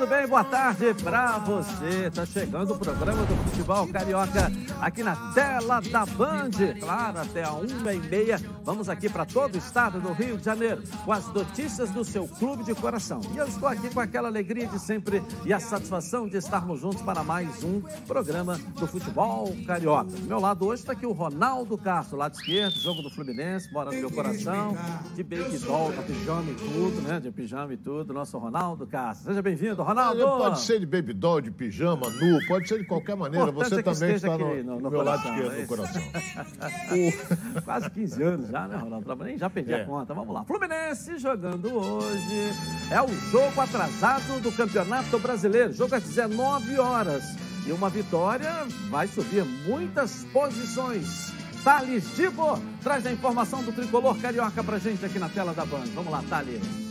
tudo 0.00 0.08
bem? 0.08 0.26
Boa 0.26 0.42
tarde 0.42 0.94
pra 0.94 1.36
você. 1.36 2.10
Tá 2.10 2.24
chegando 2.24 2.72
o 2.72 2.78
programa 2.78 3.22
do 3.22 3.36
Futebol 3.36 3.86
Carioca 3.88 4.50
aqui 4.80 5.02
na 5.02 5.14
tela 5.34 5.78
da 5.80 6.06
Band. 6.06 6.50
Claro, 6.80 7.18
até 7.18 7.44
a 7.44 7.52
uma 7.52 7.92
e 7.92 7.98
meia. 7.98 8.40
Vamos 8.70 8.88
aqui 8.88 9.08
para 9.08 9.26
todo 9.26 9.56
o 9.56 9.58
estado 9.58 9.98
do 9.98 10.12
Rio 10.12 10.38
de 10.38 10.44
Janeiro 10.44 10.80
com 11.04 11.12
as 11.12 11.26
notícias 11.34 11.90
do 11.90 12.04
seu 12.04 12.28
clube 12.28 12.62
de 12.62 12.72
coração. 12.72 13.20
E 13.34 13.36
eu 13.36 13.44
estou 13.44 13.68
aqui 13.68 13.92
com 13.92 13.98
aquela 13.98 14.28
alegria 14.28 14.68
de 14.68 14.78
sempre 14.78 15.20
e 15.44 15.52
a 15.52 15.58
satisfação 15.58 16.28
de 16.28 16.36
estarmos 16.36 16.80
juntos 16.80 17.02
para 17.02 17.24
mais 17.24 17.64
um 17.64 17.80
programa 18.06 18.56
do 18.78 18.86
Futebol 18.86 19.52
Carioca. 19.66 20.12
Do 20.12 20.22
meu 20.22 20.38
lado 20.38 20.64
hoje 20.68 20.82
está 20.82 20.92
aqui 20.92 21.04
o 21.04 21.10
Ronaldo 21.10 21.76
Castro, 21.76 22.16
lado 22.16 22.34
esquerdo, 22.34 22.78
jogo 22.78 23.02
do 23.02 23.10
Fluminense, 23.10 23.72
mora 23.72 23.90
no 23.90 23.96
meu 23.96 24.10
coração, 24.12 24.76
de 25.16 25.24
baby 25.24 25.58
doll, 25.58 25.92
com 25.92 26.02
pijama 26.04 26.50
e 26.52 26.54
tudo, 26.54 27.02
né? 27.02 27.18
De 27.18 27.32
pijama 27.32 27.74
e 27.74 27.76
tudo, 27.76 28.14
nosso 28.14 28.38
Ronaldo 28.38 28.86
Castro. 28.86 29.30
Seja 29.30 29.42
bem-vindo, 29.42 29.82
Ronaldo. 29.82 30.22
Pode 30.24 30.60
ser 30.60 30.78
de 30.78 30.86
baby 30.86 31.12
doll, 31.12 31.40
de 31.40 31.50
pijama, 31.50 32.08
nu, 32.08 32.38
pode 32.46 32.68
ser 32.68 32.78
de 32.78 32.84
qualquer 32.86 33.16
maneira. 33.16 33.50
Você 33.50 33.80
é 33.80 33.82
também 33.82 34.14
está 34.14 34.38
no, 34.38 34.62
no, 34.62 34.80
no 34.80 34.90
meu 34.90 35.02
lado 35.02 35.28
esquerdo 35.28 35.56
é 35.56 35.60
do 35.62 35.66
coração. 35.66 36.02
Quase 37.64 37.90
15 37.90 38.22
anos 38.22 38.48
já, 38.48 38.59
né, 38.68 38.76
Ronaldo? 38.76 39.24
Nem 39.24 39.38
já 39.38 39.48
perdi 39.48 39.72
é. 39.72 39.82
a 39.82 39.84
conta. 39.84 40.14
Vamos 40.14 40.34
lá. 40.34 40.44
Fluminense 40.44 41.18
jogando 41.18 41.74
hoje. 41.74 42.52
É 42.90 43.00
o 43.00 43.08
jogo 43.30 43.60
atrasado 43.60 44.40
do 44.40 44.52
Campeonato 44.52 45.18
Brasileiro. 45.18 45.72
Jogo 45.72 45.94
às 45.94 46.02
19 46.02 46.78
horas. 46.78 47.24
E 47.66 47.72
uma 47.72 47.90
vitória 47.90 48.66
vai 48.88 49.06
subir 49.06 49.44
muitas 49.44 50.24
posições. 50.32 51.32
Thales 51.62 52.04
Tibo 52.14 52.58
traz 52.82 53.04
a 53.04 53.12
informação 53.12 53.62
do 53.62 53.70
tricolor 53.70 54.18
carioca 54.18 54.64
pra 54.64 54.78
gente 54.78 55.04
aqui 55.04 55.18
na 55.18 55.28
tela 55.28 55.52
da 55.52 55.64
Band. 55.64 55.84
Vamos 55.94 56.10
lá, 56.10 56.22
Thales. 56.28 56.89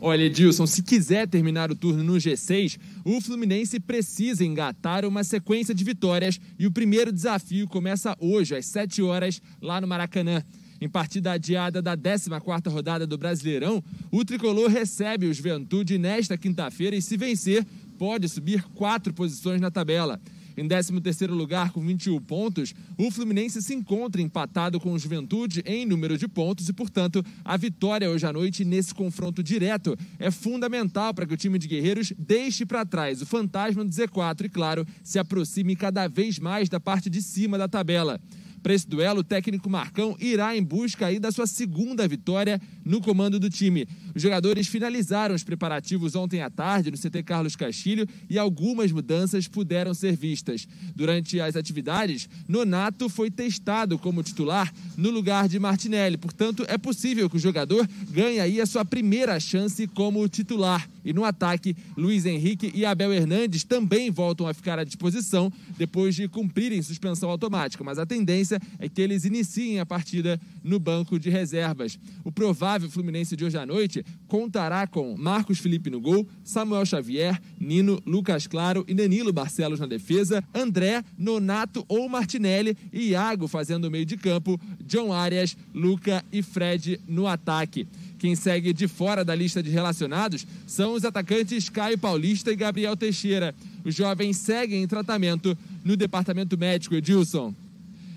Olha, 0.00 0.22
Edilson, 0.22 0.64
se 0.64 0.80
quiser 0.80 1.26
terminar 1.26 1.72
o 1.72 1.74
turno 1.74 2.04
no 2.04 2.14
G6, 2.14 2.78
o 3.04 3.20
Fluminense 3.20 3.80
precisa 3.80 4.44
engatar 4.44 5.04
uma 5.04 5.24
sequência 5.24 5.74
de 5.74 5.82
vitórias 5.82 6.40
e 6.56 6.68
o 6.68 6.70
primeiro 6.70 7.12
desafio 7.12 7.66
começa 7.66 8.16
hoje, 8.20 8.54
às 8.54 8.66
7 8.66 9.02
horas, 9.02 9.42
lá 9.60 9.80
no 9.80 9.88
Maracanã. 9.88 10.44
Em 10.80 10.88
partida 10.88 11.32
adiada 11.32 11.82
da 11.82 11.96
14ª 11.96 12.70
rodada 12.70 13.08
do 13.08 13.18
Brasileirão, 13.18 13.82
o 14.12 14.24
tricolor 14.24 14.70
recebe 14.70 15.26
o 15.26 15.34
Juventude 15.34 15.98
nesta 15.98 16.38
quinta-feira 16.38 16.94
e, 16.94 17.02
se 17.02 17.16
vencer, 17.16 17.66
pode 17.98 18.28
subir 18.28 18.62
quatro 18.74 19.12
posições 19.12 19.60
na 19.60 19.72
tabela. 19.72 20.20
Em 20.58 20.66
13º 20.66 21.30
lugar, 21.30 21.70
com 21.70 21.80
21 21.80 22.20
pontos, 22.20 22.74
o 22.96 23.12
Fluminense 23.12 23.62
se 23.62 23.72
encontra 23.72 24.20
empatado 24.20 24.80
com 24.80 24.92
o 24.92 24.98
Juventude 24.98 25.62
em 25.64 25.86
número 25.86 26.18
de 26.18 26.26
pontos 26.26 26.68
e, 26.68 26.72
portanto, 26.72 27.24
a 27.44 27.56
vitória 27.56 28.10
hoje 28.10 28.26
à 28.26 28.32
noite 28.32 28.64
nesse 28.64 28.92
confronto 28.92 29.40
direto 29.40 29.96
é 30.18 30.32
fundamental 30.32 31.14
para 31.14 31.26
que 31.26 31.34
o 31.34 31.36
time 31.36 31.60
de 31.60 31.68
Guerreiros 31.68 32.12
deixe 32.18 32.66
para 32.66 32.84
trás 32.84 33.22
o 33.22 33.26
fantasma 33.26 33.84
do 33.84 33.90
Z4 33.90 34.46
e, 34.46 34.48
claro, 34.48 34.84
se 35.00 35.20
aproxime 35.20 35.76
cada 35.76 36.08
vez 36.08 36.40
mais 36.40 36.68
da 36.68 36.80
parte 36.80 37.08
de 37.08 37.22
cima 37.22 37.56
da 37.56 37.68
tabela. 37.68 38.20
Para 38.60 38.74
esse 38.74 38.88
duelo, 38.88 39.20
o 39.20 39.24
técnico 39.24 39.70
Marcão 39.70 40.16
irá 40.18 40.56
em 40.56 40.62
busca 40.62 41.06
aí 41.06 41.20
da 41.20 41.30
sua 41.30 41.46
segunda 41.46 42.06
vitória 42.08 42.60
no 42.88 43.00
comando 43.00 43.38
do 43.38 43.50
time. 43.50 43.86
Os 44.14 44.22
jogadores 44.22 44.66
finalizaram 44.66 45.34
os 45.34 45.44
preparativos 45.44 46.16
ontem 46.16 46.40
à 46.40 46.48
tarde 46.48 46.90
no 46.90 46.96
CT 46.96 47.22
Carlos 47.22 47.54
Castilho 47.54 48.08
e 48.28 48.38
algumas 48.38 48.90
mudanças 48.90 49.46
puderam 49.46 49.92
ser 49.92 50.16
vistas. 50.16 50.66
Durante 50.96 51.38
as 51.40 51.54
atividades, 51.54 52.28
Nonato 52.48 53.08
foi 53.08 53.30
testado 53.30 53.98
como 53.98 54.22
titular 54.22 54.72
no 54.96 55.10
lugar 55.10 55.48
de 55.48 55.58
Martinelli. 55.58 56.16
Portanto, 56.16 56.64
é 56.66 56.78
possível 56.78 57.28
que 57.28 57.36
o 57.36 57.40
jogador 57.40 57.88
ganhe 58.10 58.40
aí 58.40 58.60
a 58.60 58.66
sua 58.66 58.84
primeira 58.84 59.38
chance 59.38 59.86
como 59.88 60.26
titular. 60.28 60.88
E 61.04 61.12
no 61.12 61.24
ataque, 61.24 61.76
Luiz 61.96 62.26
Henrique 62.26 62.70
e 62.74 62.84
Abel 62.84 63.12
Hernandes 63.12 63.64
também 63.64 64.10
voltam 64.10 64.46
a 64.46 64.54
ficar 64.54 64.78
à 64.78 64.84
disposição 64.84 65.52
depois 65.76 66.14
de 66.14 66.28
cumprirem 66.28 66.82
suspensão 66.82 67.30
automática. 67.30 67.84
Mas 67.84 67.98
a 67.98 68.06
tendência 68.06 68.60
é 68.78 68.88
que 68.88 69.00
eles 69.00 69.24
iniciem 69.24 69.80
a 69.80 69.86
partida 69.86 70.40
no 70.62 70.78
banco 70.78 71.18
de 71.18 71.30
reservas. 71.30 71.98
O 72.24 72.30
provável 72.30 72.77
Fluminense 72.86 73.34
de 73.34 73.44
hoje 73.44 73.56
à 73.56 73.64
noite 73.64 74.04
contará 74.26 74.86
com 74.86 75.16
Marcos 75.16 75.58
Felipe 75.58 75.88
no 75.88 76.00
gol, 76.00 76.28
Samuel 76.44 76.84
Xavier, 76.84 77.40
Nino, 77.58 77.98
Lucas 78.04 78.46
Claro 78.46 78.84
e 78.86 78.92
Danilo 78.92 79.32
Barcelos 79.32 79.80
na 79.80 79.86
defesa, 79.86 80.44
André, 80.54 81.02
Nonato 81.16 81.84
ou 81.88 82.08
Martinelli 82.08 82.76
e 82.92 83.10
Iago 83.10 83.48
fazendo 83.48 83.86
o 83.86 83.90
meio 83.90 84.04
de 84.04 84.16
campo, 84.16 84.60
John 84.84 85.12
Arias, 85.12 85.56
Luca 85.74 86.22
e 86.30 86.42
Fred 86.42 87.00
no 87.08 87.26
ataque. 87.26 87.86
Quem 88.18 88.34
segue 88.34 88.72
de 88.72 88.88
fora 88.88 89.24
da 89.24 89.34
lista 89.34 89.62
de 89.62 89.70
relacionados 89.70 90.46
são 90.66 90.92
os 90.94 91.04
atacantes 91.04 91.68
Caio 91.68 91.96
Paulista 91.96 92.52
e 92.52 92.56
Gabriel 92.56 92.96
Teixeira. 92.96 93.54
Os 93.84 93.94
jovens 93.94 94.36
seguem 94.36 94.82
em 94.82 94.88
tratamento 94.88 95.56
no 95.84 95.96
departamento 95.96 96.58
médico, 96.58 96.94
Edilson. 96.94 97.54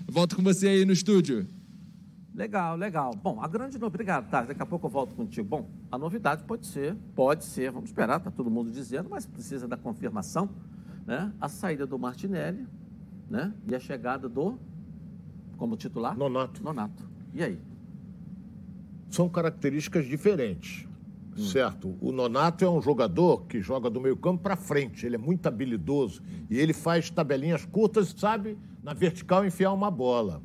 Volto 0.08 0.36
com 0.36 0.42
você 0.42 0.68
aí 0.68 0.84
no 0.84 0.92
estúdio. 0.92 1.46
Legal, 2.34 2.76
legal. 2.76 3.14
Bom, 3.14 3.40
a 3.40 3.48
grande 3.48 3.78
novidade. 3.78 3.86
Obrigado, 3.86 4.30
tá? 4.30 4.42
Daqui 4.42 4.62
a 4.62 4.66
pouco 4.66 4.86
eu 4.86 4.90
volto 4.90 5.14
contigo. 5.14 5.46
Bom, 5.46 5.68
a 5.90 5.98
novidade 5.98 6.44
pode 6.44 6.66
ser, 6.66 6.96
pode 7.14 7.44
ser, 7.44 7.70
vamos 7.70 7.90
esperar, 7.90 8.18
está 8.18 8.30
todo 8.30 8.50
mundo 8.50 8.70
dizendo, 8.70 9.08
mas 9.10 9.26
precisa 9.26 9.68
da 9.68 9.76
confirmação, 9.76 10.48
né? 11.06 11.32
A 11.40 11.48
saída 11.48 11.86
do 11.86 11.98
Martinelli, 11.98 12.66
né? 13.28 13.52
E 13.66 13.74
a 13.74 13.80
chegada 13.80 14.28
do. 14.28 14.58
Como 15.58 15.76
titular? 15.76 16.16
Nonato. 16.16 16.62
Nonato. 16.62 17.04
E 17.34 17.42
aí? 17.42 17.60
são 19.14 19.28
características 19.28 20.06
diferentes. 20.06 20.88
Hum. 21.36 21.44
Certo? 21.44 21.96
O 22.00 22.12
Nonato 22.12 22.64
é 22.64 22.68
um 22.68 22.80
jogador 22.80 23.44
que 23.46 23.60
joga 23.60 23.88
do 23.88 24.00
meio 24.00 24.16
campo 24.16 24.42
para 24.42 24.56
frente, 24.56 25.06
ele 25.06 25.14
é 25.14 25.18
muito 25.18 25.46
habilidoso 25.46 26.22
e 26.50 26.58
ele 26.58 26.72
faz 26.72 27.10
tabelinhas 27.10 27.64
curtas 27.64 28.14
sabe 28.16 28.58
na 28.82 28.92
vertical 28.92 29.44
enfiar 29.44 29.72
uma 29.72 29.90
bola. 29.90 30.42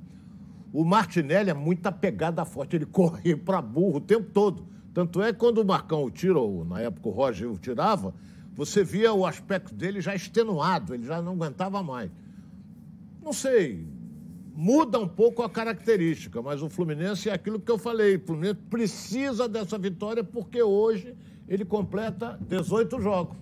O 0.74 0.84
Martinelli 0.84 1.50
é 1.50 1.54
muita 1.54 1.92
pegada 1.92 2.44
forte, 2.46 2.76
ele 2.76 2.86
corre 2.86 3.36
para 3.38 3.62
burro 3.62 3.98
o 3.98 4.02
tempo 4.02 4.30
todo. 4.32 4.68
Tanto 4.94 5.22
é 5.22 5.32
que 5.32 5.40
quando 5.40 5.60
o 5.60 5.66
Marcão 5.66 6.10
tira, 6.10 6.40
ou 6.40 6.66
na 6.66 6.82
época 6.82 7.08
o 7.08 7.12
Roger 7.12 7.52
o 7.52 7.58
tirava, 7.58 8.14
você 8.54 8.84
via 8.84 9.14
o 9.14 9.26
aspecto 9.26 9.74
dele 9.74 10.02
já 10.02 10.16
extenuado, 10.16 10.94
ele 10.94 11.06
já 11.06 11.22
não 11.22 11.34
aguentava 11.34 11.84
mais. 11.84 12.10
Não 13.24 13.32
sei, 13.32 13.88
muda 14.56 14.98
um 14.98 15.08
pouco 15.08 15.44
a 15.44 15.50
característica, 15.50 16.42
mas 16.42 16.64
o 16.64 16.70
Fluminense 16.70 17.30
é 17.30 17.34
aquilo 17.34 17.60
que 17.60 17.72
eu 17.72 17.78
falei. 17.78 18.16
O 18.16 18.26
Fluminense 18.26 18.60
precisa 18.70 19.48
dessa 19.48 19.78
vitória 19.78 20.24
porque 20.24 20.64
hoje 20.64 21.16
ele 21.48 21.64
completa 21.64 22.40
18 22.48 23.00
jogos. 23.00 23.38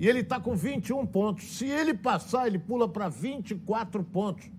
E 0.00 0.08
ele 0.08 0.20
está 0.20 0.40
com 0.40 0.56
21 0.56 1.04
pontos. 1.06 1.44
Se 1.56 1.66
ele 1.66 1.92
passar, 1.92 2.46
ele 2.46 2.58
pula 2.58 2.88
para 2.88 3.08
24 3.08 4.02
pontos. 4.04 4.50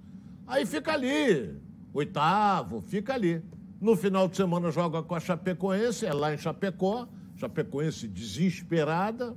Aí 0.48 0.66
fica 0.66 0.94
ali, 0.94 1.60
oitavo, 1.94 2.82
fica 2.82 3.14
ali. 3.14 3.42
No 3.82 3.96
final 3.96 4.28
de 4.28 4.38
semana 4.38 4.72
joga 4.72 5.02
com 5.02 5.16
a 5.16 5.20
Chapecoense, 5.20 6.06
é 6.06 6.14
lá 6.14 6.34
em 6.34 6.38
Chapecó. 6.38 7.08
Chapecoense 7.36 8.08
desesperada. 8.08 9.36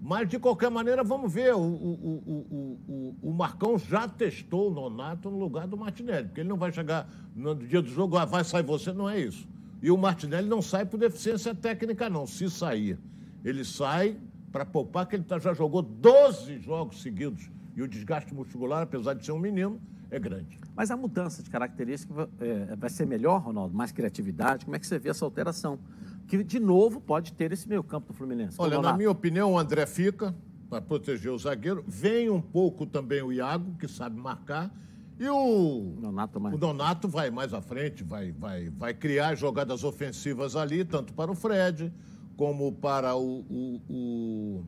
Mas, 0.00 0.28
de 0.28 0.38
qualquer 0.38 0.70
maneira, 0.70 1.02
vamos 1.02 1.32
ver. 1.32 1.54
O, 1.54 1.60
o, 1.60 2.22
o, 2.26 2.78
o, 2.86 3.16
o 3.22 3.32
Marcão 3.32 3.78
já 3.78 4.06
testou 4.06 4.70
o 4.70 4.74
Nonato 4.74 5.30
no 5.30 5.38
lugar 5.38 5.66
do 5.66 5.78
Martinelli, 5.78 6.26
porque 6.26 6.40
ele 6.40 6.48
não 6.48 6.58
vai 6.58 6.70
chegar 6.72 7.08
no 7.34 7.54
dia 7.54 7.80
do 7.80 7.88
jogo, 7.88 8.18
ah, 8.18 8.26
vai 8.26 8.44
sair 8.44 8.62
você, 8.62 8.92
não 8.92 9.08
é 9.08 9.18
isso. 9.18 9.48
E 9.82 9.90
o 9.90 9.96
Martinelli 9.96 10.48
não 10.48 10.60
sai 10.60 10.84
por 10.84 10.98
deficiência 10.98 11.54
técnica, 11.54 12.10
não. 12.10 12.26
Se 12.26 12.50
sair, 12.50 12.98
ele 13.42 13.64
sai 13.64 14.18
para 14.52 14.64
poupar, 14.64 15.06
que 15.06 15.16
ele 15.16 15.24
tá, 15.24 15.38
já 15.38 15.54
jogou 15.54 15.80
12 15.80 16.58
jogos 16.60 17.00
seguidos. 17.00 17.50
E 17.76 17.82
o 17.82 17.88
desgaste 17.88 18.34
muscular, 18.34 18.82
apesar 18.82 19.14
de 19.14 19.24
ser 19.24 19.32
um 19.32 19.38
menino, 19.38 19.80
é 20.14 20.18
grande. 20.18 20.58
Mas 20.74 20.90
a 20.90 20.96
mudança 20.96 21.42
de 21.42 21.50
característica 21.50 22.28
é, 22.40 22.76
vai 22.76 22.90
ser 22.90 23.06
melhor, 23.06 23.38
Ronaldo? 23.42 23.74
Mais 23.74 23.92
criatividade? 23.92 24.64
Como 24.64 24.76
é 24.76 24.78
que 24.78 24.86
você 24.86 24.98
vê 24.98 25.10
essa 25.10 25.24
alteração? 25.24 25.78
que 26.26 26.42
de 26.42 26.58
novo 26.58 27.00
pode 27.00 27.32
ter 27.32 27.52
esse 27.52 27.68
meio 27.68 27.82
campo 27.82 28.08
do 28.08 28.14
Fluminense. 28.14 28.56
Olha, 28.58 28.80
na 28.80 28.96
minha 28.96 29.10
opinião, 29.10 29.52
o 29.52 29.58
André 29.58 29.86
fica 29.86 30.34
para 30.68 30.80
proteger 30.80 31.30
o 31.30 31.38
zagueiro. 31.38 31.84
Vem 31.86 32.30
um 32.30 32.40
pouco 32.40 32.86
também 32.86 33.22
o 33.22 33.32
Iago, 33.32 33.76
que 33.78 33.86
sabe 33.86 34.18
marcar. 34.18 34.74
E 35.18 35.28
o 35.28 35.94
Donato, 36.00 36.40
mais... 36.40 36.54
o 36.54 36.58
Donato 36.58 37.08
vai 37.08 37.30
mais 37.30 37.54
à 37.54 37.60
frente, 37.60 38.02
vai, 38.02 38.32
vai, 38.32 38.68
vai 38.70 38.92
criar 38.92 39.36
jogadas 39.36 39.84
ofensivas 39.84 40.56
ali, 40.56 40.84
tanto 40.84 41.12
para 41.12 41.30
o 41.30 41.36
Fred, 41.36 41.92
como 42.36 42.72
para 42.72 43.14
o, 43.14 43.40
o, 43.48 43.80
o, 43.88 44.64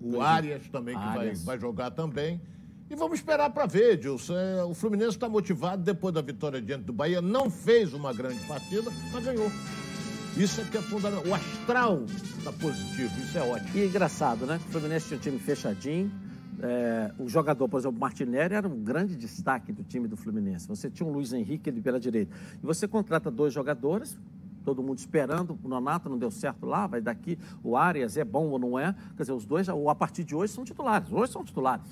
o 0.00 0.20
Arias 0.22 0.66
também, 0.68 0.96
que 0.96 1.02
Arias. 1.02 1.44
Vai, 1.44 1.56
vai 1.56 1.60
jogar 1.60 1.90
também. 1.90 2.40
E 2.90 2.94
vamos 2.94 3.18
esperar 3.18 3.50
para 3.50 3.66
ver, 3.66 3.96
Dilson. 3.96 4.36
É, 4.36 4.62
o 4.62 4.74
Fluminense 4.74 5.10
está 5.10 5.28
motivado 5.28 5.82
depois 5.82 6.12
da 6.12 6.20
vitória 6.20 6.60
diante 6.60 6.84
do 6.84 6.92
Bahia. 6.92 7.22
Não 7.22 7.50
fez 7.50 7.94
uma 7.94 8.12
grande 8.12 8.38
partida, 8.46 8.90
mas 9.10 9.24
ganhou. 9.24 9.50
Isso 10.36 10.60
é 10.60 10.64
que 10.64 10.76
é 10.76 10.82
fundamental. 10.82 11.26
O 11.26 11.34
astral 11.34 12.04
está 12.38 12.52
positivo, 12.52 13.20
isso 13.20 13.38
é 13.38 13.42
ótimo. 13.42 13.70
E 13.74 13.82
é 13.82 13.86
engraçado, 13.86 14.44
né? 14.44 14.60
O 14.68 14.72
Fluminense 14.72 15.06
tinha 15.06 15.16
um 15.16 15.20
time 15.20 15.38
fechadinho. 15.38 16.12
É, 16.60 17.10
o 17.18 17.28
jogador, 17.28 17.68
por 17.68 17.78
exemplo, 17.78 17.96
o 17.96 18.00
Martinelli 18.00 18.54
era 18.54 18.68
um 18.68 18.82
grande 18.82 19.16
destaque 19.16 19.72
do 19.72 19.82
time 19.82 20.06
do 20.06 20.16
Fluminense. 20.16 20.68
Você 20.68 20.90
tinha 20.90 21.08
um 21.08 21.12
Luiz 21.12 21.32
Henrique 21.32 21.70
ali 21.70 21.80
pela 21.80 21.98
direita. 21.98 22.36
E 22.62 22.66
você 22.66 22.86
contrata 22.86 23.30
dois 23.30 23.52
jogadores, 23.52 24.18
todo 24.64 24.82
mundo 24.82 24.98
esperando. 24.98 25.58
O 25.62 25.68
Nonato 25.68 26.08
não 26.08 26.18
deu 26.18 26.30
certo 26.30 26.66
lá, 26.66 26.86
vai 26.86 27.00
daqui. 27.00 27.38
O 27.62 27.76
Arias 27.76 28.16
é 28.16 28.24
bom 28.24 28.48
ou 28.48 28.58
não 28.58 28.78
é? 28.78 28.94
Quer 29.16 29.22
dizer, 29.22 29.32
os 29.32 29.46
dois, 29.46 29.68
a 29.68 29.94
partir 29.94 30.22
de 30.24 30.34
hoje, 30.34 30.52
são 30.52 30.64
titulares. 30.64 31.10
Hoje 31.12 31.32
são 31.32 31.44
titulares. 31.44 31.84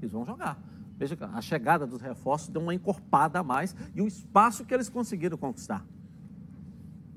Eles 0.00 0.12
vão 0.12 0.24
jogar. 0.24 0.62
Veja, 0.98 1.16
a 1.32 1.40
chegada 1.40 1.86
dos 1.86 2.00
reforços 2.00 2.48
deu 2.48 2.60
uma 2.60 2.74
encorpada 2.74 3.38
a 3.38 3.42
mais 3.42 3.74
e 3.94 4.02
o 4.02 4.06
espaço 4.06 4.64
que 4.64 4.74
eles 4.74 4.88
conseguiram 4.88 5.38
conquistar. 5.38 5.84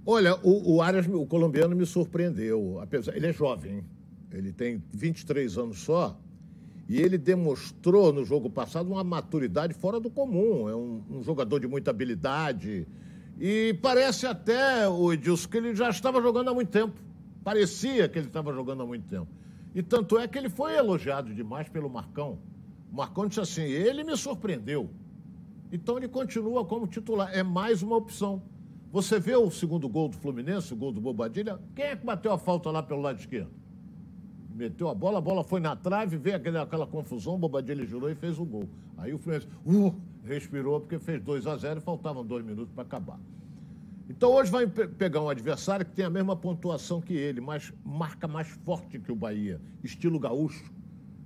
Olha, 0.06 0.36
o, 0.44 0.76
o 0.76 0.82
Arias, 0.82 1.08
o 1.08 1.26
colombiano, 1.26 1.76
me 1.76 1.86
surpreendeu. 1.86 2.80
Apesar, 2.82 3.16
ele 3.16 3.28
é 3.28 3.34
jovem, 3.34 3.84
ele 4.32 4.52
tem 4.52 4.84
23 4.94 5.58
anos 5.58 5.80
só, 5.80 6.18
e 6.88 7.02
ele 7.02 7.18
demonstrou 7.18 8.12
no 8.12 8.26
jogo 8.26 8.50
passado 8.50 8.92
uma 8.92 9.04
maturidade 9.04 9.74
fora 9.74 10.00
do 10.00 10.10
comum. 10.10 10.70
É 10.70 10.76
um, 10.76 11.02
um 11.10 11.24
jogador 11.24 11.60
de 11.60 11.68
muita 11.68 11.92
habilidade. 11.92 12.86
E 13.40 13.78
parece 13.82 14.28
até, 14.28 14.88
o 14.88 15.12
Edilson, 15.12 15.50
que 15.50 15.58
ele 15.58 15.76
já 15.76 15.90
estava 15.90 16.22
jogando 16.22 16.50
há 16.50 16.54
muito 16.54 16.70
tempo. 16.70 16.94
Parecia 17.44 18.08
que 18.10 18.20
ele 18.20 18.28
estava 18.28 18.54
jogando 18.54 18.84
há 18.84 18.86
muito 18.86 19.08
tempo. 19.08 19.28
E 19.74 19.82
tanto 19.82 20.18
é 20.18 20.28
que 20.28 20.38
ele 20.38 20.50
foi 20.50 20.76
elogiado 20.76 21.34
demais 21.34 21.68
pelo 21.70 21.90
Marcão. 21.90 22.38
Marcão 22.94 23.28
disse 23.28 23.42
assim: 23.42 23.64
ele 23.64 24.04
me 24.04 24.16
surpreendeu. 24.16 24.88
Então 25.72 25.98
ele 25.98 26.08
continua 26.08 26.64
como 26.64 26.86
titular. 26.86 27.36
É 27.36 27.42
mais 27.42 27.82
uma 27.82 27.96
opção. 27.96 28.44
Você 28.92 29.20
vê 29.20 29.36
o 29.36 29.50
segundo 29.50 29.90
gol 29.90 30.08
do 30.08 30.16
Fluminense, 30.18 30.72
o 30.72 30.78
gol 30.78 30.92
do 30.92 31.02
Bobadilha? 31.02 31.60
Quem 31.76 31.86
é 31.86 31.96
que 31.96 32.06
bateu 32.06 32.32
a 32.32 32.38
falta 32.38 32.70
lá 32.70 32.84
pelo 32.84 33.02
lado 33.02 33.20
esquerdo? 33.20 33.50
Meteu 34.54 34.88
a 34.88 34.94
bola, 34.94 35.18
a 35.18 35.22
bola 35.22 35.44
foi 35.44 35.60
na 35.60 35.76
trave, 35.76 36.16
veio 36.16 36.36
aquela, 36.36 36.62
aquela 36.62 36.86
confusão, 36.86 37.40
Bobadilha 37.40 37.84
jurou 37.88 38.12
e 38.12 38.14
fez 38.14 38.38
o 38.38 38.46
gol. 38.46 38.70
Aí 38.96 39.12
o 39.12 39.18
Fluminense 39.18 39.48
uh, 39.66 39.96
respirou 40.24 40.80
porque 40.80 41.00
fez 41.00 41.20
2 41.20 41.48
a 41.48 41.58
0 41.58 41.80
e 41.80 41.82
faltavam 41.82 42.24
dois 42.24 42.46
minutos 42.46 42.72
para 42.72 42.84
acabar. 42.84 43.20
Então 44.08 44.32
hoje 44.32 44.52
vai 44.52 44.68
pegar 44.68 45.22
um 45.22 45.30
adversário 45.30 45.84
que 45.84 45.94
tem 45.94 46.06
a 46.06 46.10
mesma 46.12 46.36
pontuação 46.36 47.02
que 47.02 47.16
ele, 47.16 47.42
mas 47.42 47.74
marca 47.84 48.28
mais 48.28 48.48
forte 48.48 49.00
que 49.00 49.12
o 49.12 49.16
Bahia, 49.16 49.60
estilo 49.84 50.20
gaúcho, 50.20 50.72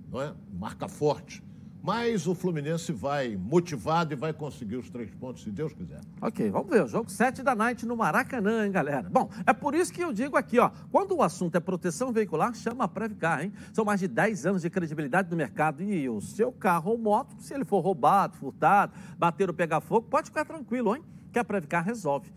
não 0.10 0.22
é? 0.22 0.34
Marca 0.58 0.88
forte. 0.88 1.44
Mas 1.88 2.28
o 2.28 2.36
Fluminense 2.36 2.92
vai 2.92 3.38
motivado 3.38 4.12
e 4.12 4.16
vai 4.18 4.34
conseguir 4.34 4.76
os 4.76 4.90
três 4.90 5.10
pontos, 5.16 5.44
se 5.44 5.50
Deus 5.50 5.72
quiser. 5.72 6.02
Ok, 6.22 6.50
vamos 6.50 6.70
ver. 6.70 6.84
O 6.84 6.88
jogo 6.90 7.10
7 7.10 7.42
da 7.42 7.56
noite 7.56 7.86
no 7.86 7.96
Maracanã, 7.96 8.66
hein, 8.66 8.72
galera? 8.74 9.10
Bom, 9.10 9.30
é 9.46 9.54
por 9.54 9.74
isso 9.74 9.94
que 9.94 10.04
eu 10.04 10.12
digo 10.12 10.36
aqui, 10.36 10.60
ó. 10.60 10.70
Quando 10.92 11.16
o 11.16 11.24
assunto 11.24 11.56
é 11.56 11.62
proteção 11.62 12.12
veicular, 12.12 12.54
chama 12.54 12.84
a 12.84 12.90
Previcar, 12.90 13.42
hein? 13.42 13.54
São 13.72 13.86
mais 13.86 14.02
de 14.02 14.10
10 14.10 14.46
anos 14.48 14.64
de 14.64 14.70
credibilidade 14.70 15.32
no 15.32 15.38
mercado. 15.38 15.82
E 15.82 16.10
o 16.10 16.20
seu 16.20 16.52
carro 16.52 16.92
ou 16.92 16.98
moto, 16.98 17.34
se 17.40 17.54
ele 17.54 17.64
for 17.64 17.80
roubado, 17.80 18.36
furtado, 18.36 18.92
bater 19.18 19.48
ou 19.48 19.56
pegar 19.56 19.80
fogo, 19.80 20.10
pode 20.10 20.28
ficar 20.28 20.44
tranquilo, 20.44 20.94
hein? 20.94 21.02
Que 21.32 21.40
a 21.40 21.44
Previcar 21.46 21.86
resolve 21.86 22.30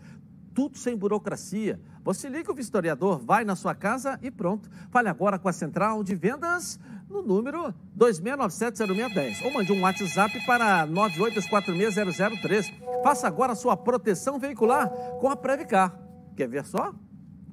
tudo 0.53 0.77
sem 0.77 0.95
burocracia. 0.95 1.79
Você 2.03 2.29
liga 2.29 2.51
o 2.51 2.55
vistoriador, 2.55 3.19
vai 3.19 3.43
na 3.45 3.55
sua 3.55 3.75
casa 3.75 4.19
e 4.21 4.31
pronto. 4.31 4.69
Fale 4.89 5.07
agora 5.07 5.37
com 5.37 5.47
a 5.47 5.53
central 5.53 6.03
de 6.03 6.15
vendas 6.15 6.79
no 7.11 7.21
número 7.21 7.73
26970610 7.97 9.43
ou 9.43 9.51
mande 9.51 9.71
um 9.71 9.81
WhatsApp 9.81 10.43
para 10.45 10.87
982460003. 10.87 12.73
Faça 13.03 13.27
agora 13.27 13.53
sua 13.53 13.75
proteção 13.75 14.39
veicular 14.39 14.89
com 15.19 15.29
a 15.29 15.35
Previcar. 15.35 15.93
Quer 16.35 16.47
ver 16.47 16.65
só? 16.65 16.93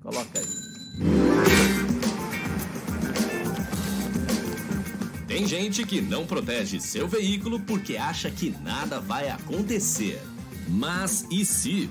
Coloca 0.01 0.39
aí. 0.39 0.47
Tem 5.27 5.47
gente 5.47 5.85
que 5.85 6.01
não 6.01 6.27
protege 6.27 6.81
seu 6.81 7.07
veículo 7.07 7.61
porque 7.61 7.97
acha 7.97 8.31
que 8.31 8.51
nada 8.63 8.99
vai 8.99 9.29
acontecer. 9.29 10.23
Mas 10.67 11.27
e 11.31 11.45
se? 11.45 11.91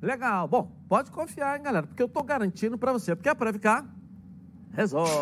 Legal. 0.00 0.48
Bom, 0.48 0.70
pode 0.88 1.10
confiar, 1.10 1.56
hein, 1.56 1.62
galera, 1.62 1.86
porque 1.86 2.02
eu 2.02 2.06
estou 2.06 2.22
garantindo 2.22 2.78
para 2.78 2.92
você, 2.92 3.14
porque 3.14 3.28
a 3.28 3.34
Previcar 3.34 3.84
resolve. 4.72 5.12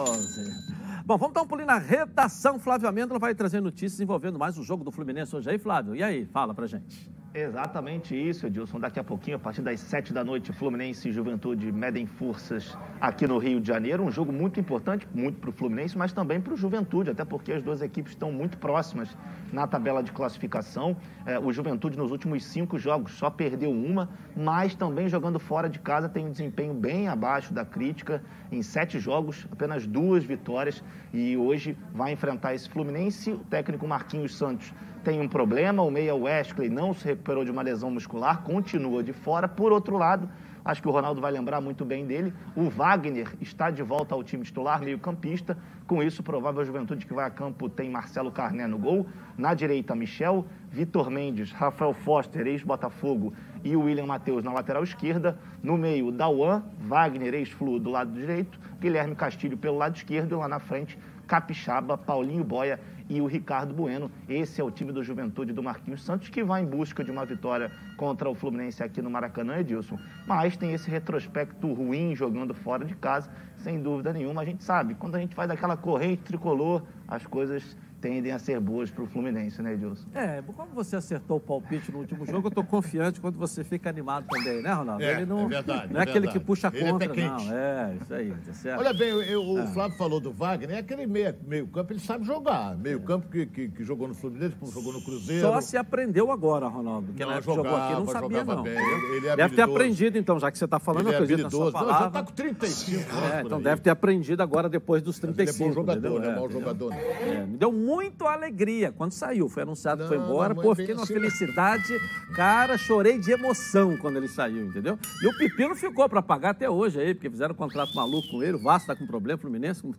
Bom, 1.04 1.16
vamos 1.16 1.34
dar 1.34 1.42
um 1.42 1.46
pulinho 1.46 1.66
na 1.66 1.78
redação. 1.78 2.58
Flávio 2.58 2.88
Amêndola 2.88 3.19
vai 3.19 3.34
trazer 3.34 3.60
notícias 3.60 4.00
envolvendo 4.00 4.38
mais 4.38 4.58
o 4.58 4.62
jogo 4.62 4.84
do 4.84 4.92
Fluminense 4.92 5.34
hoje 5.34 5.50
aí, 5.50 5.58
Flávio. 5.58 5.96
E 5.96 6.02
aí, 6.02 6.26
fala 6.26 6.54
pra 6.54 6.66
gente. 6.66 7.10
Exatamente 7.38 8.17
isso, 8.17 8.46
Edilson. 8.46 8.81
Daqui 8.81 8.99
a 8.99 9.05
pouquinho, 9.05 9.37
a 9.37 9.38
partir 9.38 9.62
das 9.62 9.79
7 9.79 10.12
da 10.12 10.25
noite, 10.25 10.52
Fluminense 10.52 11.08
e 11.08 11.12
Juventude 11.12 11.70
medem 11.70 12.05
forças 12.05 12.76
aqui 13.00 13.29
no 13.29 13.38
Rio 13.38 13.61
de 13.61 13.69
Janeiro. 13.69 14.02
Um 14.02 14.11
jogo 14.11 14.32
muito 14.32 14.58
importante, 14.58 15.06
muito 15.14 15.38
para 15.38 15.50
o 15.50 15.52
Fluminense, 15.52 15.96
mas 15.96 16.12
também 16.12 16.40
para 16.40 16.52
o 16.52 16.56
Juventude, 16.56 17.11
até 17.11 17.25
porque 17.25 17.52
as 17.52 17.62
duas 17.62 17.81
equipes 17.81 18.12
estão 18.12 18.32
muito 18.32 18.58
próximas 18.58 19.17
na 19.52 19.69
tabela 19.69 20.02
de 20.02 20.11
classificação. 20.11 20.96
É, 21.25 21.38
o 21.38 21.52
Juventude, 21.52 21.96
nos 21.96 22.11
últimos 22.11 22.44
cinco 22.44 22.76
jogos, 22.76 23.12
só 23.12 23.31
perdeu 23.31 23.70
uma, 23.70 24.08
mas 24.37 24.75
também 24.75 25.08
jogando 25.08 25.38
fora 25.38 25.69
de 25.69 25.79
casa 25.79 26.08
tem 26.08 26.26
um 26.26 26.32
desempenho 26.32 26.75
bem 26.75 27.06
abaixo 27.06 27.55
da 27.55 27.64
crítica. 27.64 28.20
Em 28.50 28.62
sete 28.62 28.99
jogos, 28.99 29.46
apenas 29.52 29.87
duas 29.87 30.25
vitórias. 30.25 30.82
E 31.14 31.37
hoje 31.37 31.76
vai 31.93 32.12
enfrentar 32.12 32.55
esse 32.55 32.69
Fluminense. 32.69 33.32
O 33.32 33.38
técnico 33.38 33.87
Marquinhos 33.87 34.37
Santos 34.37 34.75
tem 35.08 35.20
um 35.20 35.29
problema, 35.29 35.82
o 35.82 35.90
meia 35.90 36.14
Wesley 36.14 36.69
não 36.69 36.93
se 36.93 37.08
recuperou 37.28 37.44
de 37.44 37.50
uma 37.50 37.60
lesão 37.60 37.90
muscular, 37.90 38.42
continua 38.42 39.02
de 39.02 39.12
fora. 39.12 39.46
Por 39.46 39.70
outro 39.70 39.98
lado, 39.98 40.30
acho 40.64 40.80
que 40.80 40.88
o 40.88 40.90
Ronaldo 40.90 41.20
vai 41.20 41.30
lembrar 41.30 41.60
muito 41.60 41.84
bem 41.84 42.06
dele, 42.06 42.32
o 42.56 42.70
Wagner 42.70 43.34
está 43.38 43.70
de 43.70 43.82
volta 43.82 44.14
ao 44.14 44.25
time 44.25 44.42
titular, 44.44 44.80
meio-campista. 44.80 45.56
Com 45.87 46.02
isso, 46.02 46.23
provável 46.23 46.64
juventude 46.64 47.04
que 47.04 47.12
vai 47.12 47.26
a 47.26 47.30
campo 47.30 47.68
tem 47.68 47.90
Marcelo 47.90 48.32
Carné 48.32 48.66
no 48.66 48.78
gol. 48.78 49.06
Na 49.37 49.52
direita, 49.52 49.94
Michel, 49.94 50.47
Vitor 50.70 51.11
Mendes, 51.11 51.52
Rafael 51.52 51.92
Foster, 51.92 52.47
ex-Botafogo, 52.47 53.35
e 53.62 53.76
o 53.76 53.82
William 53.82 54.06
Matheus 54.06 54.42
na 54.42 54.52
lateral 54.52 54.82
esquerda. 54.82 55.38
No 55.62 55.76
meio, 55.76 56.11
Dauan, 56.11 56.62
Wagner, 56.80 57.35
ex-Flu, 57.35 57.78
do 57.78 57.90
lado 57.90 58.12
direito, 58.12 58.58
Guilherme 58.80 59.14
Castilho 59.14 59.56
pelo 59.58 59.76
lado 59.76 59.97
esquerdo, 59.97 60.35
e 60.35 60.38
lá 60.38 60.49
na 60.49 60.61
frente, 60.61 60.99
Capixaba, 61.26 61.99
Paulinho 61.99 62.42
Boia 62.42 62.80
e 63.08 63.20
o 63.20 63.26
Ricardo 63.26 63.74
Bueno. 63.74 64.10
Esse 64.28 64.60
é 64.60 64.64
o 64.64 64.70
time 64.70 64.92
do 64.92 65.02
Juventude 65.02 65.52
do 65.52 65.62
Marquinhos 65.62 66.02
Santos, 66.02 66.28
que 66.28 66.44
vai 66.44 66.62
em 66.62 66.66
busca 66.66 67.02
de 67.02 67.10
uma 67.10 67.24
vitória 67.24 67.70
contra 67.96 68.28
o 68.28 68.34
Fluminense 68.34 68.82
aqui 68.82 69.00
no 69.00 69.10
Maracanã, 69.10 69.58
Edilson. 69.58 69.98
Mas 70.26 70.56
tem 70.56 70.72
esse 70.72 70.90
retrospecto 70.90 71.72
ruim 71.72 72.14
jogando 72.14 72.54
fora 72.54 72.84
de 72.84 72.94
casa, 72.94 73.30
sem 73.56 73.80
dúvida 73.80 74.12
nenhuma. 74.12 74.42
A 74.42 74.44
gente 74.44 74.62
sabe, 74.62 74.94
quando 74.94 75.14
a 75.14 75.18
gente 75.18 75.34
faz 75.34 75.50
aquela 75.50 75.76
corrente 75.76 76.22
tricolor, 76.22 76.82
as 77.06 77.26
coisas 77.26 77.76
tendem 78.00 78.33
a 78.33 78.38
ser 78.38 78.61
boas 78.61 78.90
para 78.90 79.02
o 79.02 79.07
Fluminense, 79.07 79.61
né, 79.61 79.75
Edilson? 79.75 80.07
É, 80.14 80.43
como 80.57 80.73
você 80.73 80.97
acertou 80.97 81.38
o 81.38 81.40
palpite 81.40 81.90
no 81.93 81.99
último 81.99 82.25
jogo, 82.25 82.47
eu 82.47 82.49
estou 82.49 82.64
confiante 82.64 83.21
quando 83.21 83.37
você 83.37 83.64
fica 83.64 83.88
animado 83.88 84.26
também, 84.28 84.62
né, 84.62 84.73
Ronaldo? 84.73 85.02
É, 85.02 85.17
Ele 85.17 85.26
não 85.26 85.47
é, 85.47 85.49
verdade, 85.49 85.93
não 85.93 86.00
é, 86.00 86.05
é 86.05 86.09
aquele 86.09 86.28
que 86.28 86.40
puxa 86.40 86.71
Ele 86.73 86.85
é 86.85 86.90
contra, 86.90 87.21
é 87.21 87.28
não. 87.28 87.52
É, 87.52 87.97
isso 88.00 88.14
aí, 88.14 88.35
tá 88.47 88.52
certo. 88.52 88.81
Olha 88.81 88.93
bem, 88.93 89.09
eu, 89.09 89.43
o 89.43 89.59
é. 89.59 89.67
Flávio 89.69 89.97
falou 89.97 90.21
do 90.21 90.33
Wagner, 90.33 90.76
é 90.76 90.78
aquele 90.78 91.07
meio, 91.07 91.35
meio 91.47 91.67
campo, 91.67 91.93
ele 91.93 92.00
sabe 92.00 92.25
jogar. 92.25 92.76
Meio 92.76 93.00
campo 93.00 93.28
que, 93.28 93.47
que, 93.47 93.69
que 93.69 93.85
jogou 93.85 94.09
no 94.09 94.14
Fluminense, 94.14 94.55
jogou 94.73 94.93
no 94.93 95.02
Cruzeiro. 95.02 95.43
Só 95.43 95.61
se 95.61 95.76
aprendeu 95.76 96.31
agora, 96.31 96.67
Ronaldo, 96.69 97.12
que 97.12 97.25
não, 97.25 97.33
na 97.33 97.40
jogava, 97.40 97.69
jogou 97.69 97.83
aqui 97.83 97.93
não 97.95 98.07
sabia, 98.07 98.45
não. 98.45 98.62
Bem. 98.62 98.73
Ele, 98.73 99.17
ele 99.17 99.28
é 99.28 99.37
deve 99.37 99.57
ter 99.57 99.62
aprendido, 99.62 100.19
então, 100.19 100.38
já 100.38 100.50
que 100.50 100.59
você 100.59 100.64
está 100.64 100.78
falando, 100.78 101.09
ele 101.09 101.17
eu 101.17 101.19
acredito 101.19 101.40
é 101.40 101.47
habilidoso. 101.47 101.64
na 101.64 101.71
sua 101.71 101.81
palavra. 101.81 102.07
Não, 102.07 102.12
já 102.12 102.21
está 102.21 102.23
com 102.23 102.33
35 102.33 103.02
É, 103.33 103.43
então 103.43 103.61
deve 103.61 103.81
ter 103.83 103.90
aprendido 103.90 104.43
agora 104.43 104.69
depois 104.69 105.02
dos 105.02 105.19
35. 105.19 105.43
Ele 105.43 105.50
é 105.50 105.69
bom 105.69 105.75
jogador, 105.75 106.25
é, 106.25 106.28
é 106.28 106.35
mau 106.35 106.50
jogador. 106.50 106.93
É, 106.93 107.47
me 107.47 107.57
deu 107.57 107.73
muito 107.88 108.26
alegria 108.26 108.92
quando 108.92 109.12
saiu. 109.12 109.49
Foi 109.49 109.62
anunciado 109.62 110.02
que 110.02 110.09
foi 110.09 110.18
embora. 110.18 110.54
Pô, 110.54 110.75
fiquei 110.75 110.95
numa 110.95 111.04
assim, 111.04 111.14
felicidade. 111.14 111.95
Cara, 112.37 112.76
chorei 112.76 113.18
de 113.18 113.30
emoção 113.30 113.97
quando 113.97 114.16
ele 114.16 114.28
saiu, 114.28 114.66
entendeu? 114.66 114.99
E 115.23 115.26
o 115.26 115.38
Pepino 115.38 115.75
ficou 115.75 116.07
para 116.07 116.21
pagar 116.21 116.50
até 116.50 116.68
hoje 116.68 117.00
aí, 117.00 117.14
porque 117.14 117.30
fizeram 117.30 117.54
um 117.54 117.57
contrato 117.57 117.95
maluco 117.97 118.28
com 118.28 118.42
ele. 118.42 118.57
O 118.57 118.59
Vasco 118.59 118.88
tá 118.88 118.95
com 118.95 119.07
problema, 119.07 119.38
o 119.38 119.40
Fluminense. 119.40 119.80
Com... 119.80 119.92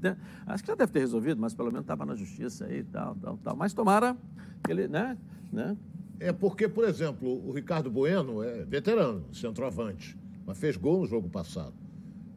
Acho 0.46 0.64
que 0.64 0.68
já 0.68 0.76
deve 0.76 0.92
ter 0.92 1.00
resolvido, 1.00 1.42
mas 1.42 1.56
pelo 1.56 1.72
menos 1.72 1.82
estava 1.82 2.06
na 2.06 2.14
justiça 2.14 2.66
aí 2.66 2.80
e 2.80 2.84
tal, 2.84 3.16
tal, 3.16 3.38
tal. 3.38 3.56
Mas 3.56 3.74
tomara 3.74 4.16
que 4.64 4.72
ele, 4.72 4.88
né? 4.88 5.18
né? 5.52 5.76
É 6.20 6.32
porque, 6.32 6.68
por 6.68 6.84
exemplo, 6.84 7.28
o 7.48 7.52
Ricardo 7.52 7.90
Bueno 7.90 8.44
é 8.44 8.66
veterano, 8.66 9.26
centroavante, 9.34 10.16
mas 10.46 10.60
fez 10.60 10.78
gol 10.78 11.00
no 11.00 11.08
jogo 11.08 11.30
passado. 11.30 11.74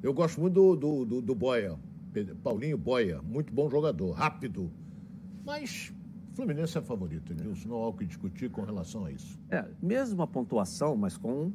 Eu 0.03 0.15
gosto 0.15 0.41
muito 0.41 0.55
do, 0.55 0.77
do, 0.77 1.05
do, 1.05 1.21
do 1.21 1.35
Boia, 1.35 1.77
Paulinho 2.43 2.79
Boia, 2.79 3.21
muito 3.23 3.53
bom 3.53 3.69
jogador, 3.69 4.13
rápido. 4.13 4.71
Mas 5.45 5.93
O 6.33 6.37
Fluminense 6.37 6.79
é 6.79 6.81
favorito, 6.81 7.33
Edilson. 7.33 7.69
Não 7.69 7.77
há 7.77 7.89
o 7.89 7.93
que 7.93 8.07
discutir 8.07 8.51
com 8.51 8.63
relação 8.63 9.05
a 9.05 9.13
isso. 9.13 9.39
É, 9.51 9.65
mesmo 9.83 10.23
a 10.23 10.27
pontuação, 10.27 10.97
mas 10.97 11.17
com 11.17 11.53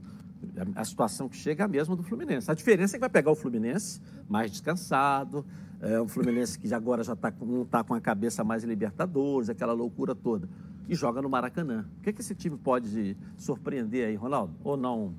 a 0.76 0.86
situação 0.86 1.28
que 1.28 1.36
chega 1.36 1.64
é 1.64 1.66
a 1.66 1.68
mesma 1.68 1.96
do 1.96 2.04
Fluminense. 2.04 2.50
A 2.50 2.54
diferença 2.54 2.96
é 2.96 2.98
que 2.98 3.02
vai 3.02 3.10
pegar 3.10 3.32
o 3.32 3.36
Fluminense 3.36 4.00
mais 4.30 4.52
descansado, 4.52 5.46
é 5.82 6.00
um 6.02 6.08
Fluminense 6.08 6.58
que 6.58 6.72
agora 6.74 7.04
já 7.04 7.16
tá, 7.16 7.34
não 7.42 7.64
está 7.64 7.84
com 7.84 7.94
a 7.94 8.02
cabeça 8.02 8.44
mais 8.44 8.64
em 8.64 8.68
Libertadores, 8.68 9.50
aquela 9.50 9.74
loucura 9.74 10.16
toda, 10.16 10.50
e 10.88 10.96
joga 10.96 11.22
no 11.22 11.30
Maracanã. 11.30 11.88
O 11.98 12.02
que, 12.02 12.14
que 12.14 12.22
esse 12.22 12.36
time 12.36 12.58
pode 12.58 13.18
surpreender 13.38 14.08
aí, 14.08 14.16
Ronaldo? 14.16 14.54
Ou 14.64 14.78
não? 14.78 15.14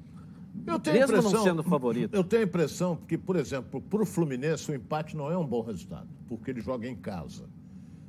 Eu 0.67 0.79
tenho 0.79 0.99
Mesmo 0.99 1.17
impressão, 1.17 1.33
não 1.33 1.45
sendo 1.45 1.63
favorito. 1.63 2.15
Eu 2.15 2.25
tenho 2.25 2.43
a 2.43 2.45
impressão 2.45 2.97
que, 2.97 3.17
por 3.17 3.37
exemplo, 3.37 3.81
para 3.81 4.03
o 4.03 4.07
Fluminense 4.07 4.71
o 4.71 4.75
empate 4.75 5.17
não 5.17 5.31
é 5.31 5.39
um 5.39 5.47
bom 5.47 5.63
resultado, 5.63 6.09
porque 6.27 6.51
ele 6.51 6.61
joga 6.61 6.89
em 6.89 6.97
casa. 6.97 7.45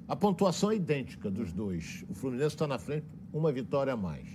A 0.09 0.15
pontuação 0.15 0.71
é 0.71 0.75
idêntica 0.75 1.29
dos 1.29 1.53
dois. 1.53 2.03
O 2.09 2.15
Fluminense 2.15 2.55
está 2.55 2.65
na 2.65 2.79
frente, 2.79 3.05
uma 3.31 3.51
vitória 3.51 3.93
a 3.93 3.95
mais. 3.95 4.27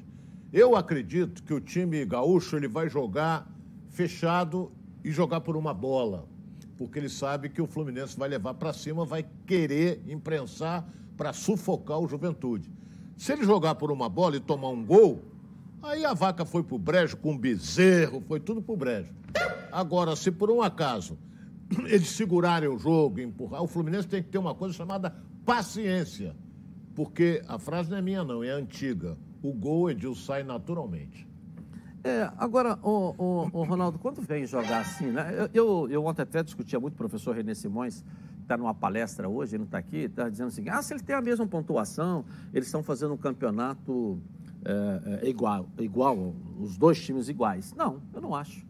Eu 0.52 0.76
acredito 0.76 1.42
que 1.42 1.52
o 1.52 1.60
time 1.60 2.04
gaúcho 2.04 2.54
ele 2.54 2.68
vai 2.68 2.88
jogar 2.88 3.52
fechado 3.88 4.70
e 5.02 5.10
jogar 5.10 5.40
por 5.40 5.56
uma 5.56 5.74
bola, 5.74 6.28
porque 6.76 6.96
ele 6.96 7.08
sabe 7.08 7.48
que 7.48 7.60
o 7.60 7.66
Fluminense 7.66 8.16
vai 8.16 8.28
levar 8.28 8.54
para 8.54 8.72
cima, 8.72 9.04
vai 9.04 9.26
querer 9.48 10.00
imprensar 10.06 10.88
para 11.16 11.32
sufocar 11.32 11.98
o 11.98 12.06
Juventude. 12.06 12.70
Se 13.16 13.32
ele 13.32 13.42
jogar 13.42 13.74
por 13.74 13.90
uma 13.90 14.08
bola 14.08 14.36
e 14.36 14.40
tomar 14.40 14.68
um 14.68 14.84
gol, 14.84 15.24
aí 15.82 16.04
a 16.04 16.14
vaca 16.14 16.44
foi 16.44 16.62
pro 16.62 16.78
brejo 16.78 17.16
com 17.16 17.34
o 17.34 17.38
bezerro, 17.38 18.22
foi 18.28 18.38
tudo 18.38 18.62
pro 18.62 18.76
brejo. 18.76 19.12
Agora, 19.72 20.14
se 20.14 20.30
por 20.30 20.52
um 20.52 20.62
acaso 20.62 21.18
eles 21.86 22.10
segurarem 22.10 22.68
o 22.68 22.78
jogo, 22.78 23.20
empurrar, 23.20 23.60
o 23.60 23.66
Fluminense 23.66 24.06
tem 24.06 24.22
que 24.22 24.28
ter 24.28 24.38
uma 24.38 24.54
coisa 24.54 24.72
chamada 24.72 25.12
paciência. 25.44 26.34
Porque 26.94 27.42
a 27.48 27.58
frase 27.58 27.90
não 27.90 27.98
é 27.98 28.02
minha, 28.02 28.24
não, 28.24 28.42
é 28.42 28.50
antiga. 28.50 29.16
O 29.42 29.52
gol, 29.52 29.90
Edil, 29.90 30.14
sai 30.14 30.42
naturalmente. 30.42 31.28
É, 32.04 32.30
agora, 32.36 32.78
o, 32.82 33.14
o, 33.16 33.60
o 33.60 33.64
Ronaldo, 33.64 33.98
quando 33.98 34.20
vem 34.20 34.46
jogar 34.46 34.80
assim, 34.80 35.06
né? 35.06 35.48
Eu, 35.52 35.88
eu 35.90 36.04
ontem 36.04 36.22
até 36.22 36.42
discutia 36.42 36.78
muito 36.78 36.92
com 36.92 37.04
o 37.04 37.08
professor 37.08 37.34
René 37.34 37.54
Simões, 37.54 38.04
está 38.42 38.56
numa 38.56 38.74
palestra 38.74 39.28
hoje, 39.28 39.52
ele 39.52 39.60
não 39.60 39.64
está 39.64 39.78
aqui, 39.78 39.96
está 39.96 40.28
dizendo 40.28 40.48
assim, 40.48 40.68
ah, 40.68 40.82
se 40.82 40.92
ele 40.92 41.02
tem 41.02 41.16
a 41.16 41.22
mesma 41.22 41.46
pontuação, 41.46 42.24
eles 42.52 42.68
estão 42.68 42.82
fazendo 42.82 43.14
um 43.14 43.16
campeonato 43.16 44.20
é, 44.64 45.22
é, 45.22 45.28
igual, 45.28 45.66
igual, 45.78 46.34
os 46.60 46.76
dois 46.76 47.02
times 47.02 47.28
iguais. 47.28 47.74
Não, 47.74 48.02
eu 48.12 48.20
não 48.20 48.34
acho. 48.34 48.64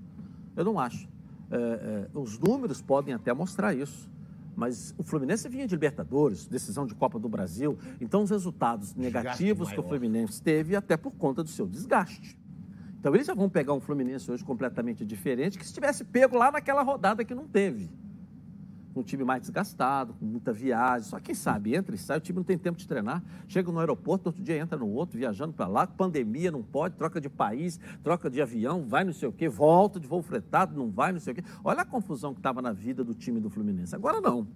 Eu 0.57 0.65
não 0.65 0.79
acho. 0.79 1.09
É 1.51 2.09
os 2.15 2.39
números 2.39 2.81
podem 2.81 3.15
até 3.15 3.33
mostrar 3.33 3.75
isso. 3.75 4.09
Mas 4.57 4.95
o 4.97 5.03
Fluminense 5.03 5.49
vinha 5.49 5.67
de 5.67 5.75
Libertadores, 5.75 6.47
decisão 6.47 6.87
de 6.87 6.95
Copa 6.95 7.19
do 7.19 7.29
Brasil. 7.29 7.79
Então, 8.01 8.23
os 8.23 8.31
resultados 8.31 8.95
negativos 8.95 9.73
que 9.73 9.81
o 9.81 9.83
Fluminense 9.83 10.43
teve, 10.43 10.77
até 10.77 10.97
por 10.97 11.13
conta 11.13 11.43
do 11.43 11.49
seu 11.49 11.67
desgaste. 11.67 12.39
Então, 12.99 13.15
eles 13.15 13.27
já 13.27 13.35
vão 13.35 13.49
pegar 13.49 13.75
um 13.75 13.81
Fluminense 13.81 14.31
hoje 14.31 14.45
completamente 14.45 15.05
diferente, 15.05 15.59
que 15.59 15.67
se 15.67 15.75
tivesse 15.75 16.05
pego 16.05 16.37
lá 16.37 16.51
naquela 16.51 16.83
rodada 16.83 17.25
que 17.25 17.35
não 17.35 17.47
teve 17.47 17.91
um 18.95 19.03
time 19.03 19.25
mais 19.25 19.43
desgastado, 19.43 20.15
com 20.15 20.25
muita 20.25 20.53
viagem. 20.53 21.09
Só 21.09 21.19
quem 21.19 21.35
sabe 21.35 21.75
entra 21.75 21.95
e 21.95 21.99
sai, 21.99 22.19
o 22.19 22.21
time 22.21 22.37
não 22.37 22.45
tem 22.45 22.57
tempo 22.57 22.79
de 22.79 22.87
treinar. 22.87 23.23
Chega 23.49 23.71
no 23.71 23.79
aeroporto, 23.79 24.29
outro 24.29 24.43
dia 24.43 24.57
entra 24.57 24.79
no 24.79 24.89
outro, 24.89 25.19
viajando 25.19 25.53
para 25.53 25.67
lá, 25.67 25.87
pandemia, 25.87 26.51
não 26.51 26.63
pode, 26.63 26.97
troca 26.97 27.21
de 27.21 27.29
país, 27.29 27.79
troca 28.03 28.31
de 28.31 28.41
avião, 28.41 28.85
vai 28.87 29.05
não 29.05 29.13
sei 29.13 29.29
o 29.29 29.33
quê, 29.33 29.49
volta 29.49 29.99
de 29.99 30.07
voo 30.07 30.23
fretado, 30.23 30.77
não 30.77 30.91
vai, 30.91 31.13
não 31.13 31.21
sei 31.21 31.33
o 31.33 31.37
quê. 31.37 31.45
Olha 31.63 31.83
a 31.83 31.85
confusão 31.85 32.33
que 32.33 32.41
estava 32.41 32.63
na 32.63 32.73
vida 32.73 33.03
do 33.03 33.15
time 33.15 33.41
do 33.41 33.51
Fluminense. 33.51 33.95
Agora 33.95 34.21
não. 34.21 34.47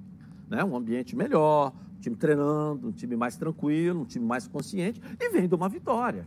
Né? 0.49 0.65
Um 0.65 0.77
ambiente 0.77 1.15
melhor, 1.15 1.73
um 1.97 2.01
time 2.01 2.17
treinando, 2.17 2.89
um 2.89 2.93
time 2.93 3.17
mais 3.17 3.37
tranquilo, 3.37 4.01
um 4.01 4.05
time 4.05 4.25
mais 4.25 4.47
consciente, 4.47 5.01
e 5.21 5.31
vem 5.31 5.47
de 5.47 5.55
uma 5.55 5.69
vitória. 5.69 6.27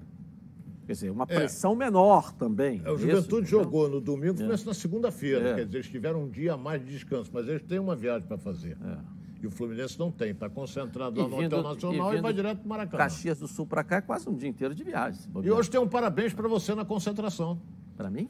Quer 0.86 0.94
dizer, 0.94 1.10
uma 1.12 1.24
é. 1.24 1.36
pressão 1.36 1.74
é. 1.74 1.76
menor 1.76 2.34
também. 2.34 2.82
É, 2.84 2.92
o 2.92 2.98
Juventude 2.98 3.44
isso, 3.44 3.52
jogou 3.52 3.90
no 3.90 4.02
domingo, 4.02 4.40
é. 4.42 4.44
começa 4.44 4.66
na 4.66 4.74
segunda-feira. 4.74 5.50
É. 5.50 5.56
Quer 5.56 5.66
dizer, 5.66 5.78
eles 5.78 5.90
tiveram 5.90 6.24
um 6.24 6.30
dia 6.30 6.54
a 6.54 6.58
mais 6.58 6.84
de 6.84 6.92
descanso, 6.92 7.30
mas 7.34 7.48
eles 7.48 7.62
têm 7.64 7.80
uma 7.80 7.96
viagem 7.96 8.28
para 8.28 8.38
fazer. 8.38 8.78
É. 8.84 9.22
E 9.42 9.48
o 9.48 9.52
Fluminense 9.52 9.98
não 9.98 10.12
tem, 10.12 10.32
está 10.32 10.48
concentrado 10.48 11.20
lá 11.20 11.28
no 11.28 11.42
Internacional 11.42 12.14
e, 12.14 12.18
e 12.18 12.22
vai 12.22 12.32
direto 12.32 12.60
para 12.60 12.70
Maracanã. 12.70 13.04
Caxias 13.04 13.40
do 13.40 13.48
Sul 13.48 13.66
para 13.66 13.84
cá 13.84 13.96
é 13.96 14.02
quase 14.02 14.30
um 14.30 14.36
dia 14.36 14.48
inteiro 14.48 14.76
de 14.76 14.84
viagem. 14.84 15.20
E 15.44 15.50
hoje 15.50 15.70
tem 15.70 15.80
um 15.80 15.88
parabéns 15.88 16.32
para 16.32 16.48
você 16.48 16.76
na 16.76 16.86
concentração. 16.86 17.60
Para 17.98 18.10
mim? 18.10 18.30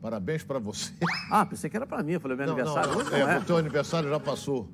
Parabéns 0.00 0.42
para 0.42 0.58
você. 0.58 0.92
Ah, 1.30 1.44
pensei 1.44 1.68
que 1.68 1.76
era 1.76 1.86
para 1.86 2.02
mim. 2.02 2.12
Eu 2.12 2.20
falei, 2.20 2.36
meu 2.36 2.46
não, 2.46 2.54
aniversário 2.54 2.92
não, 2.92 2.98
hoje 2.98 3.14
é, 3.14 3.38
O 3.38 3.44
teu 3.44 3.56
aniversário 3.58 4.08
já 4.08 4.18
passou. 4.18 4.70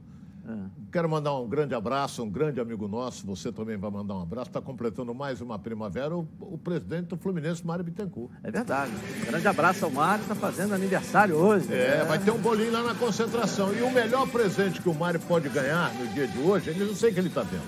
É. 0.49 0.76
Quero 0.97 1.11
mandar 1.11 1.39
um 1.39 1.47
grande 1.47 1.75
abraço, 1.75 2.23
um 2.23 2.31
grande 2.31 2.59
amigo 2.59 2.89
nosso, 2.89 3.27
você 3.27 3.53
também 3.53 3.77
vai 3.77 3.91
mandar 3.91 4.15
um 4.15 4.23
abraço. 4.23 4.49
Está 4.49 4.63
completando 4.63 5.15
mais 5.15 5.43
uma 5.43 5.59
primavera, 5.59 6.17
o, 6.17 6.27
o, 6.41 6.57
presidente 6.57 7.09
do 7.09 7.19
Fluminense, 7.19 7.67
Mário 7.67 7.85
Bittencourt. 7.85 8.31
É 8.43 8.51
verdade. 8.51 8.93
Um 9.21 9.27
grande 9.27 9.47
abraço 9.47 9.85
ao 9.85 9.91
Mário, 9.91 10.23
está 10.23 10.35
fazendo 10.35 10.73
aniversário 10.73 11.35
hoje. 11.37 11.71
É, 11.71 11.99
é, 12.01 12.05
vai 12.07 12.19
ter 12.19 12.31
um 12.31 12.39
bolinho 12.39 12.73
lá 12.73 12.83
na 12.83 12.95
concentração. 12.95 13.75
E 13.75 13.83
o 13.83 13.91
melhor 13.91 14.27
presente 14.27 14.81
que 14.81 14.89
o 14.89 14.95
Mário 14.95 15.21
pode 15.21 15.51
ganhar 15.51 15.93
no 15.97 16.07
dia 16.15 16.27
de 16.27 16.39
hoje, 16.39 16.71
ele 16.71 16.87
não 16.87 16.95
sei 16.95 17.13
que 17.13 17.21
ele 17.21 17.29
está 17.29 17.43
vendo. 17.43 17.61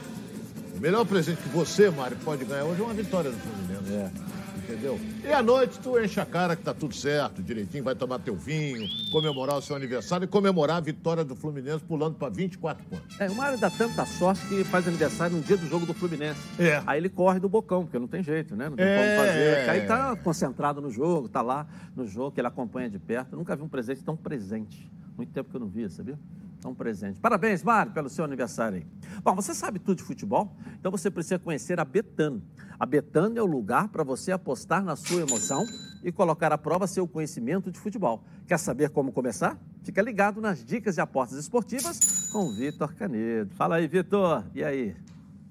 O 0.75 0.81
melhor 0.81 1.05
presente 1.05 1.43
que 1.43 1.51
você, 1.51 1.91
Mário, 1.91 2.17
pode 2.25 2.47
ganhar 2.47 2.65
hoje 2.65 2.81
é 2.81 2.85
uma 2.85 2.95
vitória 2.95 3.31
do 3.31 3.37
Fluminense. 3.37 3.93
É 3.93 4.38
entendeu? 4.69 5.01
E 5.25 5.33
à 5.33 5.43
noite 5.43 5.79
tu 5.81 5.99
enche 5.99 6.21
a 6.21 6.27
cara 6.27 6.55
que 6.55 6.63
tá 6.63 6.75
tudo 6.75 6.95
certo, 6.95 7.43
direitinho, 7.43 7.83
vai 7.83 7.95
tomar 7.95 8.19
teu 8.19 8.37
vinho, 8.37 8.87
comemorar 9.11 9.57
o 9.57 9.63
seu 9.63 9.75
aniversário 9.75 10.25
e 10.25 10.29
comemorar 10.29 10.77
a 10.77 10.81
vitória 10.81 11.25
do 11.25 11.35
Fluminense 11.35 11.83
pulando 11.85 12.17
para 12.17 12.29
24 12.29 12.85
pontos. 12.85 13.21
É, 13.21 13.29
o 13.29 13.35
Mário 13.35 13.59
dá 13.59 13.71
tanta 13.71 14.05
sorte 14.05 14.47
que 14.47 14.63
faz 14.65 14.87
aniversário 14.87 15.37
no 15.37 15.43
dia 15.43 15.57
do 15.57 15.67
jogo 15.67 15.87
do 15.87 15.95
Fluminense. 15.95 16.41
É. 16.59 16.83
Aí 16.87 17.01
ele 17.01 17.09
corre 17.09 17.41
do 17.41 17.49
bocão, 17.49 17.85
porque 17.85 17.99
não 17.99 18.09
tem 18.09 18.23
jeito, 18.23 18.55
né? 18.55 18.69
Não 18.69 18.77
tem 18.77 18.87
é. 18.87 18.97
como 18.97 19.27
fazer. 19.27 19.71
Aí 19.71 19.87
tá 19.87 20.17
concentrado 20.17 20.81
no 20.81 20.91
jogo, 20.91 21.29
tá 21.29 21.41
lá 21.41 21.67
no 21.97 22.07
jogo, 22.07 22.33
que 22.33 22.41
ele 22.41 22.49
acompanha 22.49 22.91
de 22.91 22.99
perto. 22.99 23.33
Eu 23.33 23.39
nunca 23.39 23.57
vi 23.57 23.63
um 23.63 23.69
presente 23.69 24.03
tão 24.05 24.17
presente. 24.17 24.91
Muito 25.17 25.33
tempo 25.33 25.51
que 25.51 25.57
eu 25.57 25.61
não 25.61 25.69
via, 25.69 25.89
sabia? 25.89 26.19
Tão 26.61 26.75
presente. 26.75 27.21
Parabéns, 27.21 27.63
Mário, 27.63 27.93
pelo 27.93 28.09
seu 28.09 28.25
aniversário. 28.25 28.85
Bom, 29.23 29.35
você 29.35 29.55
sabe 29.55 29.79
tudo 29.79 29.99
de 29.99 30.03
futebol? 30.03 30.57
Então 30.79 30.91
você 30.91 31.11
precisa 31.11 31.39
conhecer 31.39 31.79
a 31.79 31.85
Betano. 31.85 32.43
A 32.79 32.85
Betano 32.85 33.39
é 33.39 33.43
o 33.43 33.47
lugar 33.47 33.89
para 33.89 34.03
você 34.03 34.33
apostar 34.33 34.83
na 34.83 34.97
sua 34.97 35.21
emoção 35.21 35.65
e 36.03 36.11
colocar 36.11 36.53
à 36.53 36.59
prova 36.59 36.87
seu 36.87 37.07
conhecimento 37.07 37.71
de 37.71 37.79
futebol. 37.79 38.25
Quer 38.47 38.59
saber 38.59 38.91
como 38.91 39.13
começar? 39.13 39.59
Fica 39.83 40.03
ligado 40.03 40.41
nas 40.41 40.65
dicas 40.65 40.97
de 40.97 41.01
apostas 41.01 41.39
esportivas 41.39 42.29
com 42.33 42.47
o 42.47 42.53
Vitor 42.53 42.95
Canedo. 42.95 43.55
Fala 43.55 43.77
aí, 43.77 43.87
Vitor. 43.87 44.45
E 44.55 44.63
aí? 44.65 44.97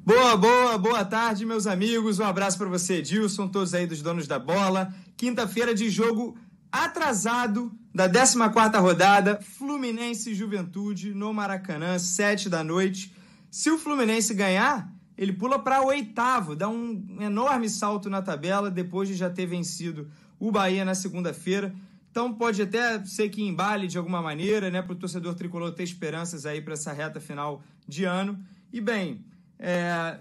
Boa, 0.06 0.38
boa, 0.38 0.78
boa 0.78 1.04
tarde, 1.04 1.46
meus 1.46 1.68
amigos. 1.68 2.18
Um 2.20 2.24
abraço 2.24 2.58
para 2.58 2.70
você, 2.70 3.00
Edilson, 3.00 3.50
todos 3.50 3.74
aí 3.74 3.86
dos 3.86 4.02
donos 4.02 4.26
da 4.26 4.40
bola. 4.40 4.94
Quinta-feira 5.18 5.76
de 5.76 5.90
jogo 5.90 6.38
atrasado 6.71 7.71
da 7.93 8.09
14ª 8.09 8.79
rodada, 8.79 9.39
Fluminense 9.41 10.33
Juventude 10.33 11.13
no 11.13 11.33
Maracanã, 11.33 11.97
7 11.97 12.50
da 12.50 12.63
noite. 12.63 13.13
Se 13.50 13.71
o 13.71 13.77
Fluminense 13.77 14.33
ganhar, 14.33 14.91
ele 15.17 15.33
pula 15.33 15.57
para 15.57 15.81
oitavo, 15.81 16.55
dá 16.55 16.69
um 16.69 17.17
enorme 17.19 17.69
salto 17.69 18.09
na 18.09 18.21
tabela 18.21 18.69
depois 18.69 19.07
de 19.07 19.15
já 19.15 19.29
ter 19.29 19.45
vencido 19.45 20.07
o 20.39 20.51
Bahia 20.51 20.86
na 20.86 20.93
segunda-feira. 20.93 21.74
Então 22.12 22.33
pode 22.33 22.62
até 22.62 23.03
ser 23.05 23.29
que 23.29 23.41
embale 23.41 23.88
de 23.88 23.97
alguma 23.97 24.21
maneira, 24.21 24.69
né, 24.69 24.81
para 24.81 24.93
o 24.93 24.95
torcedor 24.95 25.33
tricolor 25.36 25.71
ter 25.71 25.83
esperanças 25.83 26.45
aí 26.45 26.62
para 26.62 26.74
essa 26.74 26.91
reta 26.91 27.19
final 27.19 27.63
de 27.88 28.05
ano. 28.05 28.39
E 28.71 28.81
bem, 28.81 29.25
é, 29.57 30.19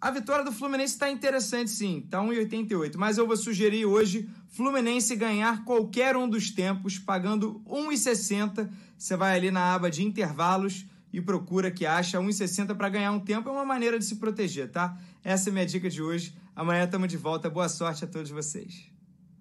a 0.00 0.10
vitória 0.10 0.44
do 0.44 0.52
Fluminense 0.52 0.94
está 0.94 1.10
interessante, 1.10 1.70
sim, 1.70 2.02
está 2.04 2.20
1,88. 2.20 2.96
Mas 2.96 3.18
eu 3.18 3.26
vou 3.26 3.36
sugerir 3.36 3.84
hoje 3.84 4.28
Fluminense 4.48 5.14
ganhar 5.14 5.64
qualquer 5.64 6.16
um 6.16 6.28
dos 6.28 6.50
tempos, 6.50 6.98
pagando 6.98 7.62
1,60. 7.66 8.68
Você 8.96 9.16
vai 9.16 9.36
ali 9.36 9.50
na 9.50 9.74
aba 9.74 9.90
de 9.90 10.04
intervalos 10.04 10.86
e 11.12 11.20
procura 11.20 11.70
que 11.70 11.86
acha 11.86 12.18
1,60 12.18 12.74
para 12.74 12.88
ganhar 12.88 13.12
um 13.12 13.20
tempo. 13.20 13.48
É 13.48 13.52
uma 13.52 13.64
maneira 13.64 13.98
de 13.98 14.04
se 14.04 14.16
proteger, 14.16 14.70
tá? 14.70 14.96
Essa 15.22 15.48
é 15.48 15.50
a 15.50 15.54
minha 15.54 15.66
dica 15.66 15.88
de 15.88 16.02
hoje. 16.02 16.34
Amanhã 16.56 16.84
estamos 16.84 17.08
de 17.08 17.16
volta. 17.16 17.48
Boa 17.48 17.68
sorte 17.68 18.04
a 18.04 18.06
todos 18.06 18.30
vocês. 18.30 18.90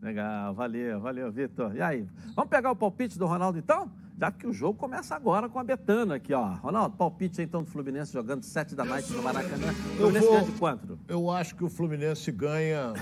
Legal, 0.02 0.54
valeu, 0.54 1.00
valeu, 1.00 1.32
Vitor. 1.32 1.76
E 1.76 1.82
aí, 1.82 2.08
vamos 2.36 2.50
pegar 2.50 2.70
o 2.70 2.76
palpite 2.76 3.18
do 3.18 3.26
Ronaldo 3.26 3.58
então? 3.58 3.92
Já 4.20 4.32
que 4.32 4.46
o 4.46 4.54
jogo 4.54 4.78
começa 4.78 5.16
agora 5.16 5.50
com 5.50 5.60
a 5.60 5.64
Betana 5.64 6.16
aqui, 6.16 6.34
ó. 6.34 6.54
Ronaldo, 6.56 6.96
palpite 6.96 7.42
então 7.42 7.64
do 7.64 7.70
Fluminense 7.70 8.14
jogando 8.14 8.44
7 8.44 8.76
da 8.76 8.86
noite 8.86 9.12
no 9.12 9.24
Maracanã. 9.24 9.72
O 9.72 9.98
Fluminense 9.98 10.28
ganha 10.28 10.44
de 10.44 10.52
quanto? 10.54 11.00
Eu 11.08 11.32
acho 11.32 11.56
que 11.56 11.64
o 11.64 11.70
Fluminense 11.70 12.32
ganha 12.32 12.94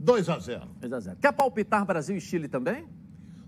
2 0.00 0.28
a 0.30 0.38
0 0.38 0.66
2 0.80 0.92
a 0.92 1.00
0 1.00 1.18
Quer 1.20 1.32
palpitar 1.32 1.84
Brasil 1.84 2.16
e 2.16 2.20
Chile 2.20 2.48
também? 2.48 2.88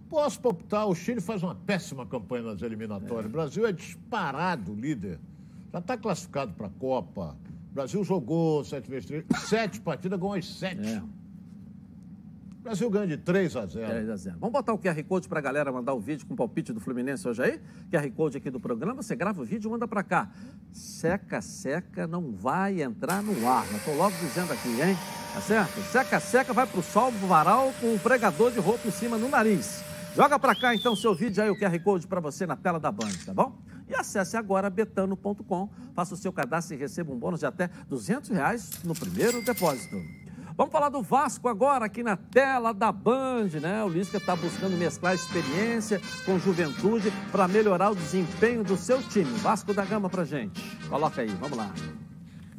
Posso 0.09 0.39
palpitar. 0.39 0.87
O 0.87 0.95
Chile 0.95 1.23
faz 1.23 1.43
uma 1.43 1.55
péssima 1.55 2.05
campanha 2.05 2.45
nas 2.45 2.61
eliminatórias. 2.61 3.25
É. 3.25 3.29
O 3.29 3.31
Brasil 3.31 3.67
é 3.67 3.73
disparado 3.73 4.75
líder. 4.75 5.19
Já 5.73 5.79
está 5.79 5.97
classificado 5.97 6.53
para 6.53 6.67
a 6.67 6.71
Copa. 6.71 7.35
O 7.71 7.75
Brasil 7.75 8.05
jogou 8.05 8.63
sete 8.63 8.91
vezes 8.91 9.07
três, 9.07 9.25
sete 9.49 9.81
partidas, 9.81 10.21
ganhou 10.21 10.35
as 10.35 10.47
sete. 10.47 10.87
É. 10.87 11.03
O 12.63 12.65
Brasil 12.65 12.89
ganha 12.89 13.09
de 13.09 13.17
3 13.17 13.57
a 13.57 13.67
0. 13.67 13.89
3 13.89 14.09
a 14.09 14.17
0. 14.17 14.37
Vamos 14.39 14.53
botar 14.53 14.73
o 14.73 14.79
QR 14.79 15.03
Code 15.03 15.29
para 15.29 15.41
a 15.41 15.43
galera 15.43 15.73
mandar 15.73 15.95
o 15.95 16.01
vídeo 16.01 16.25
com 16.29 16.35
o 16.35 16.37
palpite 16.37 16.73
do 16.73 16.79
Fluminense 16.79 17.27
hoje 17.27 17.43
aí? 17.43 17.61
QR 17.91 18.09
Code 18.13 18.37
aqui 18.37 18.51
do 18.51 18.61
programa, 18.61 19.03
você 19.03 19.17
grava 19.17 19.43
o 19.43 19.45
vídeo 19.45 19.67
e 19.67 19.71
manda 19.73 19.89
para 19.89 20.05
cá. 20.05 20.31
Seca, 20.73 21.43
seca, 21.43 22.07
não 22.07 22.31
vai 22.31 22.81
entrar 22.81 23.21
no 23.21 23.49
ar. 23.49 23.67
Estou 23.75 23.97
logo 23.97 24.15
dizendo 24.21 24.53
aqui, 24.53 24.81
hein? 24.81 24.97
Tá 25.35 25.41
certo? 25.41 25.83
Seca, 25.91 26.21
seca, 26.21 26.53
vai 26.53 26.65
pro 26.65 26.81
sol, 26.85 27.11
pro 27.11 27.27
varal, 27.27 27.73
com 27.81 27.97
o 27.97 27.99
pregador 27.99 28.53
de 28.53 28.61
roupa 28.61 28.87
em 28.87 28.93
cima 28.93 29.19
no 29.19 29.29
nariz. 29.29 29.83
Joga 30.15 30.39
para 30.39 30.55
cá 30.55 30.73
então 30.73 30.95
seu 30.95 31.17
vídeo 31.17 31.43
aí, 31.43 31.51
o 31.51 31.59
QR 31.59 31.77
Code 31.81 32.07
para 32.07 32.21
você 32.21 32.47
na 32.47 32.55
tela 32.55 32.79
da 32.79 32.93
Band, 32.93 33.11
tá 33.27 33.35
bom? 33.35 33.59
E 33.89 33.95
acesse 33.97 34.37
agora 34.37 34.71
betano.com, 34.71 35.69
faça 35.97 36.15
o 36.15 36.17
seu 36.17 36.33
cadastro 36.33 36.77
e 36.77 36.79
receba 36.79 37.13
um 37.13 37.19
bônus 37.19 37.41
de 37.41 37.47
até 37.47 37.69
200 37.89 38.31
reais 38.31 38.71
no 38.85 38.95
primeiro 38.95 39.43
depósito. 39.43 40.22
Vamos 40.57 40.73
falar 40.73 40.91
do 40.91 41.03
Vasco 41.03 41.49
agora, 41.49 41.87
aqui 41.87 42.03
na 42.03 42.17
tela 42.17 42.75
da 42.75 42.93
Band, 42.93 43.49
né? 43.61 43.83
O 43.83 43.89
Lisca 43.89 44.19
está 44.19 44.37
buscando 44.37 44.77
mesclar 44.77 45.15
experiência 45.15 46.01
com 46.27 46.39
juventude 46.39 47.11
para 47.31 47.49
melhorar 47.49 47.91
o 47.91 47.95
desempenho 47.95 48.63
do 48.63 48.77
seu 48.77 49.03
time. 49.03 49.33
Vasco 49.39 49.73
da 49.73 49.85
Gama 49.85 50.11
pra 50.11 50.25
gente. 50.25 50.61
Coloca 50.89 51.23
aí, 51.23 51.29
vamos 51.29 51.57
lá. 51.57 51.73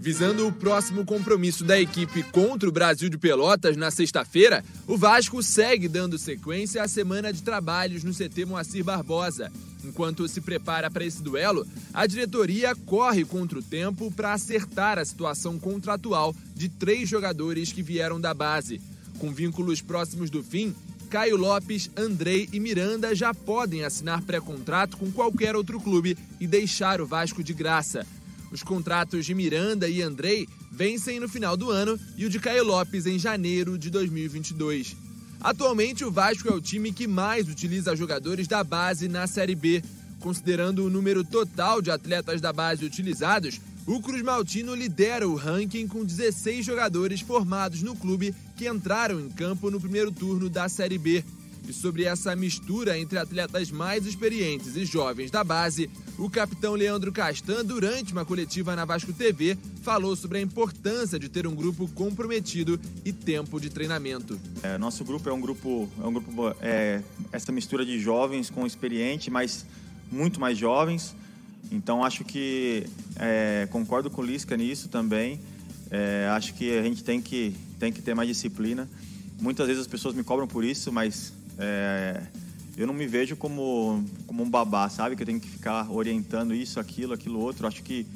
Visando 0.04 0.46
o 0.46 0.52
próximo 0.52 1.06
compromisso 1.06 1.64
da 1.64 1.80
equipe 1.80 2.24
contra 2.24 2.68
o 2.68 2.72
Brasil 2.74 3.08
de 3.08 3.18
Pelotas 3.18 3.78
na 3.78 3.90
sexta-feira, 3.90 4.62
o 4.86 4.98
Vasco 4.98 5.42
segue 5.42 5.88
dando 5.88 6.18
sequência 6.18 6.84
à 6.84 6.90
semana 6.90 7.32
de 7.32 7.42
trabalhos 7.42 8.04
no 8.04 8.14
CT 8.14 8.44
Moacir 8.44 8.84
Barbosa. 8.84 9.50
Enquanto 9.82 10.28
se 10.28 10.42
prepara 10.42 10.92
para 10.92 11.06
esse 11.06 11.24
duelo, 11.24 11.66
a 11.94 12.06
diretoria 12.06 12.76
corre 12.76 13.24
contra 13.24 13.58
o 13.58 13.64
tempo 13.64 14.12
para 14.12 14.34
acertar 14.34 15.00
a 15.00 15.06
situação 15.06 15.58
contratual 15.58 16.36
de 16.54 16.68
três 16.68 17.08
jogadores 17.08 17.72
que 17.72 17.82
vieram 17.82 18.20
da 18.20 18.34
base. 18.34 18.82
Com 19.20 19.32
vínculos 19.32 19.82
próximos 19.82 20.30
do 20.30 20.44
fim, 20.44 20.76
Caio 21.10 21.38
Lopes, 21.38 21.90
Andrei 21.96 22.50
e 22.52 22.60
Miranda 22.60 23.16
já 23.16 23.34
podem 23.34 23.86
assinar 23.86 24.22
pré-contrato 24.22 24.98
com 24.98 25.10
qualquer 25.14 25.56
outro 25.56 25.80
clube 25.80 26.18
e 26.42 26.46
deixar 26.46 27.00
o 27.00 27.08
Vasco 27.08 27.42
de 27.42 27.54
graça. 27.54 28.06
Os 28.54 28.62
contratos 28.62 29.26
de 29.26 29.34
Miranda 29.34 29.90
e 29.90 30.00
Andrei 30.04 30.48
vencem 30.72 31.20
no 31.20 31.28
final 31.28 31.58
do 31.58 31.72
ano 31.72 32.00
e 32.16 32.24
o 32.24 32.30
de 32.30 32.40
Caio 32.40 32.64
Lopes 32.64 33.08
em 33.08 33.18
janeiro 33.18 33.80
de 33.80 33.90
2022. 33.90 34.96
Atualmente, 35.42 36.06
o 36.06 36.12
Vasco 36.12 36.48
é 36.48 36.52
o 36.52 36.62
time 36.62 36.94
que 36.94 37.08
mais 37.08 37.50
utiliza 37.50 37.96
jogadores 37.96 38.48
da 38.48 38.64
base 38.64 39.08
na 39.08 39.26
Série 39.26 39.56
B. 39.56 39.82
Considerando 40.20 40.86
o 40.86 40.90
número 40.90 41.24
total 41.24 41.82
de 41.82 41.90
atletas 41.90 42.40
da 42.40 42.54
base 42.54 42.86
utilizados, 42.86 43.60
o 43.88 44.00
Cruz 44.00 44.22
Maltino 44.22 44.76
lidera 44.76 45.28
o 45.28 45.34
ranking 45.34 45.88
com 45.88 46.06
16 46.06 46.64
jogadores 46.64 47.22
formados 47.22 47.82
no 47.82 47.96
clube 47.96 48.36
que 48.56 48.70
entraram 48.70 49.20
em 49.20 49.30
campo 49.30 49.72
no 49.72 49.82
primeiro 49.82 50.12
turno 50.12 50.48
da 50.48 50.70
Série 50.70 51.00
B. 51.00 51.26
E 51.68 51.72
sobre 51.72 52.04
essa 52.04 52.36
mistura 52.36 52.98
entre 52.98 53.18
atletas 53.18 53.72
mais 53.72 54.06
experientes 54.06 54.76
e 54.76 54.86
jovens 54.86 55.32
da 55.32 55.44
base, 55.44 55.90
o 56.18 56.30
capitão 56.30 56.74
Leandro 56.74 57.12
Castan, 57.12 57.64
durante 57.64 58.12
uma 58.12 58.26
coletiva 58.26 58.76
na 58.76 58.86
Vasco 58.86 59.14
TV, 59.14 59.58
falou 59.82 60.16
sobre 60.16 60.38
a 60.40 60.42
importância 60.42 61.18
de 61.18 61.30
ter 61.30 61.48
um 61.48 61.56
grupo 61.56 61.88
comprometido 61.90 62.80
e 63.06 63.14
tempo 63.14 63.60
de 63.60 63.70
treinamento. 63.70 64.40
É, 64.62 64.78
nosso 64.78 65.06
grupo 65.06 65.30
é 65.30 65.34
um 65.34 65.40
grupo, 65.40 65.90
é 66.02 66.06
um 66.06 66.14
grupo 66.14 66.56
é, 66.62 67.02
essa 67.32 67.52
mistura 67.52 67.86
de 67.86 67.98
jovens 68.00 68.50
com 68.50 68.68
experiente, 68.68 69.32
mas 69.32 69.66
muito 70.12 70.40
mais 70.40 70.58
jovens. 70.58 71.16
Então 71.72 72.04
acho 72.04 72.24
que 72.24 72.86
é, 73.16 73.68
concordo 73.72 74.10
com 74.10 74.22
o 74.22 74.26
Lisca 74.26 74.56
nisso 74.58 74.90
também. 74.90 75.40
É, 75.90 76.28
acho 76.32 76.54
que 76.54 76.78
a 76.78 76.84
gente 76.84 77.04
tem 77.04 77.22
que 77.22 77.56
tem 77.80 77.92
que 77.92 78.02
ter 78.02 78.14
mais 78.14 78.28
disciplina. 78.28 78.90
Muitas 79.42 79.68
vezes 79.68 79.82
as 79.82 79.88
pessoas 79.88 80.16
me 80.16 80.24
cobram 80.24 80.48
por 80.48 80.64
isso, 80.64 80.92
mas 80.92 81.34
é, 81.58 82.22
eu 82.76 82.88
não 82.88 82.94
me 82.94 83.06
vejo 83.06 83.36
como, 83.36 84.04
como 84.26 84.44
um 84.44 84.50
babá, 84.50 84.90
sabe? 84.90 85.16
Que 85.16 85.22
eu 85.22 85.28
tenho 85.28 85.40
que 85.40 85.50
ficar 85.50 85.90
orientando 85.92 86.54
isso, 86.54 86.80
aquilo, 86.80 87.14
aquilo 87.14 87.40
outro. 87.40 87.68
Acho 87.68 87.84
que 87.84 88.08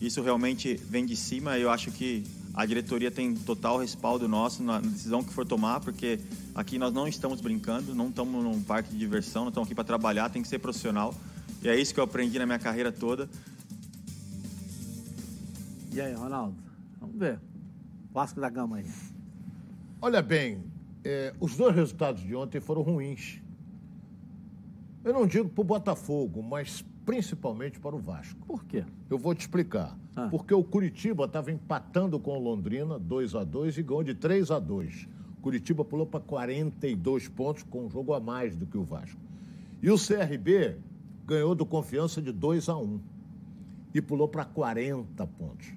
isso 0.00 0.22
realmente 0.22 0.74
vem 0.88 1.04
de 1.04 1.16
cima. 1.16 1.58
Eu 1.58 1.70
acho 1.70 1.90
que 1.90 2.24
a 2.54 2.64
diretoria 2.64 3.10
tem 3.10 3.34
total 3.34 3.78
respaldo 3.78 4.28
nosso 4.28 4.62
na 4.62 4.80
decisão 4.80 5.24
que 5.24 5.32
for 5.32 5.44
tomar, 5.44 5.80
porque 5.80 6.20
aqui 6.54 6.78
nós 6.78 6.94
não 6.94 7.08
estamos 7.08 7.40
brincando, 7.40 7.94
não 7.94 8.08
estamos 8.08 8.44
num 8.44 8.62
parque 8.62 8.90
de 8.90 8.98
diversão, 8.98 9.42
não 9.42 9.48
estamos 9.48 9.66
aqui 9.66 9.74
para 9.74 9.84
trabalhar, 9.84 10.30
tem 10.30 10.42
que 10.42 10.48
ser 10.48 10.60
profissional. 10.60 11.12
E 11.62 11.68
é 11.68 11.78
isso 11.78 11.92
que 11.92 11.98
eu 11.98 12.04
aprendi 12.04 12.38
na 12.38 12.46
minha 12.46 12.58
carreira 12.58 12.92
toda. 12.92 13.28
E 15.92 16.00
aí, 16.00 16.12
Ronaldo? 16.12 16.56
Vamos 17.00 17.16
ver. 17.16 17.40
Vasco 18.12 18.40
da 18.40 18.48
Gama 18.48 18.76
aí. 18.76 18.86
Olha 20.00 20.22
bem, 20.22 20.62
é, 21.04 21.34
os 21.38 21.56
dois 21.56 21.74
resultados 21.74 22.22
de 22.22 22.34
ontem 22.34 22.60
foram 22.60 22.82
ruins. 22.82 23.40
Eu 25.04 25.12
não 25.12 25.26
digo 25.26 25.48
para 25.48 25.60
o 25.60 25.64
Botafogo, 25.64 26.42
mas 26.42 26.84
principalmente 27.04 27.78
para 27.78 27.94
o 27.94 27.98
Vasco. 27.98 28.40
Por 28.46 28.64
quê? 28.64 28.84
Eu 29.10 29.18
vou 29.18 29.34
te 29.34 29.40
explicar. 29.40 29.96
Ah. 30.16 30.28
Porque 30.30 30.54
o 30.54 30.64
Curitiba 30.64 31.26
estava 31.26 31.52
empatando 31.52 32.18
com 32.18 32.36
o 32.36 32.40
Londrina, 32.40 32.98
2 32.98 33.34
a 33.34 33.44
2 33.44 33.78
e 33.78 33.82
ganhou 33.82 34.02
de 34.02 34.14
3 34.14 34.50
a 34.50 34.58
2 34.58 35.08
Curitiba 35.44 35.84
pulou 35.84 36.06
para 36.06 36.20
42 36.20 37.28
pontos 37.28 37.62
com 37.64 37.84
um 37.84 37.90
jogo 37.90 38.14
a 38.14 38.18
mais 38.18 38.56
do 38.56 38.64
que 38.64 38.78
o 38.78 38.82
Vasco. 38.82 39.20
E 39.82 39.90
o 39.90 39.98
CRB 39.98 40.78
ganhou 41.26 41.54
do 41.54 41.66
Confiança 41.66 42.22
de 42.22 42.32
2 42.32 42.70
a 42.70 42.78
1 42.78 42.98
e 43.92 44.00
pulou 44.00 44.26
para 44.26 44.46
40 44.46 45.26
pontos. 45.26 45.70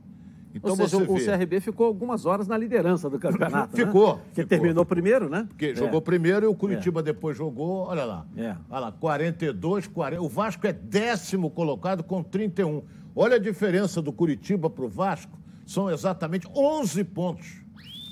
Então, 0.57 0.71
Ou 0.71 0.75
seja, 0.75 0.97
o 0.97 1.15
vê... 1.15 1.25
CRB 1.25 1.59
ficou 1.61 1.87
algumas 1.87 2.25
horas 2.25 2.47
na 2.47 2.57
liderança 2.57 3.09
do 3.09 3.19
campeonato. 3.19 3.75
ficou. 3.75 4.15
Né? 4.15 4.21
Que 4.33 4.45
terminou 4.45 4.85
primeiro, 4.85 5.29
né? 5.29 5.45
Porque 5.47 5.67
é. 5.67 5.75
jogou 5.75 6.01
primeiro 6.01 6.45
e 6.45 6.49
o 6.49 6.55
Curitiba 6.55 6.99
é. 6.99 7.03
depois 7.03 7.37
jogou, 7.37 7.87
olha 7.87 8.03
lá. 8.03 8.25
É. 8.35 8.55
Olha 8.69 8.79
lá, 8.79 8.91
42, 8.91 9.87
40. 9.87 10.21
O 10.21 10.27
Vasco 10.27 10.65
é 10.67 10.73
décimo 10.73 11.49
colocado 11.49 12.03
com 12.03 12.23
31. 12.23 12.83
Olha 13.15 13.35
a 13.35 13.39
diferença 13.39 14.01
do 14.01 14.11
Curitiba 14.11 14.69
para 14.69 14.85
o 14.85 14.89
Vasco. 14.89 15.37
São 15.65 15.89
exatamente 15.89 16.47
11 16.55 17.03
pontos. 17.03 17.63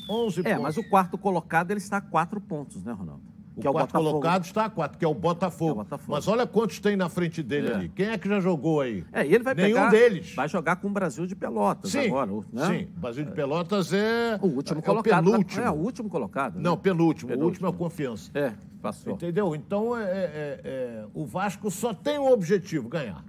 11 0.09 0.41
é, 0.41 0.43
pontos. 0.43 0.61
mas 0.61 0.77
o 0.77 0.83
quarto 0.89 1.17
colocado 1.17 1.71
ele 1.71 1.79
está 1.79 1.97
a 1.97 2.01
4 2.01 2.39
pontos, 2.41 2.83
né, 2.83 2.91
Ronaldo? 2.91 3.34
O 3.55 3.61
que 3.61 3.69
quarto 3.69 3.95
é 3.95 3.99
o 3.99 4.03
colocado 4.03 4.43
está 4.43 4.65
a 4.65 4.69
quatro, 4.69 4.97
que 4.97 5.05
é 5.05 5.07
o 5.07 5.13
Botafogo. 5.13 5.69
É 5.69 5.73
o 5.73 5.77
Botafogo. 5.77 6.11
Mas 6.11 6.27
olha 6.27 6.45
quantos 6.45 6.79
tem 6.79 6.97
na 6.97 7.07
frente 7.07 7.41
dele 7.41 7.69
é. 7.69 7.73
ali. 7.73 7.89
Quem 7.89 8.07
é 8.07 8.17
que 8.17 8.27
já 8.27 8.39
jogou 8.41 8.81
aí? 8.81 9.05
É, 9.13 9.25
e 9.25 9.33
ele 9.33 9.43
vai 9.43 9.55
Nenhum 9.55 9.75
pegar, 9.75 9.89
deles. 9.89 10.35
Vai 10.35 10.49
jogar 10.49 10.75
com 10.75 10.87
o 10.87 10.91
Brasil 10.91 11.25
de 11.25 11.35
Pelotas 11.35 11.91
sim, 11.91 12.07
agora. 12.07 12.31
Né? 12.51 12.67
Sim, 12.67 12.87
o 12.97 12.99
Brasil 12.99 13.23
de 13.23 13.31
Pelotas 13.31 13.93
é... 13.93 14.37
O 14.41 14.47
último 14.47 14.79
é 14.79 14.81
colocado. 14.81 15.27
O 15.27 15.31
penúltimo. 15.31 15.63
É, 15.63 15.69
o 15.69 15.75
último 15.75 16.09
colocado. 16.09 16.55
Né? 16.55 16.61
Não, 16.63 16.77
penúltimo. 16.77 17.29
penúltimo. 17.29 17.43
O 17.43 17.45
último 17.45 17.67
é 17.67 17.69
o 17.69 17.73
Confiança. 17.73 18.29
É, 18.33 18.53
passou. 18.81 19.13
Entendeu? 19.13 19.55
Então, 19.55 19.97
é, 19.97 20.03
é, 20.03 20.61
é, 20.63 21.05
o 21.13 21.25
Vasco 21.25 21.71
só 21.71 21.93
tem 21.93 22.19
um 22.19 22.31
objetivo, 22.31 22.89
ganhar. 22.89 23.23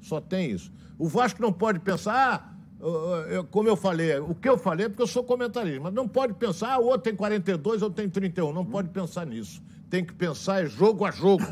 Só 0.00 0.18
tem 0.20 0.50
isso. 0.50 0.72
O 0.98 1.06
Vasco 1.08 1.42
não 1.42 1.52
pode 1.52 1.78
pensar... 1.80 2.14
Ah, 2.14 2.57
eu, 2.80 3.44
como 3.44 3.68
eu 3.68 3.76
falei, 3.76 4.18
o 4.18 4.34
que 4.34 4.48
eu 4.48 4.56
falei 4.56 4.86
é 4.86 4.88
porque 4.88 5.02
eu 5.02 5.06
sou 5.06 5.24
comentarista, 5.24 5.80
mas 5.80 5.92
não 5.92 6.06
pode 6.06 6.34
pensar, 6.34 6.74
ah, 6.74 6.78
o 6.78 6.86
outro 6.86 7.02
tem 7.02 7.14
42, 7.14 7.82
eu 7.82 7.90
tenho 7.90 8.10
31. 8.10 8.52
Não 8.52 8.64
pode 8.64 8.88
pensar 8.88 9.26
nisso 9.26 9.62
tem 9.88 10.04
que 10.04 10.14
pensar 10.14 10.62
é 10.62 10.66
jogo 10.66 11.04
a 11.04 11.10
jogo. 11.10 11.44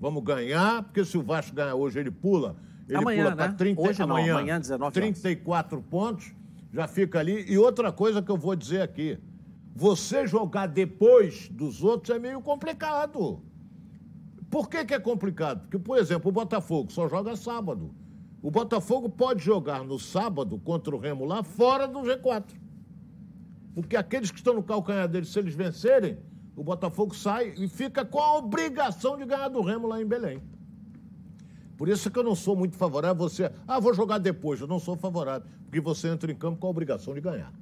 Vamos 0.00 0.22
ganhar, 0.22 0.84
porque 0.84 1.04
se 1.04 1.18
o 1.18 1.22
Vasco 1.22 1.54
ganhar 1.54 1.74
hoje, 1.74 1.98
ele 1.98 2.10
pula. 2.10 2.56
Ele 2.88 2.98
amanhã, 2.98 3.24
pula 3.24 3.36
para 3.36 3.48
né? 3.48 3.54
30 3.56 3.80
hoje 3.80 4.02
amanhã, 4.02 4.32
não, 4.32 4.38
amanhã 4.38 4.60
19 4.60 4.92
34 4.92 5.82
pontos, 5.82 6.32
já 6.72 6.86
fica 6.86 7.18
ali. 7.18 7.44
E 7.50 7.58
outra 7.58 7.90
coisa 7.90 8.22
que 8.22 8.30
eu 8.30 8.36
vou 8.36 8.54
dizer 8.54 8.82
aqui: 8.82 9.18
você 9.74 10.26
jogar 10.26 10.66
depois 10.66 11.48
dos 11.48 11.82
outros 11.82 12.14
é 12.14 12.18
meio 12.18 12.40
complicado. 12.40 13.42
Por 14.48 14.68
que, 14.68 14.84
que 14.84 14.94
é 14.94 15.00
complicado? 15.00 15.62
Porque, 15.62 15.78
por 15.78 15.98
exemplo, 15.98 16.30
o 16.30 16.32
Botafogo 16.32 16.90
só 16.90 17.08
joga 17.08 17.36
sábado. 17.36 17.90
O 18.40 18.50
Botafogo 18.50 19.08
pode 19.08 19.42
jogar 19.42 19.82
no 19.82 19.98
sábado 19.98 20.58
contra 20.58 20.94
o 20.94 20.98
Remo 20.98 21.24
lá 21.24 21.42
fora 21.42 21.88
do 21.88 22.00
G4. 22.00 22.44
Porque 23.74 23.96
aqueles 23.96 24.30
que 24.30 24.38
estão 24.38 24.54
no 24.54 24.62
calcanhar 24.62 25.08
deles, 25.08 25.28
se 25.28 25.38
eles 25.38 25.54
vencerem, 25.54 26.18
o 26.56 26.62
Botafogo 26.62 27.14
sai 27.14 27.54
e 27.56 27.68
fica 27.68 28.04
com 28.04 28.18
a 28.18 28.36
obrigação 28.36 29.16
de 29.16 29.24
ganhar 29.24 29.48
do 29.48 29.60
Remo 29.60 29.86
lá 29.86 30.00
em 30.00 30.06
Belém. 30.06 30.42
Por 31.76 31.88
isso 31.88 32.10
que 32.10 32.18
eu 32.18 32.24
não 32.24 32.34
sou 32.34 32.56
muito 32.56 32.76
favorável 32.76 33.24
a 33.24 33.28
você. 33.28 33.52
Ah, 33.66 33.78
vou 33.78 33.94
jogar 33.94 34.18
depois. 34.18 34.60
Eu 34.60 34.66
não 34.66 34.80
sou 34.80 34.96
favorável. 34.96 35.48
Porque 35.64 35.80
você 35.80 36.08
entra 36.08 36.30
em 36.30 36.34
campo 36.34 36.58
com 36.58 36.66
a 36.66 36.70
obrigação 36.70 37.14
de 37.14 37.20
ganhar. 37.20 37.52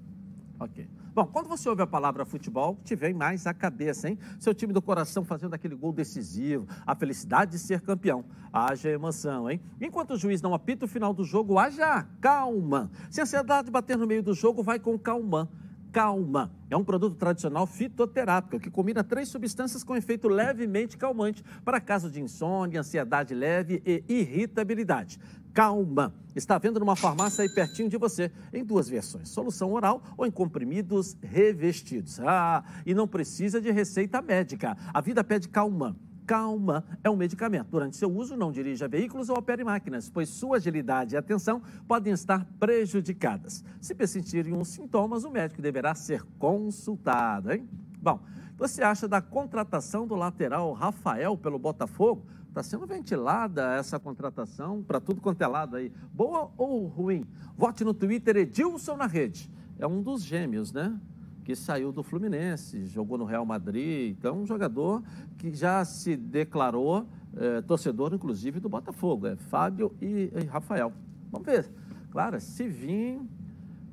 Ok. 0.58 0.88
Bom, 1.16 1.24
quando 1.24 1.48
você 1.48 1.66
ouve 1.66 1.80
a 1.80 1.86
palavra 1.86 2.26
futebol, 2.26 2.78
te 2.84 2.94
vem 2.94 3.14
mais 3.14 3.46
à 3.46 3.54
cabeça, 3.54 4.06
hein? 4.06 4.18
Seu 4.38 4.52
time 4.52 4.70
do 4.70 4.82
coração 4.82 5.24
fazendo 5.24 5.54
aquele 5.54 5.74
gol 5.74 5.90
decisivo, 5.90 6.68
a 6.86 6.94
felicidade 6.94 7.52
de 7.52 7.58
ser 7.58 7.80
campeão. 7.80 8.22
Haja 8.52 8.90
emoção, 8.90 9.50
hein? 9.50 9.58
Enquanto 9.80 10.10
o 10.10 10.18
juiz 10.18 10.42
não 10.42 10.52
apita 10.52 10.84
o 10.84 10.88
final 10.88 11.14
do 11.14 11.24
jogo, 11.24 11.58
haja 11.58 12.06
calma. 12.20 12.90
Se 13.10 13.18
a 13.18 13.22
ansiedade 13.22 13.70
bater 13.70 13.96
no 13.96 14.06
meio 14.06 14.22
do 14.22 14.34
jogo, 14.34 14.62
vai 14.62 14.78
com 14.78 14.98
calma 14.98 15.48
Calma. 15.96 16.52
É 16.68 16.76
um 16.76 16.84
produto 16.84 17.16
tradicional 17.16 17.66
fitoterápico 17.66 18.60
que 18.60 18.70
combina 18.70 19.02
três 19.02 19.30
substâncias 19.30 19.82
com 19.82 19.96
efeito 19.96 20.28
levemente 20.28 20.94
calmante 20.98 21.42
para 21.64 21.80
casos 21.80 22.12
de 22.12 22.20
insônia, 22.20 22.80
ansiedade 22.80 23.34
leve 23.34 23.82
e 23.86 24.04
irritabilidade. 24.06 25.18
Calma. 25.56 26.12
Está 26.34 26.58
vendo 26.58 26.78
numa 26.78 26.94
farmácia 26.94 27.40
aí 27.40 27.48
pertinho 27.48 27.88
de 27.88 27.96
você, 27.96 28.30
em 28.52 28.62
duas 28.62 28.90
versões: 28.90 29.30
solução 29.30 29.72
oral 29.72 30.02
ou 30.14 30.26
em 30.26 30.30
comprimidos 30.30 31.16
revestidos. 31.22 32.20
Ah, 32.20 32.62
e 32.84 32.92
não 32.92 33.08
precisa 33.08 33.58
de 33.58 33.70
receita 33.70 34.20
médica. 34.20 34.76
A 34.92 35.00
vida 35.00 35.24
pede 35.24 35.48
calma. 35.48 35.96
Calma 36.26 36.84
é 37.02 37.08
um 37.08 37.16
medicamento. 37.16 37.68
Durante 37.70 37.96
seu 37.96 38.14
uso, 38.14 38.36
não 38.36 38.52
dirija 38.52 38.86
veículos 38.86 39.30
ou 39.30 39.38
opere 39.38 39.64
máquinas, 39.64 40.10
pois 40.10 40.28
sua 40.28 40.58
agilidade 40.58 41.14
e 41.14 41.16
atenção 41.16 41.62
podem 41.88 42.12
estar 42.12 42.44
prejudicadas. 42.60 43.64
Se 43.80 43.94
persistirem 43.94 44.54
os 44.54 44.68
sintomas, 44.68 45.24
o 45.24 45.30
médico 45.30 45.62
deverá 45.62 45.94
ser 45.94 46.22
consultado, 46.38 47.50
hein? 47.50 47.66
Bom, 48.02 48.20
você 48.58 48.82
acha 48.82 49.08
da 49.08 49.22
contratação 49.22 50.06
do 50.06 50.16
lateral 50.16 50.70
Rafael 50.74 51.34
pelo 51.34 51.58
Botafogo? 51.58 52.26
Está 52.56 52.62
sendo 52.62 52.86
ventilada 52.86 53.74
essa 53.74 54.00
contratação 54.00 54.82
para 54.82 54.98
tudo 54.98 55.20
quanto 55.20 55.42
é 55.42 55.46
lado 55.46 55.76
aí. 55.76 55.92
Boa 56.10 56.50
ou 56.56 56.86
ruim? 56.86 57.26
Vote 57.54 57.84
no 57.84 57.92
Twitter 57.92 58.34
Edilson 58.34 58.96
na 58.96 59.06
rede. 59.06 59.52
É 59.78 59.86
um 59.86 60.00
dos 60.00 60.24
gêmeos, 60.24 60.72
né? 60.72 60.98
que 61.44 61.54
saiu 61.54 61.92
do 61.92 62.02
Fluminense, 62.02 62.86
jogou 62.86 63.18
no 63.18 63.26
Real 63.26 63.44
Madrid. 63.44 64.16
Então, 64.18 64.38
um 64.38 64.46
jogador 64.46 65.02
que 65.36 65.54
já 65.54 65.84
se 65.84 66.16
declarou 66.16 67.06
é, 67.36 67.60
torcedor, 67.60 68.14
inclusive, 68.14 68.58
do 68.58 68.70
Botafogo. 68.70 69.26
É 69.26 69.36
Fábio 69.36 69.94
e, 70.00 70.32
e, 70.34 70.44
Rafael. 70.46 70.94
Vamos 71.30 71.46
ver. 71.46 71.70
Claro, 72.10 72.40
se 72.40 72.66
vir, 72.66 73.20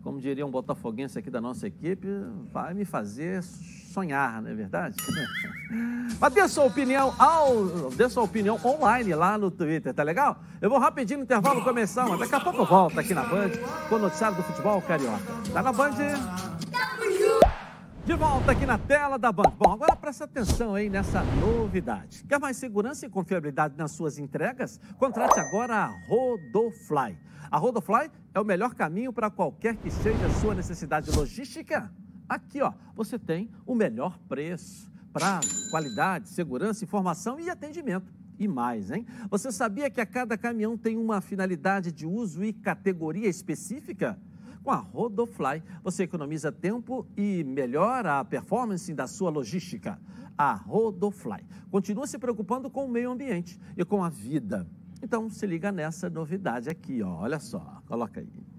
como 0.03 0.19
diria 0.19 0.45
um 0.45 0.51
botafoguense 0.51 1.17
aqui 1.17 1.29
da 1.29 1.39
nossa 1.39 1.65
equipe, 1.65 2.07
vai 2.51 2.73
me 2.73 2.83
fazer 2.83 3.41
sonhar, 3.41 4.41
não 4.41 4.51
é 4.51 4.53
verdade? 4.53 4.95
Mas 6.19 6.33
dê 6.33 6.47
sua 6.47 6.65
opinião 6.65 7.13
ao, 7.17 7.89
dê 7.91 8.09
sua 8.09 8.23
opinião 8.23 8.59
online 8.63 9.15
lá 9.15 9.37
no 9.37 9.49
Twitter, 9.49 9.93
tá 9.93 10.03
legal? 10.03 10.37
Eu 10.61 10.69
vou 10.69 10.77
rapidinho 10.77 11.19
no 11.19 11.23
intervalo 11.23 11.63
começar, 11.63 12.07
mas 12.07 12.19
daqui 12.19 12.35
a 12.35 12.39
pouco 12.39 12.61
eu 12.61 12.65
volto 12.65 12.99
aqui 12.99 13.13
na 13.13 13.23
Band 13.23 13.51
com 13.89 13.95
o 13.95 13.99
noticiário 13.99 14.37
do 14.37 14.43
futebol 14.43 14.81
carioca. 14.81 15.19
Tá 15.51 15.61
na 15.63 15.73
Band? 15.73 15.95
De 18.05 18.15
volta 18.15 18.51
aqui 18.51 18.65
na 18.65 18.77
tela 18.77 19.17
da 19.17 19.31
Band. 19.31 19.53
Bom, 19.57 19.71
agora 19.71 19.95
presta 19.95 20.25
atenção 20.25 20.75
aí 20.75 20.89
nessa 20.89 21.23
novidade. 21.23 22.25
Quer 22.25 22.37
mais 22.37 22.57
segurança 22.57 23.05
e 23.05 23.09
confiabilidade 23.09 23.77
nas 23.77 23.91
suas 23.91 24.19
entregas? 24.19 24.77
Contrate 24.97 25.39
agora 25.39 25.73
a 25.73 25.85
Rodofly. 26.09 27.17
A 27.49 27.57
Rodofly 27.57 28.11
é 28.33 28.41
o 28.41 28.43
melhor 28.43 28.75
caminho 28.75 29.13
para 29.13 29.29
qualquer 29.29 29.77
que 29.77 29.89
seja 29.89 30.25
a 30.25 30.29
sua 30.41 30.53
necessidade 30.53 31.09
logística. 31.11 31.89
Aqui, 32.27 32.61
ó, 32.61 32.73
você 32.93 33.17
tem 33.17 33.49
o 33.65 33.73
melhor 33.73 34.19
preço, 34.27 34.91
prazo, 35.13 35.69
qualidade, 35.71 36.27
segurança, 36.27 36.83
informação 36.83 37.39
e 37.39 37.49
atendimento. 37.49 38.11
E 38.37 38.49
mais, 38.49 38.91
hein? 38.91 39.05
Você 39.29 39.49
sabia 39.49 39.89
que 39.89 40.01
a 40.01 40.05
cada 40.05 40.37
caminhão 40.37 40.77
tem 40.77 40.97
uma 40.97 41.21
finalidade 41.21 41.89
de 41.89 42.05
uso 42.05 42.43
e 42.43 42.51
categoria 42.51 43.29
específica? 43.29 44.19
Com 44.63 44.71
a 44.71 44.77
Rodofly, 44.77 45.61
você 45.83 46.03
economiza 46.03 46.51
tempo 46.51 47.05
e 47.17 47.43
melhora 47.43 48.19
a 48.19 48.25
performance 48.25 48.93
da 48.93 49.07
sua 49.07 49.29
logística. 49.29 49.99
A 50.37 50.53
Rodofly 50.53 51.45
continua 51.69 52.07
se 52.07 52.17
preocupando 52.17 52.69
com 52.69 52.85
o 52.85 52.89
meio 52.89 53.11
ambiente 53.11 53.59
e 53.75 53.83
com 53.83 54.03
a 54.03 54.09
vida. 54.09 54.65
Então, 55.01 55.29
se 55.29 55.45
liga 55.45 55.69
nessa 55.71 56.09
novidade 56.09 56.69
aqui, 56.69 57.03
ó. 57.03 57.09
Olha 57.09 57.39
só, 57.39 57.81
coloca 57.85 58.21
aí. 58.21 58.53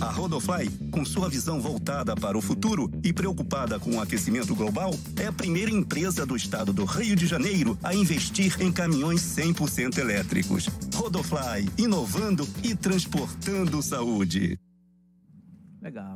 A 0.00 0.10
Rodofly, 0.10 0.70
com 0.90 1.04
sua 1.04 1.28
visão 1.28 1.60
voltada 1.60 2.14
para 2.14 2.38
o 2.38 2.40
futuro 2.40 2.90
e 3.02 3.12
preocupada 3.12 3.78
com 3.80 3.96
o 3.96 4.00
aquecimento 4.00 4.54
global, 4.54 4.92
é 5.16 5.26
a 5.26 5.32
primeira 5.32 5.70
empresa 5.70 6.24
do 6.24 6.36
estado 6.36 6.72
do 6.72 6.84
Rio 6.84 7.16
de 7.16 7.26
Janeiro 7.26 7.76
a 7.82 7.94
investir 7.94 8.60
em 8.62 8.72
caminhões 8.72 9.20
100% 9.20 9.98
elétricos. 9.98 10.68
Rodofly, 10.94 11.68
inovando 11.76 12.48
e 12.62 12.74
transportando 12.74 13.82
saúde. 13.82 14.58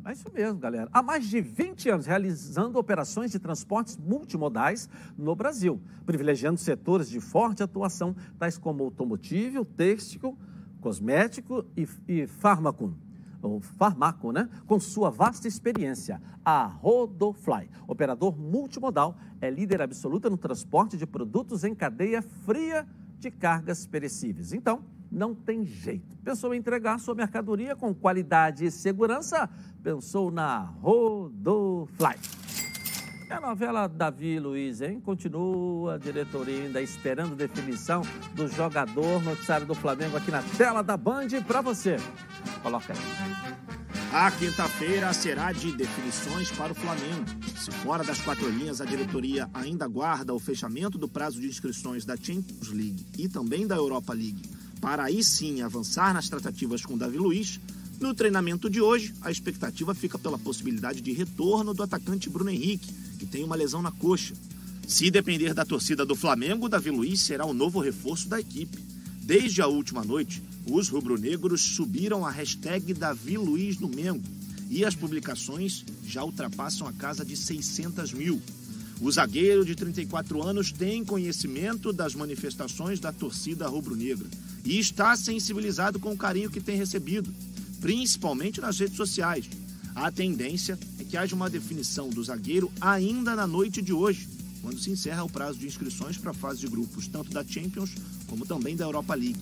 É 0.07 0.13
isso 0.13 0.31
mesmo, 0.35 0.59
galera. 0.59 0.89
Há 0.93 1.03
mais 1.03 1.27
de 1.27 1.41
20 1.41 1.89
anos 1.89 2.07
realizando 2.07 2.79
operações 2.79 3.31
de 3.31 3.39
transportes 3.39 3.97
multimodais 3.97 4.87
no 5.17 5.35
Brasil, 5.35 5.81
privilegiando 6.05 6.61
setores 6.61 7.09
de 7.09 7.21
forte 7.21 7.63
atuação, 7.63 8.15
tais 8.39 8.59
como 8.59 8.85
automotivo, 8.85 9.65
têxtil, 9.65 10.37
cosmético 10.83 11.65
e, 11.75 11.89
e 12.07 12.27
fármaco. 12.27 12.95
O 13.43 13.61
farmaco, 13.61 14.31
né? 14.31 14.49
Com 14.67 14.79
sua 14.79 15.11
vasta 15.11 15.49
experiência, 15.49 16.21
a 16.45 16.67
Rodofly, 16.67 17.71
operador 17.87 18.39
multimodal, 18.39 19.17
é 19.41 19.51
líder 19.51 19.81
absoluta 19.81 20.29
no 20.29 20.37
transporte 20.37 20.99
de 20.99 21.07
produtos 21.07 21.65
em 21.65 21.75
cadeia 21.75 22.21
fria 22.21 22.87
de 23.19 23.31
cargas 23.31 23.87
perecíveis. 23.87 24.53
Então, 24.53 24.85
não 25.15 25.35
tem 25.35 25.65
jeito. 25.65 26.17
Pensou 26.25 26.53
em 26.53 26.59
entregar 26.59 26.99
sua 26.99 27.15
mercadoria 27.15 27.77
com 27.77 27.95
qualidade 27.95 28.67
e 28.67 28.71
segurança? 28.71 29.49
Pensou 29.83 30.31
na 30.31 30.59
Rodofly. 30.59 32.17
E 33.29 33.33
a 33.33 33.41
novela 33.41 33.87
Davi 33.87 34.39
Luiz, 34.39 34.83
hein? 34.83 35.01
Continua 35.01 35.95
a 35.95 35.99
diretoria 35.99 36.65
ainda 36.65 36.83
esperando 36.83 37.35
definição 37.35 38.03
do 38.35 38.49
jogador 38.49 39.23
noticiário 39.23 39.67
do 39.67 39.75
Flamengo 39.75 40.17
aqui 40.17 40.31
na 40.31 40.43
tela 40.43 40.83
da 40.83 40.97
Band 40.97 41.29
para 41.47 41.63
você. 41.63 41.97
Coloca 42.63 42.93
aí. 42.93 43.55
A 44.13 44.31
quinta-feira 44.31 45.13
será 45.13 45.53
de 45.53 45.73
definições 45.73 46.51
para 46.53 46.73
o 46.73 46.75
Flamengo. 46.75 47.25
Se 47.57 47.71
fora 47.71 48.05
das 48.05 48.21
quatro 48.21 48.49
linhas, 48.49 48.81
a 48.81 48.85
diretoria 48.85 49.49
ainda 49.53 49.87
aguarda 49.87 50.35
o 50.35 50.39
fechamento 50.39 50.99
do 50.99 51.09
prazo 51.09 51.41
de 51.41 51.49
inscrições 51.49 52.05
da 52.05 52.17
Champions 52.17 52.69
League 52.69 53.07
e 53.19 53.29
também 53.29 53.67
da 53.67 53.75
Europa 53.75 54.13
League 54.13 54.43
para 54.85 55.05
aí 55.05 55.25
sim 55.25 55.63
avançar 55.63 56.13
nas 56.13 56.29
tratativas 56.29 56.85
com 56.85 56.99
Davi 56.99 57.17
Luiz, 57.17 57.59
no 57.99 58.13
treinamento 58.13 58.69
de 58.69 58.83
hoje, 58.83 59.15
a 59.23 59.31
expectativa 59.31 59.95
fica 59.95 60.19
pela 60.19 60.39
possibilidade 60.39 61.01
de 61.01 61.11
retorno 61.11 61.73
do 61.73 61.83
atacante 61.83 62.29
Bruno 62.29 62.51
Henrique, 62.51 62.93
que 63.19 63.25
tem 63.25 63.43
uma 63.43 63.57
lesão 63.57 63.81
na 63.81 63.91
coxa. 63.91 64.35
Se 64.87 65.11
depender 65.11 65.55
da 65.55 65.65
torcida 65.65 66.05
do 66.05 66.15
Flamengo, 66.15 66.69
Davi 66.69 66.91
Luiz 66.91 67.23
será 67.23 67.47
o 67.47 67.55
novo 67.55 67.81
reforço 67.81 68.29
da 68.29 68.39
equipe. 68.39 68.77
Desde 69.23 69.63
a 69.63 69.67
última 69.67 70.05
noite, 70.05 70.43
os 70.71 70.91
rubro-negros 70.91 71.63
subiram 71.63 72.27
a 72.27 72.31
hashtag 72.31 72.93
Davi 72.93 73.39
Luiz 73.39 73.79
no 73.79 73.89
Mengo 73.89 74.23
e 74.69 74.85
as 74.85 74.95
publicações 74.95 75.83
já 76.05 76.23
ultrapassam 76.23 76.87
a 76.87 76.93
casa 76.93 77.25
de 77.25 77.39
600 77.39 78.13
mil. 78.13 78.43
O 79.01 79.11
zagueiro 79.11 79.65
de 79.65 79.75
34 79.75 80.43
anos 80.43 80.71
tem 80.71 81.05
conhecimento 81.05 81.93
das 81.93 82.15
manifestações 82.15 83.01
da 83.01 83.13
torcida 83.13 83.67
rubro-negra 83.67 84.27
e 84.65 84.79
está 84.79 85.17
sensibilizado 85.17 85.99
com 85.99 86.13
o 86.13 86.17
carinho 86.17 86.51
que 86.51 86.61
tem 86.61 86.77
recebido, 86.77 87.33
principalmente 87.81 88.61
nas 88.61 88.79
redes 88.79 88.97
sociais. 88.97 89.47
A 89.95 90.11
tendência 90.11 90.79
é 90.99 91.05
que 91.05 91.17
haja 91.17 91.35
uma 91.35 91.51
definição 91.51 92.09
do 92.09 92.23
zagueiro 92.23 92.71
ainda 92.81 93.35
na 93.35 93.47
noite 93.47 93.83
de 93.83 93.93
hoje, 93.93 94.29
quando 94.63 94.81
se 94.81 94.91
encerra 94.91 95.25
o 95.25 95.31
prazo 95.31 95.59
de 95.59 95.67
inscrições 95.67 96.17
para 96.17 96.31
a 96.31 96.35
fase 96.35 96.61
de 96.61 96.69
grupos, 96.69 97.07
tanto 97.07 97.31
da 97.31 97.45
Champions 97.45 97.91
como 98.27 98.47
também 98.47 98.75
da 98.75 98.85
Europa 98.85 99.15
League. 99.15 99.41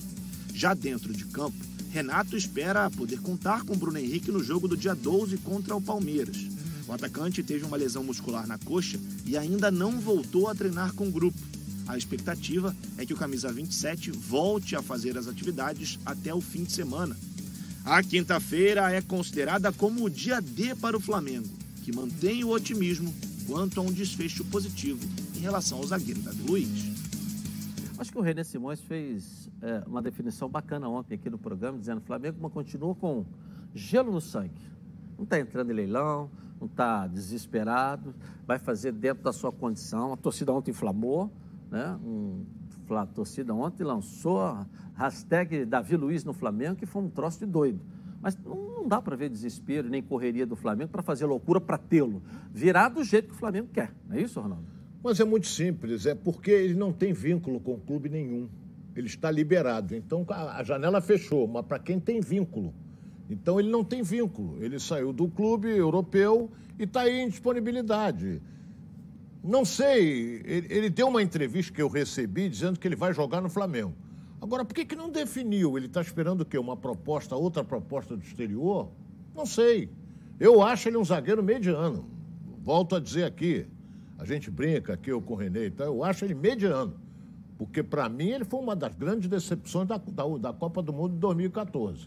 Já 0.54 0.74
dentro 0.74 1.12
de 1.12 1.24
campo, 1.26 1.56
Renato 1.90 2.36
espera 2.36 2.90
poder 2.90 3.20
contar 3.20 3.64
com 3.64 3.76
Bruno 3.76 3.98
Henrique 3.98 4.32
no 4.32 4.42
jogo 4.42 4.66
do 4.66 4.76
dia 4.76 4.94
12 4.94 5.36
contra 5.38 5.76
o 5.76 5.80
Palmeiras. 5.80 6.51
O 6.86 6.92
atacante 6.92 7.42
teve 7.42 7.64
uma 7.64 7.76
lesão 7.76 8.02
muscular 8.02 8.46
na 8.46 8.58
coxa 8.58 8.98
e 9.24 9.36
ainda 9.36 9.70
não 9.70 10.00
voltou 10.00 10.48
a 10.48 10.54
treinar 10.54 10.92
com 10.94 11.08
o 11.08 11.12
grupo. 11.12 11.38
A 11.86 11.96
expectativa 11.96 12.74
é 12.96 13.04
que 13.04 13.12
o 13.12 13.16
camisa 13.16 13.52
27 13.52 14.10
volte 14.10 14.76
a 14.76 14.82
fazer 14.82 15.16
as 15.18 15.26
atividades 15.26 15.98
até 16.04 16.32
o 16.34 16.40
fim 16.40 16.64
de 16.64 16.72
semana. 16.72 17.16
A 17.84 18.02
quinta-feira 18.02 18.92
é 18.92 19.00
considerada 19.02 19.72
como 19.72 20.04
o 20.04 20.10
dia 20.10 20.40
D 20.40 20.74
para 20.76 20.96
o 20.96 21.00
Flamengo, 21.00 21.48
que 21.82 21.94
mantém 21.94 22.44
o 22.44 22.50
otimismo 22.50 23.12
quanto 23.46 23.80
a 23.80 23.82
um 23.82 23.92
desfecho 23.92 24.44
positivo 24.44 25.00
em 25.36 25.40
relação 25.40 25.78
ao 25.78 25.86
zagueiro 25.86 26.20
Davi 26.20 26.42
Luiz. 26.46 26.92
Acho 27.98 28.12
que 28.12 28.18
o 28.18 28.22
René 28.22 28.44
Simões 28.44 28.80
fez 28.80 29.48
é, 29.60 29.82
uma 29.86 30.00
definição 30.00 30.48
bacana 30.48 30.88
ontem 30.88 31.14
aqui 31.14 31.28
no 31.28 31.38
programa, 31.38 31.78
dizendo 31.78 31.98
que 31.98 32.04
o 32.04 32.06
Flamengo 32.06 32.50
continua 32.50 32.94
com 32.94 33.24
gelo 33.74 34.12
no 34.12 34.20
sangue. 34.20 34.50
Não 35.16 35.24
está 35.24 35.38
entrando 35.38 35.70
em 35.70 35.74
leilão, 35.74 36.30
não 36.62 36.66
está 36.66 37.09
desesperado, 37.09 38.14
vai 38.46 38.59
fazer 38.59 38.92
dentro 38.92 39.25
da 39.25 39.33
sua 39.33 39.51
condição. 39.51 40.12
A 40.12 40.16
torcida 40.16 40.53
ontem 40.53 40.70
inflamou, 40.70 41.31
né? 41.70 41.98
Um, 42.05 42.44
a 42.90 43.07
torcida 43.07 43.55
ontem 43.55 43.83
lançou 43.83 44.40
a 44.40 44.66
hashtag 44.94 45.64
Davi 45.64 45.96
Luiz 45.96 46.25
no 46.25 46.33
Flamengo, 46.33 46.77
que 46.77 46.87
foi 46.87 47.03
um 47.03 47.09
troço 47.09 47.40
de 47.40 47.46
doido. 47.46 47.81
Mas 48.20 48.38
não 48.44 48.87
dá 48.87 49.01
para 49.01 49.16
ver 49.16 49.29
desespero 49.29 49.88
nem 49.88 50.03
correria 50.03 50.46
do 50.46 50.55
Flamengo 50.55 50.90
para 50.90 51.03
fazer 51.03 51.27
loucura 51.27 51.61
para 51.61 51.79
tê-lo. 51.79 52.22
Virar 52.53 52.90
do 52.90 53.03
jeito 53.03 53.29
que 53.29 53.35
o 53.35 53.38
Flamengo 53.38 53.68
quer. 53.72 53.92
Não 54.07 54.16
é 54.16 54.20
isso, 54.20 54.40
Ronaldo? 54.40 54.66
Mas 55.03 55.18
é 55.18 55.25
muito 55.25 55.48
simples, 55.48 56.07
é 56.07 56.14
porque 56.14 56.51
ele 56.51 56.75
não 56.75 56.92
tem 56.92 57.12
vínculo 57.12 57.59
com 57.59 57.81
clube 57.81 58.09
nenhum. 58.09 58.48
Ele 58.94 59.07
está 59.09 59.31
liberado. 59.31 59.96
Então 59.96 60.25
a 60.29 60.62
janela 60.62 61.01
fechou, 61.01 61.48
mas 61.48 61.66
para 61.66 61.79
quem 61.81 61.98
tem 61.98 62.20
vínculo. 62.20 62.72
Então 63.28 63.58
ele 63.58 63.70
não 63.70 63.82
tem 63.85 64.02
vínculo. 64.02 64.62
Ele 64.62 64.78
saiu 64.78 65.12
do 65.12 65.28
clube 65.28 65.68
europeu 65.68 66.50
e 66.78 66.85
está 66.85 67.02
aí 67.02 67.20
em 67.20 67.28
disponibilidade. 67.28 68.42
Não 69.42 69.64
sei, 69.64 70.40
ele, 70.44 70.66
ele 70.70 70.90
deu 70.90 71.08
uma 71.08 71.22
entrevista 71.22 71.72
que 71.72 71.82
eu 71.82 71.88
recebi 71.88 72.48
dizendo 72.48 72.78
que 72.78 72.87
ele 72.87 72.94
vai 72.94 73.12
jogar 73.12 73.40
no 73.40 73.48
Flamengo. 73.50 73.92
Agora, 74.40 74.64
por 74.64 74.74
que, 74.74 74.85
que 74.85 74.96
não 74.96 75.08
definiu? 75.08 75.76
Ele 75.76 75.87
está 75.87 76.00
esperando 76.00 76.40
o 76.40 76.44
quê? 76.44 76.58
Uma 76.58 76.76
proposta, 76.76 77.37
outra 77.37 77.62
proposta 77.64 78.16
do 78.16 78.22
exterior? 78.22 78.88
Não 79.35 79.46
sei. 79.46 79.88
Eu 80.38 80.62
acho 80.62 80.88
ele 80.88 80.96
um 80.96 81.04
zagueiro 81.04 81.42
mediano. 81.42 82.04
Volto 82.64 82.96
a 82.96 83.00
dizer 83.00 83.24
aqui. 83.24 83.66
A 84.18 84.24
gente 84.24 84.50
brinca 84.50 84.94
aqui, 84.94 85.11
eu 85.11 85.22
com 85.22 85.35
o 85.35 85.37
Renê 85.37 85.70
tal. 85.70 85.87
Eu 85.87 86.04
acho 86.04 86.24
ele 86.24 86.35
mediano. 86.35 86.94
Porque, 87.56 87.82
para 87.82 88.08
mim, 88.08 88.30
ele 88.30 88.44
foi 88.44 88.61
uma 88.61 88.74
das 88.74 88.94
grandes 88.94 89.28
decepções 89.28 89.87
da, 89.87 89.96
da, 89.96 90.24
da 90.38 90.52
Copa 90.52 90.82
do 90.82 90.92
Mundo 90.92 91.14
de 91.14 91.20
2014. 91.20 92.06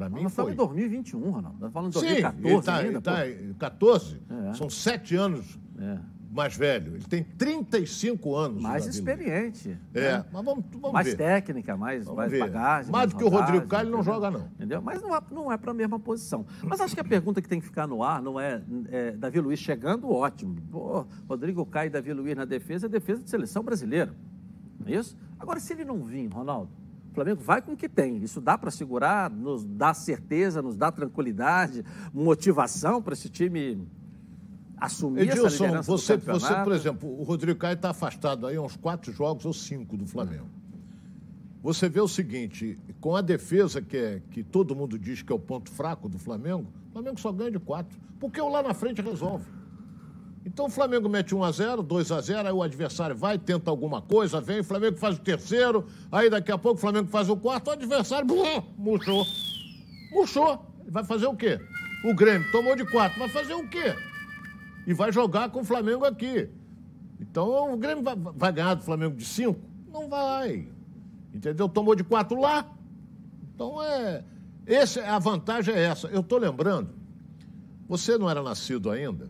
Para 0.00 0.08
mim 0.08 0.22
Nós 0.22 0.34
foi. 0.34 0.50
estamos 0.50 0.52
em 0.52 0.56
2021, 0.56 1.30
Ronaldo. 1.30 1.58
Nós 1.60 1.72
falando 1.74 1.92
de 1.92 1.98
Sim, 2.00 2.06
2014 2.22 2.48
ele 2.48 2.62
tá, 2.62 2.76
ainda, 2.78 3.00
tá 3.02 3.16
pô. 3.16 3.44
em 3.50 3.52
14, 3.52 4.20
É. 4.48 4.54
são 4.54 4.70
sete 4.70 5.14
anos 5.14 5.58
É. 5.78 5.98
mais 6.32 6.56
velho. 6.56 6.94
Ele 6.94 7.04
tem 7.04 7.22
35 7.22 8.34
anos. 8.34 8.62
Mais 8.62 8.86
experiente. 8.86 9.76
É, 9.92 10.12
né? 10.18 10.24
mas 10.32 10.42
vamos, 10.42 10.64
vamos 10.72 10.92
mais 10.92 11.06
ver. 11.08 11.16
técnica, 11.18 11.76
mais, 11.76 12.04
Vamos 12.04 12.16
mais 12.16 12.30
ver. 12.32 12.38
bagagem. 12.38 12.90
Mais 12.90 13.10
do 13.10 13.18
que 13.18 13.24
o 13.24 13.28
Rodrigo 13.28 13.66
Caio, 13.66 13.84
ele 13.88 13.90
não 13.90 14.02
joga, 14.02 14.30
não. 14.30 14.46
Entendeu? 14.54 14.80
Mas 14.80 15.02
não 15.02 15.14
é, 15.14 15.20
não 15.30 15.52
é 15.52 15.58
para 15.58 15.70
a 15.70 15.74
mesma 15.74 15.98
posição. 16.00 16.46
Mas 16.62 16.80
acho 16.80 16.94
que 16.94 17.00
a 17.02 17.04
pergunta 17.04 17.42
que 17.42 17.48
tem 17.48 17.60
que 17.60 17.66
ficar 17.66 17.86
no 17.86 18.02
ar 18.02 18.22
não 18.22 18.40
é, 18.40 18.62
é 18.90 19.10
Davi 19.12 19.38
Luiz 19.38 19.58
chegando, 19.58 20.10
ótimo. 20.10 20.56
Pô, 20.70 21.04
Rodrigo 21.28 21.66
Caio 21.66 21.88
e 21.88 21.90
Davi 21.90 22.14
Luiz 22.14 22.34
na 22.34 22.46
defesa, 22.46 22.86
é 22.86 22.88
defesa 22.88 23.22
de 23.22 23.28
seleção 23.28 23.62
brasileira. 23.62 24.14
Não 24.78 24.88
é 24.88 24.92
isso? 24.98 25.14
Agora, 25.38 25.60
se 25.60 25.74
ele 25.74 25.84
não 25.84 26.02
vir, 26.04 26.26
Ronaldo, 26.28 26.70
o 27.10 27.14
Flamengo 27.14 27.40
vai 27.42 27.60
com 27.60 27.72
o 27.72 27.76
que 27.76 27.88
tem. 27.88 28.18
Isso 28.18 28.40
dá 28.40 28.56
para 28.56 28.70
segurar, 28.70 29.30
nos 29.30 29.64
dá 29.64 29.92
certeza, 29.92 30.62
nos 30.62 30.76
dá 30.76 30.92
tranquilidade, 30.92 31.84
motivação 32.14 33.02
para 33.02 33.14
esse 33.14 33.28
time 33.28 33.86
assumir 34.80 35.28
essa 35.28 35.38
Edilson, 35.38 35.64
liderança 35.64 35.90
você, 35.90 36.16
do 36.16 36.24
você, 36.24 36.54
por 36.54 36.72
exemplo, 36.72 37.20
o 37.20 37.22
Rodrigo 37.22 37.58
Caio 37.58 37.74
está 37.74 37.90
afastado 37.90 38.46
aí 38.46 38.58
uns 38.58 38.76
quatro 38.76 39.12
jogos 39.12 39.44
ou 39.44 39.52
cinco 39.52 39.96
do 39.96 40.06
Flamengo. 40.06 40.46
Você 41.62 41.88
vê 41.88 42.00
o 42.00 42.08
seguinte, 42.08 42.78
com 43.00 43.14
a 43.14 43.20
defesa 43.20 43.82
que, 43.82 43.96
é, 43.96 44.22
que 44.30 44.42
todo 44.42 44.74
mundo 44.74 44.98
diz 44.98 45.20
que 45.20 45.30
é 45.30 45.34
o 45.34 45.38
ponto 45.38 45.70
fraco 45.70 46.08
do 46.08 46.18
Flamengo, 46.18 46.66
o 46.88 46.92
Flamengo 46.92 47.20
só 47.20 47.30
ganha 47.30 47.50
de 47.50 47.58
quatro. 47.58 47.98
Porque 48.18 48.40
o 48.40 48.48
lá 48.48 48.62
na 48.62 48.72
frente 48.72 49.02
resolve. 49.02 49.44
Então 50.44 50.66
o 50.66 50.70
Flamengo 50.70 51.08
mete 51.08 51.34
1 51.34 51.44
a 51.44 51.52
0 51.52 51.82
2 51.82 52.12
a 52.12 52.20
0 52.20 52.48
aí 52.48 52.54
o 52.54 52.62
adversário 52.62 53.14
vai, 53.14 53.38
tenta 53.38 53.70
alguma 53.70 54.00
coisa, 54.00 54.40
vem, 54.40 54.60
o 54.60 54.64
Flamengo 54.64 54.96
faz 54.96 55.16
o 55.16 55.20
terceiro, 55.20 55.86
aí 56.10 56.30
daqui 56.30 56.50
a 56.50 56.56
pouco 56.56 56.78
o 56.78 56.80
Flamengo 56.80 57.08
faz 57.08 57.28
o 57.28 57.36
quarto, 57.36 57.68
o 57.68 57.72
adversário 57.72 58.24
blum, 58.26 58.62
murchou. 58.76 59.26
Murchou. 60.10 60.66
Vai 60.88 61.04
fazer 61.04 61.26
o 61.26 61.36
quê? 61.36 61.60
O 62.04 62.14
Grêmio 62.14 62.50
tomou 62.50 62.74
de 62.74 62.84
quatro, 62.86 63.18
vai 63.18 63.28
fazer 63.28 63.54
o 63.54 63.68
quê? 63.68 63.94
E 64.86 64.94
vai 64.94 65.12
jogar 65.12 65.50
com 65.50 65.60
o 65.60 65.64
Flamengo 65.64 66.04
aqui. 66.04 66.48
Então 67.20 67.74
o 67.74 67.76
Grêmio 67.76 68.02
vai, 68.02 68.16
vai 68.16 68.52
ganhar 68.52 68.74
do 68.74 68.82
Flamengo 68.82 69.14
de 69.14 69.24
cinco? 69.24 69.60
Não 69.92 70.08
vai. 70.08 70.66
Entendeu? 71.34 71.68
Tomou 71.68 71.94
de 71.94 72.02
quatro 72.02 72.40
lá. 72.40 72.66
Então 73.54 73.80
é. 73.82 74.24
Esse, 74.66 75.00
a 75.00 75.18
vantagem 75.18 75.74
é 75.74 75.82
essa. 75.82 76.06
Eu 76.08 76.20
estou 76.20 76.38
lembrando, 76.38 76.90
você 77.86 78.16
não 78.16 78.28
era 78.28 78.42
nascido 78.42 78.90
ainda. 78.90 79.28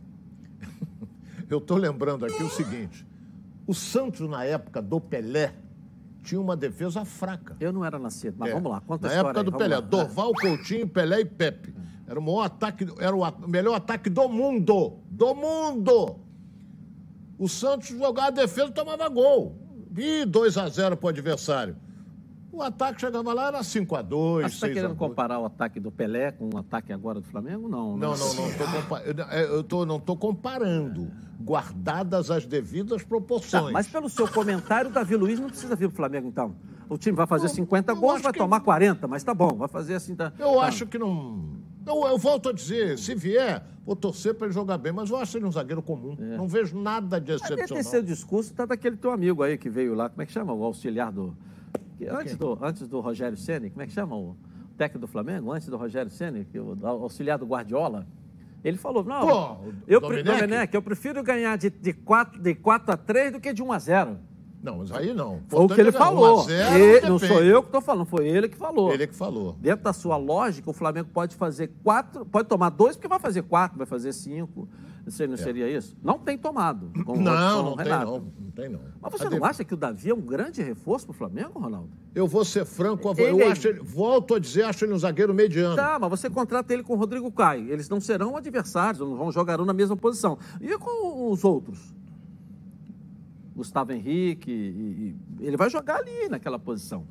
Eu 1.50 1.58
estou 1.58 1.76
lembrando 1.76 2.24
aqui 2.24 2.42
o 2.42 2.48
seguinte: 2.48 3.04
o 3.66 3.74
Santos, 3.74 4.28
na 4.28 4.44
época 4.44 4.80
do 4.80 5.00
Pelé, 5.00 5.52
tinha 6.22 6.40
uma 6.40 6.56
defesa 6.56 7.04
fraca. 7.04 7.56
Eu 7.60 7.72
não 7.72 7.84
era 7.84 7.98
nascido, 7.98 8.36
mas 8.38 8.50
É. 8.50 8.54
vamos 8.54 8.70
lá, 8.70 8.80
conta 8.80 9.08
Na 9.08 9.12
a 9.12 9.16
história 9.16 9.38
época 9.40 9.40
aí, 9.40 9.44
do 9.52 9.58
Pelé, 9.58 9.74
lá. 9.76 9.80
Dorval, 9.80 10.32
Coutinho, 10.34 10.88
Pelé 10.88 11.20
e 11.20 11.24
Pepe. 11.24 11.74
Era 12.06 12.18
o 12.18 12.22
maior 12.22 12.42
ataque, 12.42 12.86
era 12.98 13.14
o 13.14 13.48
melhor 13.48 13.74
ataque 13.74 14.08
do 14.08 14.28
mundo. 14.28 14.98
Do 15.10 15.34
mundo! 15.34 16.16
O 17.38 17.48
Santos 17.48 17.88
jogava 17.88 18.28
a 18.28 18.30
defesa 18.30 18.68
e 18.68 18.72
tomava 18.72 19.08
gol. 19.08 19.56
E 19.96 20.24
2 20.24 20.56
a 20.58 20.68
0 20.68 20.96
para 20.96 21.06
o 21.06 21.08
adversário. 21.08 21.76
O 22.52 22.62
ataque 22.62 23.00
chegava 23.00 23.32
lá, 23.32 23.46
era 23.48 23.62
5 23.62 23.94
a 23.96 24.02
2 24.02 24.42
Mas 24.42 24.52
você 24.52 24.56
está 24.56 24.66
6 24.66 24.76
a 24.76 24.80
querendo 24.80 24.96
2 24.98 25.08
comparar 25.08 25.38
o 25.38 25.44
ataque 25.46 25.78
do 25.78 25.90
Pelé 25.90 26.32
com 26.32 26.50
o 26.52 26.58
ataque 26.58 26.92
agora 26.92 27.20
do 27.20 27.26
Flamengo? 27.26 27.68
Não, 27.68 27.96
né? 27.96 28.06
Não, 28.06 28.16
não, 28.16 28.34
não. 28.34 28.52
Tô 28.52 28.64
compa- 28.64 29.02
eu- 29.02 29.24
é, 29.30 29.44
eu 29.44 29.62
tô, 29.62 29.86
não 29.86 29.96
estou 29.96 30.16
comparando. 30.16 31.08
Guardadas 31.40 32.30
as 32.30 32.44
devidas 32.46 33.02
Tá, 33.02 33.08
proporções. 33.08 33.72
mas 33.72 33.86
pelo 33.88 34.08
seu 34.08 34.28
comentário, 34.28 34.90
o 34.90 34.92
Davi 34.92 35.16
Luiz 35.16 35.38
não 35.40 35.48
precisa 35.48 35.74
vir 35.76 35.88
para 35.88 35.92
o 35.94 35.96
Flamengo, 35.96 36.28
então. 36.28 36.54
O 36.88 36.98
time 36.98 37.16
vai 37.16 37.26
fazer 37.26 37.46
Não, 37.46 37.54
50 37.54 37.92
eu 37.92 37.96
gols, 37.96 38.20
vai 38.20 38.32
que- 38.32 38.38
tomar 38.38 38.60
40, 38.60 39.06
mas 39.08 39.22
tá 39.24 39.32
bom, 39.32 39.54
vai 39.56 39.68
fazer 39.68 39.94
assim. 39.94 40.14
Tá, 40.14 40.32
Eu 40.38 40.54
tá. 40.56 40.62
acho 40.66 40.86
que 40.86 40.98
não. 40.98 41.60
Eu, 41.86 42.06
eu 42.08 42.18
volto 42.18 42.48
a 42.50 42.52
dizer, 42.52 42.98
se 42.98 43.14
vier, 43.14 43.64
vou 43.86 43.96
torcer 43.96 44.34
para 44.34 44.46
ele 44.48 44.54
jogar 44.54 44.76
bem, 44.76 44.92
mas 44.92 45.08
eu 45.08 45.16
acho 45.16 45.38
ele 45.38 45.46
um 45.46 45.52
zagueiro 45.52 45.80
comum. 45.82 46.14
Não 46.18 46.46
vejo 46.46 46.78
nada 46.78 47.20
de 47.20 47.32
Mas 47.32 47.40
deve 47.42 47.54
ter 47.56 47.62
excepcional. 47.62 47.84
seu 47.90 48.02
discurso, 48.02 48.52
tá 48.52 48.66
daquele 48.66 48.96
teu 48.96 49.10
amigo 49.12 49.42
aí 49.42 49.56
que 49.56 49.70
veio 49.70 49.94
lá, 49.94 50.08
como 50.10 50.20
é 50.20 50.26
que 50.26 50.32
chama? 50.32 50.52
O 50.52 50.62
auxiliar 50.64 51.10
do. 51.10 51.34
Que 52.06 52.10
Antes 52.10 52.36
do, 52.36 52.58
antes 52.62 52.88
do 52.88 53.00
Rogério 53.00 53.36
Ceni, 53.36 53.70
como 53.70 53.82
é 53.82 53.86
que 53.86 53.92
chama 53.92 54.16
o 54.16 54.36
técnico 54.76 55.00
do 55.00 55.06
Flamengo? 55.06 55.52
Antes 55.52 55.68
do 55.68 55.76
Rogério 55.76 56.10
Ceni, 56.10 56.44
que 56.44 56.58
o 56.58 56.76
auxiliar 56.86 57.38
do 57.38 57.46
Guardiola. 57.46 58.06
Ele 58.62 58.76
falou, 58.76 59.02
não, 59.02 59.26
Pô, 59.26 59.56
eu, 59.88 60.00
Domenech? 60.00 60.24
Domenech, 60.24 60.74
eu 60.74 60.82
prefiro 60.82 61.22
ganhar 61.22 61.56
de, 61.56 61.70
de, 61.70 61.94
4, 61.94 62.40
de 62.42 62.54
4 62.54 62.92
a 62.92 62.96
3 62.96 63.32
do 63.32 63.40
que 63.40 63.52
de 63.54 63.62
1 63.62 63.72
a 63.72 63.78
0. 63.78 64.18
Não, 64.62 64.78
mas 64.78 64.92
aí 64.92 65.14
não. 65.14 65.40
Foi 65.48 65.64
o 65.64 65.68
que 65.68 65.80
ele 65.80 65.90
falou. 65.92 66.38
1 66.38 66.40
a 66.40 66.44
0, 66.44 66.76
Ele- 66.76 67.08
não 67.08 67.18
sou 67.18 67.42
eu 67.42 67.62
que 67.62 67.68
estou 67.68 67.80
falando, 67.80 68.04
foi 68.04 68.28
ele 68.28 68.48
que 68.48 68.56
falou. 68.58 68.92
Ele 68.92 69.06
que 69.06 69.14
falou. 69.14 69.56
Dentro 69.58 69.84
da 69.84 69.94
sua 69.94 70.18
lógica, 70.18 70.68
o 70.68 70.74
Flamengo 70.74 71.08
pode 71.12 71.34
fazer 71.36 71.70
quatro, 71.82 72.26
pode 72.26 72.48
tomar 72.48 72.68
dois, 72.68 72.96
porque 72.96 73.08
vai 73.08 73.18
fazer 73.18 73.42
quatro, 73.42 73.78
vai 73.78 73.86
fazer 73.86 74.12
cinco. 74.12 74.68
Não, 75.10 75.16
sei, 75.16 75.26
não 75.26 75.36
seria 75.36 75.68
isso? 75.68 75.96
Não 76.02 76.18
tem 76.18 76.38
tomado. 76.38 76.90
Não, 76.94 77.14
não 77.64 77.76
tem 77.76 77.88
não. 77.88 78.20
Não 78.20 78.50
tem 78.54 78.68
não. 78.68 78.80
Mas 79.00 79.12
você 79.12 79.28
não 79.28 79.44
acha 79.44 79.64
que 79.64 79.74
o 79.74 79.76
Davi 79.76 80.08
é 80.10 80.14
um 80.14 80.20
grande 80.20 80.62
reforço 80.62 81.06
para 81.06 81.12
o 81.12 81.16
Flamengo, 81.16 81.58
Ronaldo? 81.58 81.90
Eu 82.14 82.26
vou 82.28 82.44
ser 82.44 82.64
franco, 82.64 83.12
eu 83.18 83.40
é- 83.40 83.46
acho 83.50 83.66
ele, 83.66 83.80
volto 83.80 84.34
a 84.34 84.38
dizer, 84.38 84.62
acho 84.62 84.84
ele 84.84 84.92
um 84.94 84.98
zagueiro 84.98 85.34
mediano. 85.34 85.74
Tá, 85.74 85.98
mas 85.98 86.08
você 86.10 86.30
contrata 86.30 86.72
ele 86.72 86.82
com 86.84 86.94
o 86.94 86.96
Rodrigo 86.96 87.30
Caio. 87.32 87.68
Eles 87.72 87.88
não 87.88 88.00
serão 88.00 88.36
adversários, 88.36 89.00
não 89.00 89.16
vão 89.16 89.32
jogarão 89.32 89.64
na 89.64 89.72
mesma 89.72 89.96
posição. 89.96 90.38
E 90.60 90.78
com 90.78 91.32
os 91.32 91.42
outros? 91.44 91.92
Gustavo 93.54 93.92
Henrique, 93.92 94.50
e- 94.50 95.16
e- 95.40 95.44
ele 95.46 95.56
vai 95.56 95.68
jogar 95.68 95.96
ali 95.96 96.28
naquela 96.28 96.58
posição. 96.58 97.04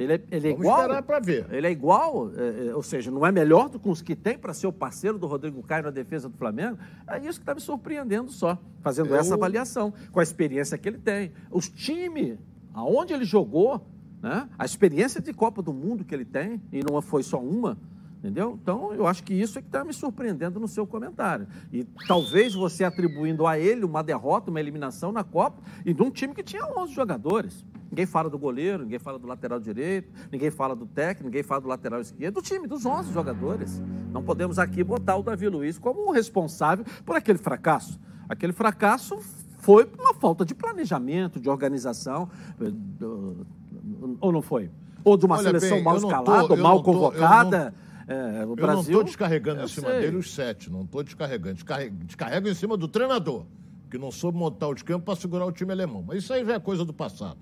Ele 0.00 0.12
é, 0.14 0.22
ele 0.30 0.48
é 0.48 0.50
Vamos 0.52 0.64
igual. 0.66 0.80
esperar 0.82 1.02
pra 1.02 1.18
ver. 1.18 1.46
Ele 1.50 1.66
é 1.66 1.70
igual, 1.70 2.30
é, 2.36 2.68
é, 2.68 2.74
ou 2.74 2.82
seja, 2.82 3.10
não 3.10 3.26
é 3.26 3.32
melhor 3.32 3.68
do 3.68 3.78
que 3.80 3.88
os 3.88 4.00
que 4.00 4.14
tem 4.14 4.38
para 4.38 4.54
ser 4.54 4.66
o 4.68 4.72
parceiro 4.72 5.18
do 5.18 5.26
Rodrigo 5.26 5.62
Caio 5.62 5.84
na 5.84 5.90
defesa 5.90 6.28
do 6.28 6.36
Flamengo. 6.36 6.78
É 7.06 7.18
isso 7.18 7.38
que 7.38 7.42
está 7.42 7.54
me 7.54 7.60
surpreendendo 7.60 8.30
só, 8.30 8.56
fazendo 8.80 9.08
Eu- 9.10 9.16
essa 9.16 9.34
avaliação, 9.34 9.92
com 10.12 10.20
a 10.20 10.22
experiência 10.22 10.78
que 10.78 10.88
ele 10.88 10.98
tem. 10.98 11.32
Os 11.50 11.68
times, 11.68 12.38
aonde 12.72 13.12
ele 13.12 13.24
jogou, 13.24 13.84
né? 14.22 14.48
a 14.58 14.64
experiência 14.64 15.20
de 15.20 15.32
Copa 15.32 15.60
do 15.62 15.72
Mundo 15.72 16.04
que 16.04 16.14
ele 16.14 16.24
tem, 16.24 16.60
e 16.72 16.80
não 16.82 17.00
foi 17.02 17.22
só 17.24 17.40
uma, 17.40 17.76
entendeu? 18.18 18.58
Então, 18.62 18.92
eu 18.94 19.06
acho 19.06 19.22
que 19.24 19.32
isso 19.34 19.58
é 19.58 19.62
que 19.62 19.68
está 19.68 19.84
me 19.84 19.92
surpreendendo 19.92 20.58
no 20.60 20.68
seu 20.68 20.86
comentário. 20.86 21.46
E 21.72 21.84
talvez 22.06 22.54
você 22.54 22.84
atribuindo 22.84 23.46
a 23.46 23.58
ele 23.58 23.84
uma 23.84 24.02
derrota, 24.02 24.50
uma 24.50 24.60
eliminação 24.60 25.10
na 25.12 25.22
Copa, 25.24 25.60
e 25.84 25.92
de 25.94 26.02
um 26.02 26.10
time 26.10 26.34
que 26.34 26.42
tinha 26.42 26.64
11 26.76 26.92
jogadores. 26.92 27.64
Ninguém 27.90 28.06
fala 28.06 28.28
do 28.28 28.38
goleiro, 28.38 28.82
ninguém 28.82 28.98
fala 28.98 29.18
do 29.18 29.26
lateral 29.26 29.58
direito, 29.58 30.12
ninguém 30.30 30.50
fala 30.50 30.76
do 30.76 30.86
técnico, 30.86 31.24
ninguém 31.24 31.42
fala 31.42 31.60
do 31.60 31.68
lateral 31.68 32.00
esquerdo, 32.00 32.34
do 32.34 32.42
time, 32.42 32.66
dos 32.66 32.84
11 32.84 33.12
jogadores. 33.12 33.82
Não 34.12 34.22
podemos 34.22 34.58
aqui 34.58 34.84
botar 34.84 35.16
o 35.16 35.22
Davi 35.22 35.48
Luiz 35.48 35.78
como 35.78 36.08
o 36.08 36.12
responsável 36.12 36.84
por 37.04 37.16
aquele 37.16 37.38
fracasso. 37.38 37.98
Aquele 38.28 38.52
fracasso 38.52 39.18
foi 39.58 39.86
por 39.86 40.00
uma 40.00 40.14
falta 40.14 40.44
de 40.44 40.54
planejamento, 40.54 41.40
de 41.40 41.48
organização, 41.48 42.28
eh, 42.60 42.72
ou 44.20 44.32
não 44.32 44.42
foi? 44.42 44.70
Ou 45.04 45.16
de 45.16 45.26
uma 45.26 45.36
Olha 45.36 45.44
seleção 45.44 45.76
bem, 45.76 45.82
mal 45.84 46.00
tô- 46.00 46.06
escalada, 46.06 46.56
mal 46.56 46.76
tô- 46.78 46.82
convocada. 46.92 47.74
Eh, 48.06 48.44
o 48.46 48.50
Eu 48.50 48.56
Brasil, 48.56 48.74
não 48.74 48.80
estou 48.82 49.04
descarregando 49.04 49.60
eu 49.60 49.64
em 49.64 49.68
cima 49.68 49.88
sei. 49.90 50.00
dele 50.00 50.16
os 50.16 50.34
sete, 50.34 50.70
não 50.70 50.82
estou 50.82 51.02
descarregando. 51.02 51.54
Descarrego, 51.54 52.04
descarrego 52.04 52.48
em 52.48 52.54
cima 52.54 52.76
do 52.76 52.88
treinador, 52.88 53.44
que 53.90 53.98
não 53.98 54.10
soube 54.10 54.38
montar 54.38 54.68
os 54.68 54.82
campos 54.82 55.04
para 55.04 55.16
segurar 55.16 55.46
o 55.46 55.52
time 55.52 55.72
alemão. 55.72 56.02
Mas 56.06 56.18
isso 56.24 56.32
aí 56.32 56.44
já 56.44 56.54
é 56.54 56.58
coisa 56.60 56.84
do 56.84 56.92
passado. 56.92 57.38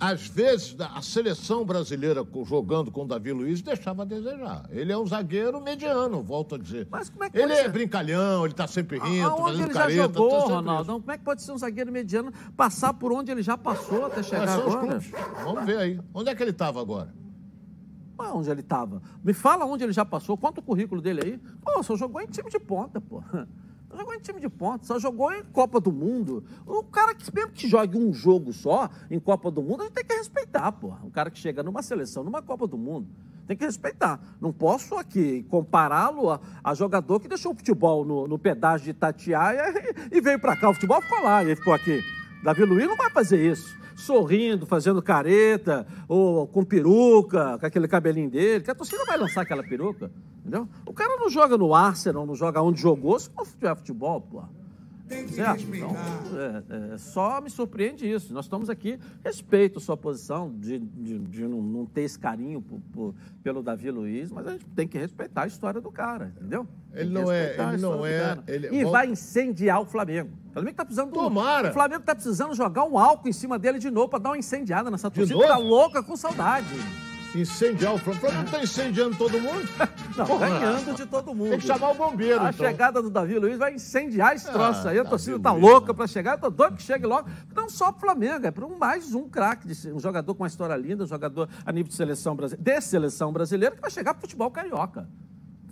Às 0.00 0.26
vezes, 0.28 0.74
a 0.80 1.02
seleção 1.02 1.62
brasileira 1.62 2.26
jogando 2.46 2.90
com 2.90 3.04
o 3.04 3.06
Davi 3.06 3.32
Luiz 3.32 3.60
deixava 3.60 4.00
a 4.00 4.04
desejar. 4.06 4.64
Ele 4.70 4.90
é 4.90 4.96
um 4.96 5.06
zagueiro 5.06 5.60
mediano, 5.60 6.22
volto 6.22 6.54
a 6.54 6.58
dizer. 6.58 6.88
Mas 6.90 7.10
como 7.10 7.22
é 7.24 7.28
que 7.28 7.36
ele 7.36 7.52
é 7.52 7.64
ser? 7.64 7.68
brincalhão, 7.68 8.44
ele 8.44 8.54
está 8.54 8.66
sempre 8.66 8.98
rindo, 8.98 9.26
Aonde 9.28 9.42
fazendo 9.42 9.64
ele 9.66 9.74
já 9.74 9.80
careta. 9.80 10.02
jogou, 10.02 10.30
tá 10.30 10.54
Ronaldo? 10.54 10.92
Como 11.00 11.12
é 11.12 11.18
que 11.18 11.24
pode 11.24 11.42
ser 11.42 11.52
um 11.52 11.58
zagueiro 11.58 11.92
mediano 11.92 12.32
passar 12.56 12.94
por 12.94 13.12
onde 13.12 13.30
ele 13.30 13.42
já 13.42 13.58
passou 13.58 14.06
até 14.06 14.16
Mas 14.16 14.26
chegar 14.26 14.48
são 14.48 14.66
os 14.68 14.74
agora? 14.74 14.86
clubes. 15.00 15.10
Vamos 15.44 15.64
ver 15.66 15.76
aí. 15.78 16.00
Onde 16.14 16.30
é 16.30 16.34
que 16.34 16.42
ele 16.42 16.50
estava 16.52 16.80
agora? 16.80 17.12
Onde 18.18 18.50
ele 18.50 18.60
estava? 18.60 19.02
Me 19.22 19.34
fala 19.34 19.66
onde 19.66 19.84
ele 19.84 19.92
já 19.92 20.04
passou, 20.04 20.36
conta 20.36 20.60
o 20.60 20.62
currículo 20.62 21.02
dele 21.02 21.20
aí. 21.22 21.38
Pô, 21.62 21.82
só 21.82 21.94
jogou 21.96 22.20
em 22.22 22.26
time 22.26 22.48
de 22.50 22.58
ponta, 22.58 23.00
pô. 23.02 23.22
Jogou 23.96 24.14
em 24.14 24.20
time 24.20 24.40
de 24.40 24.48
ponta, 24.48 24.84
só 24.84 24.98
jogou 24.98 25.32
em 25.32 25.42
Copa 25.42 25.80
do 25.80 25.90
Mundo. 25.90 26.44
O 26.66 26.82
cara 26.84 27.14
que, 27.14 27.34
mesmo 27.34 27.50
que 27.50 27.68
jogue 27.68 27.98
um 27.98 28.12
jogo 28.12 28.52
só 28.52 28.88
em 29.10 29.18
Copa 29.18 29.50
do 29.50 29.62
Mundo, 29.62 29.80
a 29.80 29.84
gente 29.84 29.94
tem 29.94 30.04
que 30.04 30.14
respeitar, 30.14 30.70
pô. 30.72 30.94
O 31.02 31.10
cara 31.10 31.30
que 31.30 31.38
chega 31.38 31.62
numa 31.62 31.82
seleção, 31.82 32.22
numa 32.22 32.40
Copa 32.40 32.66
do 32.66 32.78
Mundo. 32.78 33.08
Tem 33.48 33.56
que 33.56 33.64
respeitar. 33.64 34.20
Não 34.40 34.52
posso 34.52 34.94
aqui 34.94 35.44
compará-lo 35.48 36.30
a, 36.30 36.40
a 36.62 36.72
jogador 36.72 37.18
que 37.18 37.26
deixou 37.26 37.50
o 37.50 37.54
futebol 37.54 38.04
no, 38.04 38.28
no 38.28 38.38
de 38.38 38.90
Itatiaia 38.90 39.74
e, 40.12 40.18
e 40.18 40.20
veio 40.20 40.38
para 40.38 40.56
cá. 40.56 40.70
O 40.70 40.74
futebol 40.74 41.02
ficou 41.02 41.20
lá 41.24 41.42
e 41.42 41.48
ele 41.48 41.56
ficou 41.56 41.72
aqui. 41.72 42.00
Davi 42.44 42.64
Luiz 42.64 42.86
não 42.86 42.96
vai 42.96 43.10
fazer 43.10 43.44
isso. 43.44 43.79
Sorrindo, 44.00 44.66
fazendo 44.66 45.02
careta, 45.02 45.86
ou 46.08 46.46
com 46.46 46.64
peruca, 46.64 47.58
com 47.58 47.66
aquele 47.66 47.86
cabelinho 47.86 48.30
dele, 48.30 48.64
que 48.64 48.70
a 48.70 48.74
torcida 48.74 49.04
vai 49.04 49.18
lançar 49.18 49.42
aquela 49.42 49.62
peruca. 49.62 50.10
Entendeu? 50.40 50.68
O 50.86 50.92
cara 50.92 51.16
não 51.16 51.28
joga 51.28 51.56
no 51.56 51.74
Arsenal, 51.74 52.26
não 52.26 52.34
joga 52.34 52.62
onde 52.62 52.80
jogou, 52.80 53.18
se 53.18 53.30
não 53.36 53.44
tiver 53.44 53.76
futebol, 53.76 54.20
pô. 54.20 54.42
Certo? 55.34 55.62
Então, 55.74 55.96
é, 56.36 56.94
é, 56.94 56.98
só 56.98 57.40
me 57.40 57.50
surpreende 57.50 58.10
isso. 58.10 58.32
Nós 58.32 58.44
estamos 58.44 58.70
aqui, 58.70 58.98
respeito 59.24 59.78
a 59.78 59.82
sua 59.82 59.96
posição 59.96 60.50
de, 60.50 60.78
de, 60.78 61.18
de 61.18 61.42
não, 61.42 61.60
não, 61.60 61.86
ter 61.86 62.02
esse 62.02 62.18
carinho 62.18 62.62
por, 62.62 62.80
por, 62.92 63.14
pelo 63.42 63.62
Davi 63.62 63.90
Luiz, 63.90 64.30
mas 64.30 64.46
a 64.46 64.52
gente 64.52 64.66
tem 64.76 64.86
que 64.86 64.98
respeitar 64.98 65.42
a 65.42 65.46
história 65.46 65.80
do 65.80 65.90
cara, 65.90 66.32
entendeu? 66.36 66.66
Ele 66.94 67.10
não 67.10 67.30
é. 67.30 67.56
Ele 67.58 67.82
não 67.82 68.06
é 68.06 68.38
ele... 68.46 68.68
E 68.74 68.84
vai 68.84 69.08
incendiar 69.08 69.80
o 69.80 69.84
Flamengo. 69.84 70.30
O 70.50 70.52
Flamengo 70.52 70.70
está 70.70 70.84
precisando. 70.84 71.12
Tomara! 71.12 71.70
O 71.70 71.72
Flamengo 71.72 72.00
está 72.00 72.14
precisando 72.14 72.54
jogar 72.54 72.84
um 72.84 72.98
álcool 72.98 73.28
em 73.28 73.32
cima 73.32 73.58
dele 73.58 73.78
de 73.78 73.90
novo 73.90 74.08
para 74.08 74.18
dar 74.18 74.30
uma 74.30 74.38
incendiada 74.38 74.90
nessa 74.90 75.10
torcida. 75.10 75.40
Está 75.40 75.56
louca 75.56 76.02
com 76.02 76.16
saudade. 76.16 76.68
Incendiar 77.34 77.94
o 77.94 77.98
Flamengo. 77.98 78.26
O 78.26 78.28
Flamengo 78.28 78.46
está 78.46 78.62
incendiando 78.62 79.16
todo 79.16 79.40
mundo? 79.40 79.68
Não, 80.16 80.26
Porra, 80.26 80.48
ganhando 80.48 80.94
de 80.94 81.06
todo 81.06 81.34
mundo. 81.34 81.50
Tem 81.50 81.58
que 81.58 81.66
chamar 81.66 81.90
o 81.90 81.94
bombeiro. 81.94 82.40
A 82.40 82.50
então. 82.50 82.66
chegada 82.66 83.00
do 83.00 83.08
Davi 83.08 83.38
Luiz 83.38 83.56
vai 83.56 83.74
incendiar 83.74 84.34
esse 84.34 84.50
troço 84.50 84.88
ah, 84.88 84.90
aí. 84.90 84.98
A 84.98 85.04
torcida 85.04 85.36
está 85.36 85.52
louca 85.52 85.94
para 85.94 86.06
chegar. 86.06 86.32
Eu 86.32 86.38
tô 86.38 86.50
doido 86.50 86.76
que 86.76 86.82
chegue 86.82 87.06
logo. 87.06 87.28
Não 87.54 87.68
só 87.68 87.92
para 87.92 87.98
o 87.98 88.00
Flamengo, 88.00 88.46
é 88.46 88.50
para 88.50 88.66
um, 88.66 88.76
mais 88.76 89.14
um 89.14 89.28
craque, 89.28 89.68
um 89.92 90.00
jogador 90.00 90.34
com 90.34 90.42
uma 90.42 90.48
história 90.48 90.74
linda, 90.76 91.04
um 91.04 91.06
jogador 91.06 91.48
a 91.64 91.72
nível 91.72 91.88
de 91.88 91.94
seleção 91.94 92.34
brasileira, 92.34 92.62
de 92.62 92.80
seleção 92.80 93.32
brasileira, 93.32 93.76
que 93.76 93.80
vai 93.80 93.90
chegar 93.90 94.14
para 94.14 94.18
o 94.18 94.22
futebol 94.22 94.50
carioca 94.50 95.08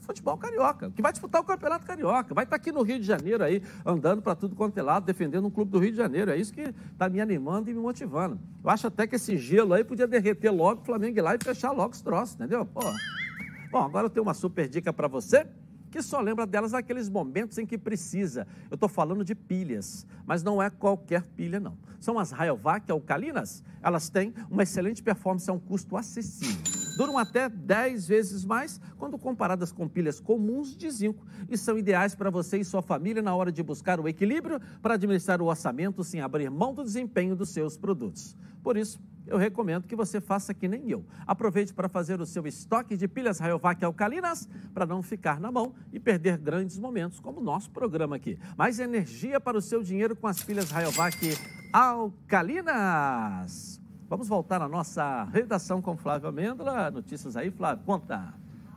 futebol 0.09 0.39
carioca, 0.39 0.91
que 0.91 1.03
vai 1.03 1.13
disputar 1.13 1.43
o 1.43 1.45
Campeonato 1.45 1.87
Carioca, 1.87 2.35
vai 2.35 2.45
estar 2.45 2.57
aqui 2.57 2.73
no 2.73 2.83
Rio 2.83 2.99
de 2.99 3.05
Janeiro 3.05 3.45
aí, 3.45 3.63
andando 3.85 4.23
para 4.23 4.35
tudo 4.35 4.57
quanto 4.57 4.79
é 4.79 4.83
lado, 4.83 5.05
defendendo 5.05 5.47
um 5.47 5.51
clube 5.51 5.71
do 5.71 5.79
Rio 5.79 5.91
de 5.91 5.97
Janeiro. 5.97 6.31
É 6.31 6.37
isso 6.37 6.53
que 6.53 6.63
está 6.93 7.09
me 7.09 7.21
animando 7.21 7.71
e 7.71 7.75
me 7.75 7.81
motivando. 7.81 8.41
Eu 8.65 8.71
acho 8.71 8.87
até 8.87 9.07
que 9.07 9.17
esse 9.17 9.37
gelo 9.37 9.75
aí 9.75 9.85
podia 9.85 10.07
derreter 10.07 10.51
logo 10.51 10.81
o 10.81 10.85
Flamengo 10.85 11.23
lá 11.23 11.35
e 11.35 11.39
fechar 11.43 11.73
logo 11.73 11.93
os 11.93 12.01
troços, 12.01 12.35
entendeu? 12.37 12.65
Pô. 12.65 12.81
Bom, 13.71 13.85
agora 13.85 14.07
eu 14.07 14.11
tenho 14.11 14.25
uma 14.25 14.35
super 14.35 14.67
dica 14.67 14.93
para 14.93 15.09
você 15.09 15.47
que 15.91 16.03
só 16.03 16.21
lembra 16.21 16.47
delas 16.47 16.73
naqueles 16.73 17.09
momentos 17.09 17.59
em 17.59 17.67
que 17.67 17.79
precisa. 17.79 18.47
Eu 18.71 18.75
estou 18.75 18.89
falando 18.89 19.25
de 19.25 19.35
pilhas, 19.35 20.07
mas 20.27 20.43
não 20.43 20.63
é 20.63 20.71
qualquer 20.71 21.23
pilha, 21.23 21.59
não. 21.59 21.77
São 22.01 22.19
as 22.19 22.31
Rayovac 22.31 22.91
alcalinas. 22.91 23.65
Elas 23.83 24.09
têm 24.09 24.35
uma 24.51 24.63
excelente 24.63 25.03
performance 25.03 25.49
a 25.49 25.53
um 25.53 25.59
custo 25.59 25.97
acessível. 25.97 26.78
Duram 26.99 27.17
até 27.17 27.49
10 27.49 28.09
vezes 28.09 28.45
mais 28.45 28.81
quando 28.97 29.17
comparadas 29.17 29.71
com 29.71 29.87
pilhas 29.87 30.19
comuns 30.19 30.77
de 30.77 30.91
zinco 30.91 31.25
e 31.49 31.57
são 31.57 31.79
ideais 31.79 32.17
para 32.17 32.29
você 32.29 32.59
e 32.59 32.65
sua 32.65 32.83
família 32.83 33.23
na 33.23 33.33
hora 33.37 33.53
de 33.53 33.63
buscar 33.63 34.01
o 34.01 34.09
equilíbrio 34.09 34.61
para 34.83 34.95
administrar 34.95 35.41
o 35.41 35.45
orçamento 35.45 36.03
sem 36.03 36.21
abrir 36.21 36.51
mão 36.51 36.75
do 36.75 36.83
desempenho 36.83 37.37
dos 37.37 37.51
seus 37.51 37.77
produtos. 37.77 38.37
Por 38.65 38.77
isso, 38.77 39.01
eu 39.29 39.39
recomendo 39.39 39.87
que 39.87 39.95
você 39.95 40.21
faça 40.21 40.53
que 40.53 40.67
nem 40.67 40.91
eu. 40.91 41.05
Aproveite 41.25 41.73
para 41.73 41.89
fazer 41.89 42.21
o 42.21 42.27
seu 42.27 42.45
estoque 42.49 42.97
de 42.97 43.07
pilhas 43.07 43.39
Rayovac 43.39 43.85
alcalinas 43.85 44.49
para 44.75 44.85
não 44.85 45.01
ficar 45.01 45.39
na 45.39 45.53
mão 45.53 45.75
e 45.93 46.01
perder 46.01 46.37
grandes 46.37 46.81
momentos, 46.81 47.21
como 47.21 47.39
o 47.39 47.45
nosso 47.45 47.71
programa 47.71 48.17
aqui. 48.17 48.37
Mais 48.57 48.81
energia 48.81 49.39
para 49.39 49.57
o 49.57 49.63
seu 49.63 49.85
dinheiro 49.85 50.17
com 50.17 50.27
as 50.27 50.43
pilhas 50.43 50.73
Rayovac 50.73 51.17
alcalinas. 51.73 52.99
Vamos 54.09 54.27
voltar 54.27 54.63
à 54.63 54.69
nossa 54.69 55.25
redação 55.25 55.83
com 55.83 55.95
Flávio 55.95 56.31
Amêndola. 56.31 56.91
Notícias 56.91 57.37
aí, 57.37 57.51
Flávio, 57.51 57.85
conta. 57.85 58.33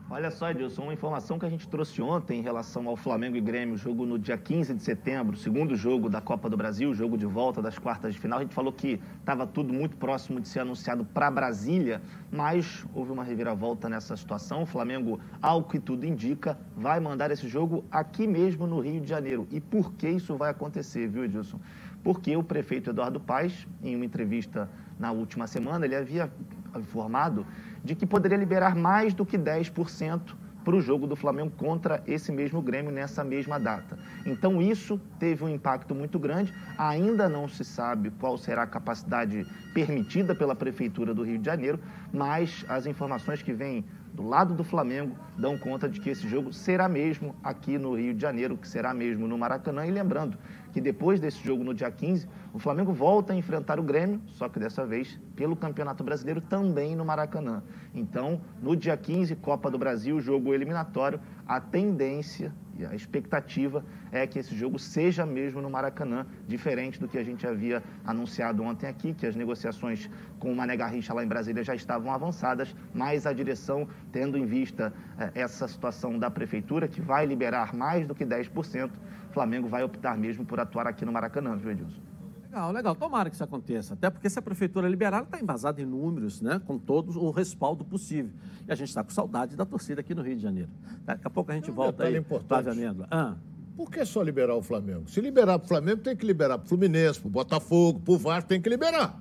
Olha 0.09 0.29
só, 0.29 0.51
Edilson, 0.51 0.83
uma 0.83 0.93
informação 0.93 1.39
que 1.39 1.45
a 1.45 1.49
gente 1.49 1.69
trouxe 1.69 2.01
ontem 2.01 2.39
em 2.39 2.41
relação 2.41 2.85
ao 2.89 2.97
Flamengo 2.97 3.37
e 3.37 3.39
Grêmio, 3.39 3.77
jogo 3.77 4.05
no 4.05 4.19
dia 4.19 4.37
15 4.37 4.73
de 4.73 4.83
setembro, 4.83 5.37
segundo 5.37 5.73
jogo 5.73 6.09
da 6.09 6.19
Copa 6.19 6.49
do 6.49 6.57
Brasil, 6.57 6.93
jogo 6.93 7.17
de 7.17 7.25
volta 7.25 7.61
das 7.61 7.79
quartas 7.79 8.13
de 8.13 8.19
final. 8.19 8.39
A 8.39 8.41
gente 8.41 8.53
falou 8.53 8.73
que 8.73 8.99
estava 9.21 9.47
tudo 9.47 9.71
muito 9.71 9.95
próximo 9.95 10.41
de 10.41 10.49
ser 10.49 10.59
anunciado 10.59 11.05
para 11.05 11.31
Brasília, 11.31 12.01
mas 12.29 12.85
houve 12.93 13.13
uma 13.13 13.23
reviravolta 13.23 13.87
nessa 13.87 14.17
situação. 14.17 14.63
O 14.63 14.65
Flamengo, 14.65 15.17
ao 15.41 15.63
que 15.63 15.79
tudo 15.79 16.05
indica, 16.05 16.59
vai 16.75 16.99
mandar 16.99 17.31
esse 17.31 17.47
jogo 17.47 17.85
aqui 17.89 18.27
mesmo 18.27 18.67
no 18.67 18.81
Rio 18.81 18.99
de 18.99 19.07
Janeiro. 19.07 19.47
E 19.49 19.61
por 19.61 19.93
que 19.93 20.09
isso 20.09 20.35
vai 20.35 20.51
acontecer, 20.51 21.07
viu, 21.07 21.23
Edilson? 21.23 21.57
Porque 22.03 22.35
o 22.35 22.43
prefeito 22.43 22.89
Eduardo 22.89 23.19
Paes, 23.19 23.65
em 23.81 23.95
uma 23.95 24.03
entrevista 24.03 24.67
na 25.01 25.11
última 25.11 25.47
semana, 25.47 25.83
ele 25.83 25.95
havia 25.95 26.31
informado 26.77 27.45
de 27.83 27.95
que 27.95 28.05
poderia 28.05 28.37
liberar 28.37 28.75
mais 28.75 29.15
do 29.15 29.25
que 29.25 29.35
10% 29.35 30.35
para 30.63 30.75
o 30.75 30.79
jogo 30.79 31.07
do 31.07 31.15
Flamengo 31.15 31.51
contra 31.57 32.03
esse 32.05 32.31
mesmo 32.31 32.61
Grêmio 32.61 32.91
nessa 32.91 33.23
mesma 33.23 33.59
data. 33.59 33.97
Então 34.27 34.61
isso 34.61 35.01
teve 35.17 35.43
um 35.43 35.49
impacto 35.49 35.95
muito 35.95 36.19
grande. 36.19 36.53
Ainda 36.77 37.27
não 37.27 37.47
se 37.47 37.65
sabe 37.65 38.11
qual 38.11 38.37
será 38.37 38.61
a 38.61 38.67
capacidade 38.67 39.43
permitida 39.73 40.35
pela 40.35 40.55
Prefeitura 40.55 41.15
do 41.15 41.23
Rio 41.23 41.39
de 41.39 41.45
Janeiro, 41.47 41.79
mas 42.13 42.63
as 42.69 42.85
informações 42.85 43.41
que 43.41 43.51
vêm 43.51 43.83
do 44.13 44.27
lado 44.27 44.53
do 44.53 44.63
Flamengo 44.63 45.15
dão 45.37 45.57
conta 45.57 45.87
de 45.87 45.99
que 45.99 46.09
esse 46.09 46.27
jogo 46.27 46.53
será 46.53 46.87
mesmo 46.87 47.35
aqui 47.43 47.77
no 47.77 47.95
Rio 47.95 48.13
de 48.13 48.21
Janeiro, 48.21 48.57
que 48.57 48.67
será 48.67 48.93
mesmo 48.93 49.27
no 49.27 49.37
Maracanã. 49.37 49.85
E 49.87 49.91
lembrando 49.91 50.37
que 50.71 50.81
depois 50.81 51.19
desse 51.19 51.43
jogo 51.43 51.63
no 51.63 51.73
dia 51.73 51.89
15, 51.89 52.27
o 52.53 52.59
Flamengo 52.59 52.91
volta 52.91 53.31
a 53.31 53.35
enfrentar 53.35 53.79
o 53.79 53.83
Grêmio, 53.83 54.21
só 54.27 54.49
que 54.49 54.59
dessa 54.59 54.85
vez 54.85 55.17
pelo 55.35 55.55
Campeonato 55.55 56.03
Brasileiro 56.03 56.41
também 56.41 56.95
no 56.95 57.05
Maracanã. 57.05 57.63
Então, 57.93 58.41
no 58.61 58.75
dia 58.75 58.97
15, 58.97 59.35
Copa 59.37 59.71
do 59.71 59.77
Brasil, 59.77 60.19
jogo 60.19 60.53
eliminatório, 60.53 61.19
a 61.47 61.61
tendência 61.61 62.53
e 62.77 62.85
a 62.85 62.93
expectativa 62.93 63.85
é 64.11 64.27
que 64.27 64.39
esse 64.39 64.53
jogo 64.55 64.77
seja 64.77 65.25
mesmo 65.25 65.61
no 65.61 65.69
Maracanã, 65.69 66.25
diferente 66.45 66.99
do 66.99 67.07
que 67.07 67.17
a 67.17 67.23
gente 67.23 67.47
havia 67.47 67.81
anunciado 68.05 68.63
ontem 68.63 68.87
aqui, 68.87 69.13
que 69.13 69.25
as 69.25 69.35
negociações 69.35 70.09
com 70.37 70.51
o 70.51 70.55
Mané 70.55 70.75
Garrincha 70.75 71.13
lá 71.13 71.23
em 71.23 71.27
Brasília 71.27 71.63
já 71.63 71.75
estavam 71.75 72.11
avançadas, 72.11 72.75
mas 72.93 73.25
a 73.25 73.31
direção, 73.31 73.87
tendo 74.11 74.37
em 74.37 74.45
vista 74.45 74.93
eh, 75.17 75.31
essa 75.35 75.67
situação 75.67 76.19
da 76.19 76.29
prefeitura, 76.29 76.87
que 76.87 76.99
vai 76.99 77.25
liberar 77.25 77.73
mais 77.73 78.05
do 78.05 78.15
que 78.15 78.25
10%, 78.25 78.89
o 79.29 79.33
Flamengo 79.33 79.69
vai 79.69 79.83
optar 79.83 80.17
mesmo 80.17 80.43
por 80.43 80.59
atuar 80.59 80.87
aqui 80.87 81.05
no 81.05 81.11
Maracanã, 81.11 81.55
viu, 81.55 81.71
Edilson? 81.71 82.10
Legal, 82.51 82.71
legal. 82.73 82.95
Tomara 82.95 83.29
que 83.29 83.35
isso 83.35 83.43
aconteça. 83.45 83.93
Até 83.93 84.09
porque 84.09 84.29
se 84.29 84.37
a 84.37 84.41
prefeitura 84.41 84.89
liberar, 84.89 85.23
está 85.23 85.39
embasada 85.39 85.81
em 85.81 85.85
números, 85.85 86.41
né? 86.41 86.61
Com 86.65 86.77
todo 86.77 87.17
o 87.17 87.31
respaldo 87.31 87.85
possível. 87.85 88.33
E 88.67 88.71
a 88.73 88.75
gente 88.75 88.89
está 88.89 89.01
com 89.01 89.09
saudade 89.09 89.55
da 89.55 89.65
torcida 89.65 90.01
aqui 90.01 90.13
no 90.13 90.21
Rio 90.21 90.35
de 90.35 90.41
Janeiro. 90.41 90.69
Daqui 91.05 91.25
a 91.25 91.29
pouco 91.29 91.49
a 91.49 91.55
gente 91.55 91.71
um 91.71 91.73
volta 91.73 92.03
aí. 92.03 92.21
Amêndola. 92.69 93.07
Ah. 93.09 93.35
Por 93.77 93.89
que 93.89 94.03
só 94.03 94.21
liberar 94.21 94.53
o 94.53 94.61
Flamengo? 94.61 95.09
Se 95.09 95.21
liberar 95.21 95.59
para 95.59 95.65
o 95.65 95.67
Flamengo, 95.69 96.01
tem 96.01 96.13
que 96.13 96.25
liberar 96.25 96.57
para 96.57 96.65
o 96.65 96.67
Fluminense, 96.67 97.21
para 97.21 97.27
o 97.29 97.31
Botafogo, 97.31 98.01
para 98.01 98.13
o 98.13 98.17
Vasco, 98.17 98.49
tem 98.49 98.61
que 98.61 98.67
liberar. 98.67 99.17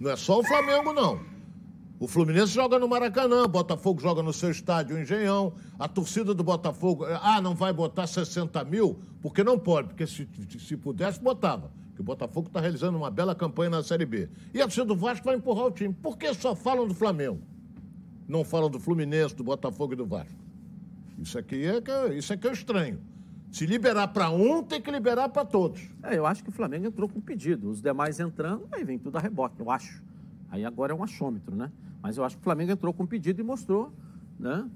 Não 0.00 0.10
é 0.10 0.16
só 0.16 0.40
o 0.40 0.42
Flamengo, 0.42 0.94
não. 0.94 1.20
O 1.98 2.08
Fluminense 2.08 2.54
joga 2.54 2.78
no 2.78 2.88
Maracanã, 2.88 3.42
o 3.42 3.48
Botafogo 3.48 4.00
joga 4.00 4.22
no 4.22 4.32
seu 4.32 4.50
estádio, 4.50 4.96
o 4.96 4.98
Engenhão. 4.98 5.52
A 5.78 5.86
torcida 5.86 6.32
do 6.32 6.42
Botafogo, 6.42 7.04
ah, 7.04 7.42
não 7.42 7.54
vai 7.54 7.74
botar 7.74 8.06
60 8.06 8.64
mil? 8.64 8.98
Porque 9.20 9.44
não 9.44 9.58
pode, 9.58 9.88
porque 9.88 10.06
se, 10.06 10.26
se 10.58 10.76
pudesse, 10.78 11.20
botava 11.20 11.70
que 12.00 12.02
o 12.02 12.04
Botafogo 12.04 12.46
está 12.46 12.60
realizando 12.60 12.96
uma 12.96 13.10
bela 13.10 13.34
campanha 13.34 13.68
na 13.68 13.82
Série 13.82 14.06
B. 14.06 14.28
E 14.54 14.60
a 14.60 14.64
torcida 14.64 14.86
do 14.86 14.96
Vasco 14.96 15.26
vai 15.26 15.36
empurrar 15.36 15.66
o 15.66 15.70
time. 15.70 15.92
Por 15.92 16.16
que 16.16 16.32
só 16.32 16.56
falam 16.56 16.88
do 16.88 16.94
Flamengo? 16.94 17.40
Não 18.26 18.42
falam 18.42 18.70
do 18.70 18.80
Fluminense, 18.80 19.36
do 19.36 19.44
Botafogo 19.44 19.92
e 19.92 19.96
do 19.96 20.06
Vasco. 20.06 20.34
Isso 21.18 21.38
aqui 21.38 21.66
é 21.66 21.80
que, 21.80 22.14
isso 22.14 22.32
aqui 22.32 22.48
é 22.48 22.52
estranho. 22.52 22.98
Se 23.52 23.66
liberar 23.66 24.08
para 24.08 24.30
um, 24.30 24.62
tem 24.62 24.80
que 24.80 24.90
liberar 24.90 25.28
para 25.28 25.44
todos. 25.44 25.82
É, 26.02 26.16
eu 26.16 26.24
acho 26.24 26.42
que 26.42 26.48
o 26.48 26.52
Flamengo 26.52 26.86
entrou 26.86 27.06
com 27.06 27.20
pedido. 27.20 27.68
Os 27.68 27.82
demais 27.82 28.18
entrando, 28.18 28.66
aí 28.72 28.82
vem 28.82 28.98
tudo 28.98 29.18
a 29.18 29.20
reboque, 29.20 29.60
eu 29.60 29.70
acho. 29.70 30.02
Aí 30.50 30.64
agora 30.64 30.92
é 30.92 30.96
um 30.96 31.04
achômetro, 31.04 31.54
né? 31.54 31.70
Mas 32.00 32.16
eu 32.16 32.24
acho 32.24 32.36
que 32.36 32.40
o 32.40 32.44
Flamengo 32.44 32.72
entrou 32.72 32.94
com 32.94 33.04
pedido 33.04 33.40
e 33.40 33.44
mostrou, 33.44 33.92
né? 34.38 34.66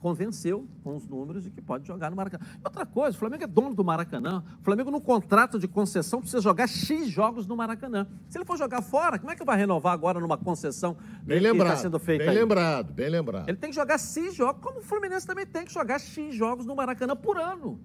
Convenceu 0.00 0.66
com 0.82 0.96
os 0.96 1.06
números 1.06 1.42
de 1.42 1.50
que 1.50 1.60
pode 1.60 1.86
jogar 1.86 2.10
no 2.10 2.16
Maracanã. 2.16 2.44
Outra 2.64 2.86
coisa, 2.86 3.16
o 3.16 3.18
Flamengo 3.18 3.44
é 3.44 3.46
dono 3.46 3.74
do 3.74 3.84
Maracanã. 3.84 4.44
O 4.60 4.64
Flamengo, 4.64 4.90
no 4.90 5.00
contrato 5.00 5.58
de 5.58 5.66
concessão, 5.66 6.20
precisa 6.20 6.40
jogar 6.40 6.68
X 6.68 7.08
jogos 7.08 7.46
no 7.46 7.56
Maracanã. 7.56 8.06
Se 8.28 8.38
ele 8.38 8.44
for 8.44 8.56
jogar 8.56 8.82
fora, 8.82 9.18
como 9.18 9.30
é 9.32 9.36
que 9.36 9.44
vai 9.44 9.56
renovar 9.56 9.92
agora 9.92 10.20
numa 10.20 10.38
concessão 10.38 10.96
bem 11.22 11.40
que 11.40 11.46
está 11.48 11.76
sendo 11.76 11.98
feita? 11.98 12.24
Bem 12.24 12.32
aí? 12.32 12.38
lembrado, 12.38 12.92
bem 12.92 13.08
lembrado. 13.08 13.48
Ele 13.48 13.56
tem 13.56 13.70
que 13.70 13.76
jogar 13.76 13.98
X 13.98 14.34
jogos, 14.34 14.62
como 14.62 14.78
o 14.78 14.82
Fluminense 14.82 15.26
também 15.26 15.46
tem 15.46 15.64
que 15.64 15.72
jogar 15.72 15.98
X 15.98 16.34
jogos 16.34 16.64
no 16.64 16.74
Maracanã 16.76 17.16
por 17.16 17.38
ano. 17.38 17.80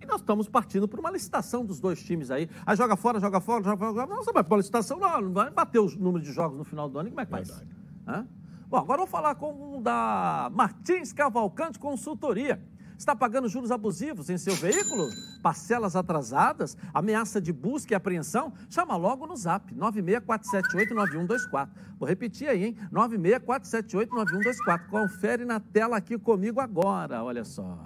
E 0.00 0.06
nós 0.06 0.20
estamos 0.20 0.48
partindo 0.48 0.86
por 0.86 1.00
uma 1.00 1.10
licitação 1.10 1.64
dos 1.64 1.80
dois 1.80 2.02
times 2.02 2.30
aí. 2.30 2.48
Aí 2.64 2.76
joga 2.76 2.96
fora, 2.96 3.18
joga 3.18 3.40
fora, 3.40 3.64
joga 3.64 3.92
fora. 3.92 4.06
Não, 4.06 4.16
você 4.16 4.32
vai 4.32 4.44
para 4.44 4.52
uma 4.52 4.58
licitação, 4.58 4.98
não, 4.98 5.20
não 5.20 5.32
vai 5.32 5.50
bater 5.50 5.78
o 5.78 5.86
número 5.96 6.24
de 6.24 6.32
jogos 6.32 6.58
no 6.58 6.64
final 6.64 6.88
do 6.88 6.98
ano. 6.98 7.08
E 7.08 7.12
como 7.12 7.20
é 7.20 7.24
que 7.24 7.30
faz? 7.30 7.64
Hã? 8.06 8.26
Bom, 8.68 8.78
agora 8.78 8.98
vou 8.98 9.06
falar 9.06 9.36
com 9.36 9.76
o 9.76 9.80
da 9.80 10.50
Martins 10.52 11.12
Cavalcante 11.12 11.78
Consultoria. 11.78 12.60
Está 12.98 13.14
pagando 13.14 13.48
juros 13.48 13.70
abusivos 13.70 14.28
em 14.28 14.36
seu 14.36 14.56
veículo? 14.56 15.08
Parcelas 15.40 15.94
atrasadas? 15.94 16.76
Ameaça 16.92 17.40
de 17.40 17.52
busca 17.52 17.92
e 17.92 17.94
apreensão? 17.94 18.52
Chama 18.68 18.96
logo 18.96 19.24
no 19.24 19.36
zap 19.36 19.72
964789124. 19.72 21.68
Vou 21.96 22.08
repetir 22.08 22.48
aí, 22.48 22.64
hein? 22.64 22.76
964789124. 22.92 24.88
Confere 24.88 25.44
na 25.44 25.60
tela 25.60 25.98
aqui 25.98 26.18
comigo 26.18 26.58
agora, 26.58 27.22
olha 27.22 27.44
só. 27.44 27.78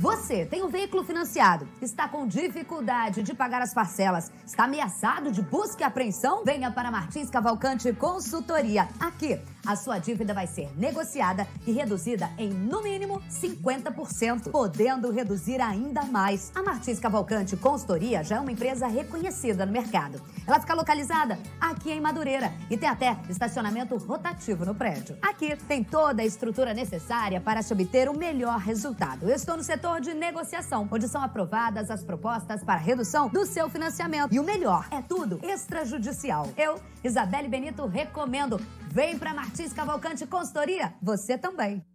Você 0.00 0.46
tem 0.46 0.62
um 0.62 0.68
veículo 0.68 1.02
financiado, 1.02 1.66
está 1.82 2.08
com 2.08 2.24
dificuldade 2.24 3.20
de 3.20 3.34
pagar 3.34 3.60
as 3.60 3.74
parcelas, 3.74 4.30
está 4.46 4.62
ameaçado 4.64 5.32
de 5.32 5.42
busca 5.42 5.82
e 5.82 5.84
apreensão? 5.84 6.44
Venha 6.44 6.70
para 6.70 6.88
Martins 6.88 7.28
Cavalcante 7.28 7.92
Consultoria. 7.94 8.88
Aqui, 9.00 9.40
a 9.66 9.76
sua 9.76 9.98
dívida 9.98 10.32
vai 10.32 10.46
ser 10.46 10.70
negociada 10.76 11.46
e 11.66 11.72
reduzida 11.72 12.30
em, 12.38 12.50
no 12.50 12.82
mínimo, 12.82 13.22
50%, 13.30 14.50
podendo 14.50 15.10
reduzir 15.10 15.60
ainda 15.60 16.02
mais. 16.04 16.50
A 16.54 16.62
Martins 16.62 16.98
Cavalcante 16.98 17.56
Consultoria 17.56 18.22
já 18.22 18.36
é 18.36 18.40
uma 18.40 18.52
empresa 18.52 18.86
reconhecida 18.86 19.66
no 19.66 19.72
mercado. 19.72 20.20
Ela 20.46 20.60
fica 20.60 20.74
localizada 20.74 21.38
aqui 21.60 21.90
em 21.90 22.00
Madureira 22.00 22.52
e 22.70 22.76
tem 22.76 22.88
até 22.88 23.16
estacionamento 23.28 23.96
rotativo 23.96 24.64
no 24.64 24.74
prédio. 24.74 25.16
Aqui 25.20 25.54
tem 25.68 25.84
toda 25.84 26.22
a 26.22 26.24
estrutura 26.24 26.72
necessária 26.72 27.40
para 27.40 27.62
se 27.62 27.72
obter 27.72 28.08
o 28.08 28.16
melhor 28.16 28.58
resultado. 28.58 29.28
Eu 29.28 29.34
estou 29.34 29.56
no 29.56 29.62
setor 29.62 30.00
de 30.00 30.14
negociação, 30.14 30.88
onde 30.90 31.08
são 31.08 31.22
aprovadas 31.22 31.90
as 31.90 32.02
propostas 32.02 32.64
para 32.64 32.76
redução 32.76 33.28
do 33.28 33.44
seu 33.44 33.68
financiamento. 33.68 34.32
E 34.34 34.40
o 34.40 34.44
melhor, 34.44 34.86
é 34.90 35.02
tudo 35.02 35.38
extrajudicial. 35.42 36.48
Eu, 36.56 36.80
Isabelle 37.04 37.48
Benito, 37.48 37.86
recomendo. 37.86 38.60
Vem 38.98 39.16
para 39.16 39.32
Martins 39.32 39.72
Cavalcante 39.72 40.26
Consultoria, 40.26 40.92
você 41.00 41.38
também. 41.38 41.86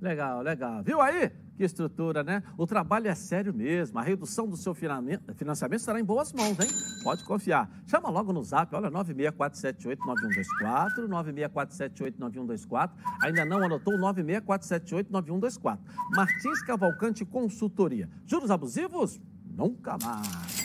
Legal, 0.00 0.40
legal. 0.40 0.80
Viu 0.84 1.00
aí? 1.00 1.28
Que 1.56 1.64
estrutura, 1.64 2.22
né? 2.22 2.44
O 2.56 2.68
trabalho 2.68 3.08
é 3.08 3.16
sério 3.16 3.52
mesmo. 3.52 3.98
A 3.98 4.02
redução 4.02 4.46
do 4.46 4.56
seu 4.56 4.74
financiamento 4.74 5.80
estará 5.80 5.98
em 5.98 6.04
boas 6.04 6.32
mãos, 6.32 6.56
hein? 6.60 6.68
Pode 7.02 7.24
confiar. 7.24 7.68
Chama 7.84 8.10
logo 8.10 8.32
no 8.32 8.44
zap, 8.44 8.72
olha, 8.76 8.92
964789124, 8.92 11.08
964789124. 11.08 12.90
Ainda 13.20 13.44
não 13.44 13.64
anotou? 13.64 13.94
964789124. 13.94 15.80
Martins 16.14 16.62
Cavalcante 16.62 17.24
Consultoria. 17.24 18.08
Juros 18.24 18.52
abusivos? 18.52 19.20
Nunca 19.44 19.98
mais. 20.00 20.62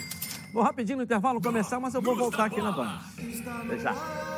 Vou 0.54 0.62
rapidinho 0.62 0.98
no 0.98 1.02
intervalo 1.02 1.40
começar, 1.40 1.80
mas 1.80 1.92
eu 1.92 2.00
vou 2.00 2.14
voltar 2.14 2.44
aqui 2.44 2.62
na. 2.62 2.70
Até 2.70 3.78
já. 3.80 4.37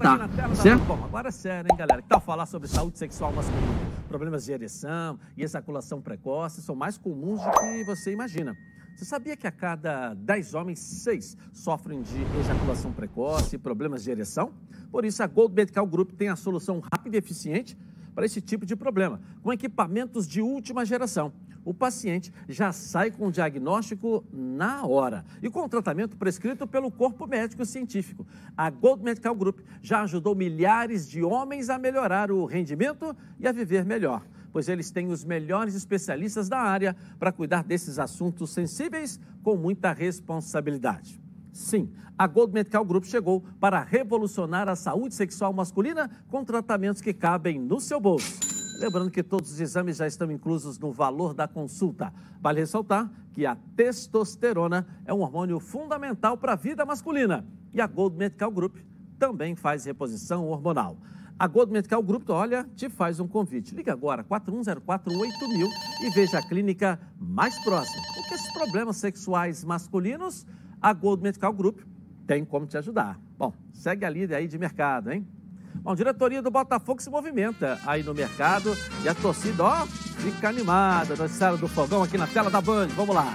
Tá, 0.00 0.54
certo? 0.54 0.84
Bom, 0.84 1.04
agora 1.04 1.28
é 1.28 1.30
sério, 1.30 1.68
hein, 1.70 1.76
galera? 1.76 2.00
Que 2.02 2.08
tal 2.08 2.20
falar 2.20 2.46
sobre 2.46 2.68
saúde 2.68 2.98
sexual 2.98 3.32
masculina? 3.32 3.90
Problemas 4.08 4.44
de 4.44 4.52
ereção 4.52 5.18
e 5.36 5.42
ejaculação 5.42 6.00
precoce 6.00 6.62
são 6.62 6.74
mais 6.74 6.96
comuns 6.96 7.42
do 7.42 7.50
que 7.50 7.84
você 7.84 8.12
imagina. 8.12 8.56
Você 8.96 9.04
sabia 9.04 9.36
que 9.36 9.46
a 9.46 9.52
cada 9.52 10.14
10 10.14 10.54
homens, 10.54 10.78
6 10.78 11.36
sofrem 11.52 12.02
de 12.02 12.22
ejaculação 12.40 12.92
precoce 12.92 13.56
e 13.56 13.58
problemas 13.58 14.02
de 14.02 14.10
ereção? 14.10 14.52
Por 14.90 15.04
isso, 15.04 15.22
a 15.22 15.26
Gold 15.26 15.54
Medical 15.54 15.86
Group 15.86 16.12
tem 16.12 16.28
a 16.28 16.36
solução 16.36 16.80
rápida 16.80 17.16
e 17.16 17.18
eficiente 17.18 17.76
para 18.14 18.26
esse 18.26 18.40
tipo 18.40 18.66
de 18.66 18.74
problema, 18.74 19.20
com 19.42 19.52
equipamentos 19.52 20.26
de 20.26 20.40
última 20.40 20.84
geração 20.84 21.32
o 21.64 21.74
paciente 21.74 22.32
já 22.48 22.72
sai 22.72 23.10
com 23.10 23.26
o 23.26 23.32
diagnóstico 23.32 24.24
na 24.32 24.84
hora 24.86 25.24
e 25.42 25.50
com 25.50 25.64
o 25.64 25.68
tratamento 25.68 26.16
prescrito 26.16 26.66
pelo 26.66 26.90
corpo 26.90 27.26
médico 27.26 27.64
científico. 27.64 28.26
A 28.56 28.70
Gold 28.70 29.02
Medical 29.02 29.34
Group 29.34 29.60
já 29.82 30.02
ajudou 30.02 30.34
milhares 30.34 31.08
de 31.08 31.22
homens 31.22 31.68
a 31.68 31.78
melhorar 31.78 32.30
o 32.30 32.44
rendimento 32.46 33.14
e 33.38 33.46
a 33.46 33.52
viver 33.52 33.84
melhor, 33.84 34.22
pois 34.52 34.68
eles 34.68 34.90
têm 34.90 35.08
os 35.08 35.24
melhores 35.24 35.74
especialistas 35.74 36.48
da 36.48 36.58
área 36.58 36.96
para 37.18 37.32
cuidar 37.32 37.62
desses 37.64 37.98
assuntos 37.98 38.50
sensíveis 38.50 39.20
com 39.42 39.56
muita 39.56 39.92
responsabilidade. 39.92 41.20
Sim, 41.52 41.90
a 42.16 42.26
Gold 42.26 42.52
Medical 42.52 42.84
Group 42.84 43.04
chegou 43.04 43.44
para 43.58 43.82
revolucionar 43.82 44.68
a 44.68 44.76
saúde 44.76 45.14
sexual 45.14 45.52
masculina 45.52 46.10
com 46.28 46.44
tratamentos 46.44 47.02
que 47.02 47.12
cabem 47.12 47.58
no 47.58 47.80
seu 47.80 47.98
bolso. 47.98 48.59
Lembrando 48.80 49.10
que 49.10 49.22
todos 49.22 49.52
os 49.52 49.60
exames 49.60 49.98
já 49.98 50.06
estão 50.06 50.32
inclusos 50.32 50.78
no 50.78 50.90
valor 50.90 51.34
da 51.34 51.46
consulta. 51.46 52.10
Vale 52.40 52.60
ressaltar 52.60 53.10
que 53.30 53.44
a 53.44 53.54
testosterona 53.76 54.86
é 55.04 55.12
um 55.12 55.20
hormônio 55.20 55.60
fundamental 55.60 56.38
para 56.38 56.54
a 56.54 56.56
vida 56.56 56.86
masculina 56.86 57.46
e 57.74 57.80
a 57.80 57.86
Gold 57.86 58.16
Medical 58.16 58.50
Group 58.50 58.76
também 59.18 59.54
faz 59.54 59.84
reposição 59.84 60.48
hormonal. 60.48 60.96
A 61.38 61.46
Gold 61.46 61.70
Medical 61.70 62.02
Group, 62.02 62.30
olha, 62.30 62.66
te 62.74 62.88
faz 62.88 63.20
um 63.20 63.28
convite. 63.28 63.74
Liga 63.74 63.92
agora, 63.92 64.24
41048000 64.24 65.68
e 66.00 66.10
veja 66.10 66.38
a 66.38 66.42
clínica 66.48 66.98
mais 67.18 67.62
próxima. 67.62 68.02
Porque 68.14 68.34
esses 68.34 68.50
problemas 68.54 68.96
sexuais 68.96 69.62
masculinos, 69.62 70.46
a 70.80 70.94
Gold 70.94 71.22
Medical 71.22 71.52
Group 71.52 71.80
tem 72.26 72.46
como 72.46 72.66
te 72.66 72.78
ajudar. 72.78 73.20
Bom, 73.36 73.52
segue 73.74 74.06
a 74.06 74.10
líder 74.10 74.36
aí 74.36 74.48
de 74.48 74.58
mercado, 74.58 75.12
hein? 75.12 75.26
Bom, 75.74 75.94
diretoria 75.94 76.42
do 76.42 76.50
Botafogo 76.50 77.00
se 77.00 77.08
movimenta 77.08 77.80
aí 77.86 78.02
no 78.02 78.12
mercado 78.12 78.76
e 79.02 79.08
a 79.08 79.14
torcida, 79.14 79.64
ó, 79.64 79.86
fica 79.86 80.48
animada. 80.48 81.16
Noticiário 81.16 81.56
do 81.56 81.68
Fogão 81.68 82.02
aqui 82.02 82.18
na 82.18 82.26
tela 82.26 82.50
da 82.50 82.60
Band. 82.60 82.88
Vamos 82.88 83.14
lá. 83.14 83.34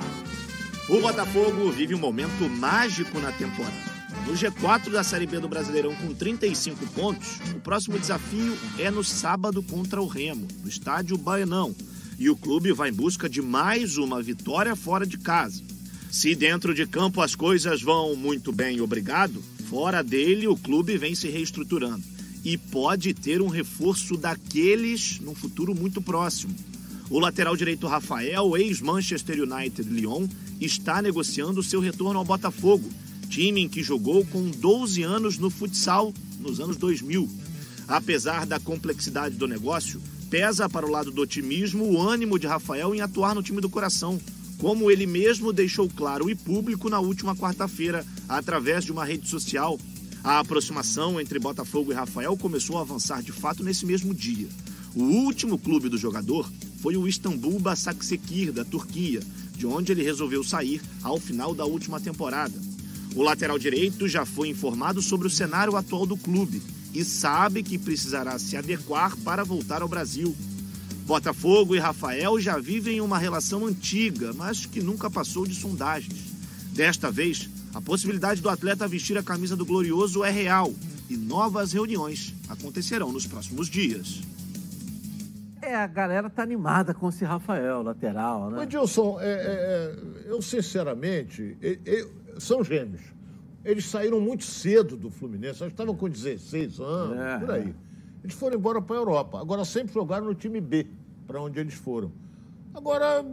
O 0.88 1.02
Botafogo 1.02 1.72
vive 1.72 1.96
um 1.96 2.00
momento 2.00 2.48
mágico 2.48 3.20
na 3.20 3.32
temporada. 3.32 3.96
No 4.28 4.34
G4 4.34 4.92
da 4.92 5.04
Série 5.04 5.26
B 5.26 5.40
do 5.40 5.50
Brasileirão 5.50 5.96
com 5.96 6.14
35 6.14 6.86
pontos, 6.88 7.40
o 7.56 7.60
próximo 7.60 7.98
desafio 7.98 8.56
é 8.78 8.92
no 8.92 9.04
sábado 9.04 9.64
contra 9.64 10.02
o 10.02 10.08
Remo, 10.08 10.48
no 10.62 10.70
estádio 10.70 11.18
Baianão. 11.18 11.76
E 12.18 12.30
o 12.30 12.36
clube 12.36 12.72
vai 12.72 12.90
em 12.90 12.94
busca 12.94 13.28
de 13.28 13.42
mais 13.42 13.98
uma 13.98 14.22
vitória 14.22 14.76
fora 14.76 15.06
de 15.06 15.18
casa. 15.18 15.64
Se 16.12 16.34
dentro 16.36 16.74
de 16.74 16.86
campo 16.86 17.22
as 17.22 17.36
coisas 17.36 17.82
vão 17.82 18.16
muito 18.16 18.52
bem, 18.52 18.80
obrigado, 18.80 19.44
fora 19.70 20.04
dele 20.04 20.48
o 20.48 20.56
clube 20.56 20.98
vem 20.98 21.14
se 21.14 21.28
reestruturando 21.28 22.15
e 22.46 22.60
pode 22.60 23.12
ter 23.16 23.42
um 23.42 23.48
reforço 23.48 24.16
daqueles 24.16 25.20
no 25.20 25.34
futuro 25.34 25.74
muito 25.74 26.00
próximo. 26.00 26.56
O 27.10 27.20
lateral 27.20 27.58
direito 27.58 27.88
Rafael, 27.88 28.56
ex-Manchester 28.56 29.42
United 29.42 29.90
Lyon, 29.90 30.28
está 30.62 31.02
negociando 31.02 31.64
seu 31.64 31.80
retorno 31.80 32.20
ao 32.20 32.26
Botafogo, 32.26 32.88
time 33.30 33.62
em 33.62 33.68
que 33.68 33.82
jogou 33.82 34.24
com 34.28 34.50
12 34.50 35.02
anos 35.02 35.40
no 35.40 35.50
futsal 35.50 36.14
nos 36.40 36.60
anos 36.60 36.78
2000. 36.78 37.28
Apesar 37.88 38.46
da 38.46 38.60
complexidade 38.60 39.36
do 39.36 39.48
negócio, 39.48 40.00
pesa 40.30 40.70
para 40.70 40.86
o 40.86 40.92
lado 40.92 41.12
do 41.12 41.22
otimismo 41.22 41.86
o 41.86 42.02
ânimo 42.02 42.38
de 42.38 42.46
Rafael 42.46 42.94
em 42.94 43.02
atuar 43.02 43.34
no 43.34 43.44
time 43.44 43.60
do 43.60 43.70
coração, 43.70 44.20
como 44.60 44.90
ele 44.92 45.08
mesmo 45.08 45.52
deixou 45.52 45.90
claro 45.90 46.30
e 46.30 46.36
público 46.36 46.90
na 46.90 47.00
última 47.00 47.36
quarta-feira, 47.36 48.06
através 48.30 48.84
de 48.84 48.92
uma 48.92 49.04
rede 49.04 49.28
social 49.28 49.80
a 50.26 50.40
aproximação 50.40 51.22
entre 51.22 51.38
Botafogo 51.38 51.92
e 51.92 51.96
Rafael 51.96 52.36
começou 52.36 52.80
a 52.80 52.82
avançar 52.82 53.22
de 53.22 53.32
fato 53.32 53.64
nesse 53.64 53.86
mesmo 53.86 54.12
dia. 54.12 54.48
O 54.96 55.04
último 55.04 55.56
clube 55.56 55.88
do 55.88 56.00
jogador 56.00 56.52
foi 56.82 56.98
o 56.98 57.08
Istambul 57.08 57.60
Başakşehir 57.60 58.52
da 58.52 58.66
Turquia, 58.66 59.22
de 59.56 59.68
onde 59.68 59.92
ele 59.92 60.02
resolveu 60.02 60.44
sair 60.44 60.82
ao 61.04 61.20
final 61.20 61.54
da 61.54 61.66
última 61.66 62.00
temporada. 62.00 62.60
O 63.14 63.22
lateral 63.22 63.60
direito 63.60 64.08
já 64.08 64.26
foi 64.26 64.48
informado 64.48 65.00
sobre 65.00 65.28
o 65.28 65.30
cenário 65.30 65.76
atual 65.76 66.08
do 66.08 66.18
clube 66.18 66.60
e 66.92 67.04
sabe 67.04 67.62
que 67.62 67.78
precisará 67.78 68.40
se 68.40 68.58
adequar 68.58 69.16
para 69.18 69.44
voltar 69.44 69.84
ao 69.84 69.88
Brasil. 69.88 70.36
Botafogo 71.06 71.76
e 71.76 71.80
Rafael 71.80 72.40
já 72.40 72.58
vivem 72.58 73.00
uma 73.00 73.20
relação 73.20 73.68
antiga, 73.68 74.34
mas 74.34 74.66
que 74.66 74.82
nunca 74.82 75.08
passou 75.08 75.46
de 75.46 75.54
sondagens. 75.54 76.34
Desta 76.74 77.12
vez, 77.12 77.48
a 77.76 77.82
possibilidade 77.82 78.42
do 78.42 78.50
atleta 78.50 78.88
vestir 78.88 79.18
a 79.18 79.22
camisa 79.22 79.54
do 79.54 79.66
Glorioso 79.66 80.24
é 80.24 80.32
real 80.32 80.74
e 81.10 81.18
novas 81.18 81.74
reuniões 81.74 82.34
acontecerão 82.48 83.12
nos 83.12 83.28
próximos 83.28 83.68
dias. 83.68 84.22
É, 85.62 85.76
a 85.76 85.86
galera 85.86 86.30
tá 86.30 86.42
animada 86.42 86.94
com 86.94 87.10
esse 87.10 87.26
Rafael, 87.26 87.84
lateral, 87.84 88.50
né? 88.50 88.64
Edilson, 88.64 89.20
é, 89.20 89.26
é, 89.26 89.30
é, 90.26 90.32
eu 90.32 90.42
sinceramente, 90.42 91.58
são 92.38 92.64
gêmeos. 92.64 93.02
Eles 93.66 93.86
saíram 93.86 94.22
muito 94.22 94.46
cedo 94.46 94.96
do 94.96 95.10
Fluminense, 95.10 95.62
eles 95.62 95.74
estavam 95.74 95.96
com 95.96 96.08
16 96.08 96.80
anos, 96.80 97.20
é. 97.20 97.40
por 97.40 97.52
aí. 97.52 97.76
Eles 98.24 98.36
foram 98.36 98.58
embora 98.58 98.82
para 98.82 98.96
a 98.96 99.00
Europa. 99.00 99.42
Agora 99.42 99.66
sempre 99.66 99.94
jogaram 99.94 100.26
no 100.26 100.34
time 100.34 100.62
B, 100.62 100.88
para 101.28 101.42
onde 101.42 101.60
eles 101.60 101.74
foram. 101.74 102.10
Agora, 102.74 103.26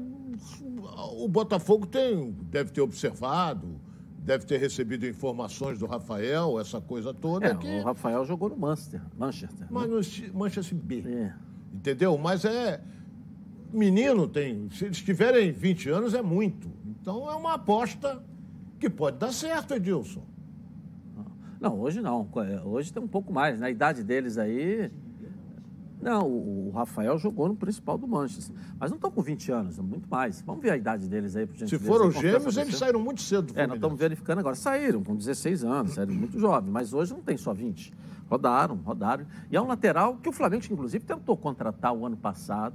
o 1.13 1.29
Botafogo 1.29 1.87
tem, 1.87 2.33
deve 2.51 2.73
ter 2.73 2.81
observado, 2.81 3.81
deve 4.23 4.47
ter 4.47 4.59
recebido 4.59 5.07
informações 5.07 5.79
do 5.79 5.87
Rafael, 5.87 6.59
essa 6.61 6.81
coisa 6.81 7.13
toda. 7.13 7.47
É, 7.47 7.55
que... 7.55 7.67
O 7.67 7.83
Rafael 7.83 8.25
jogou 8.25 8.49
no 8.49 8.57
Manchester. 8.57 9.01
Manchester 9.19 9.67
mas 9.71 9.89
né? 9.91 10.29
no 10.33 10.39
Manchester 10.39 10.79
B. 10.79 11.03
É. 11.07 11.35
Entendeu? 11.75 12.17
Mas 12.17 12.45
é. 12.45 12.81
Menino 13.73 14.29
tem. 14.29 14.69
Se 14.71 14.85
eles 14.85 14.99
tiverem 14.99 15.51
20 15.51 15.89
anos, 15.89 16.15
é 16.15 16.23
muito. 16.23 16.71
Então 16.87 17.29
é 17.31 17.35
uma 17.35 17.55
aposta 17.55 18.23
que 18.79 18.89
pode 18.89 19.19
dar 19.19 19.33
certo, 19.33 19.75
Edilson. 19.75 20.23
Não, 21.59 21.81
hoje 21.81 22.01
não. 22.01 22.29
Hoje 22.65 22.93
tem 22.93 23.03
um 23.03 23.09
pouco 23.09 23.33
mais. 23.33 23.59
Na 23.59 23.71
idade 23.71 24.03
deles 24.03 24.37
aí. 24.37 24.91
Não, 26.03 26.27
o, 26.29 26.73
Rafael 26.75 27.17
jogou 27.17 27.47
no 27.47 27.55
principal 27.55 27.97
do 27.97 28.09
Manchester. 28.09 28.57
Mas 28.79 28.91
não 28.91 28.97
estão 28.97 29.09
com 29.09 29.23
20 29.23 29.53
anos, 29.53 29.79
muito 29.79 30.09
mais. 30.11 30.43
Vamos 30.43 30.61
ver 30.61 30.71
a 30.71 30.77
idade 30.77 31.09
deles 31.09 31.37
aí, 31.37 31.47
por 31.47 31.57
Se 31.57 31.79
foram 31.79 32.11
gêmeos, 32.11 32.57
eles 32.57 32.77
saíram 32.77 32.99
muito 32.99 33.23
cedo 33.23 33.53
do 33.53 33.59
É, 33.59 33.67
nós 33.69 33.77
estamos 33.77 33.97
verificando 33.97 34.41
agora. 34.41 34.57
Saíram 34.57 35.05
com 35.05 35.15
16 35.15 35.63
anos, 35.63 35.95
saíram 35.95 36.13
muito 36.13 36.41
jovens, 36.41 36.71
mas 36.71 36.93
hoje 36.93 37.13
não 37.13 37.21
tem 37.21 37.37
só 37.37 37.55
20. 37.55 37.93
Rodaram, 38.29 38.75
rodaram. 38.77 39.27
E 39.49 39.57
é 39.57 39.63
um 39.63 39.67
lateral 39.67 40.17
que 40.17 40.29
o 40.29 40.33
Flamengo, 40.33 40.65
inclusive, 40.69 41.05
tentou 41.05 41.37
contratar 41.37 41.95
o 41.95 42.05
ano 42.05 42.17
passado. 42.17 42.75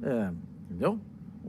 É, 0.00 0.30
entendeu? 0.66 1.00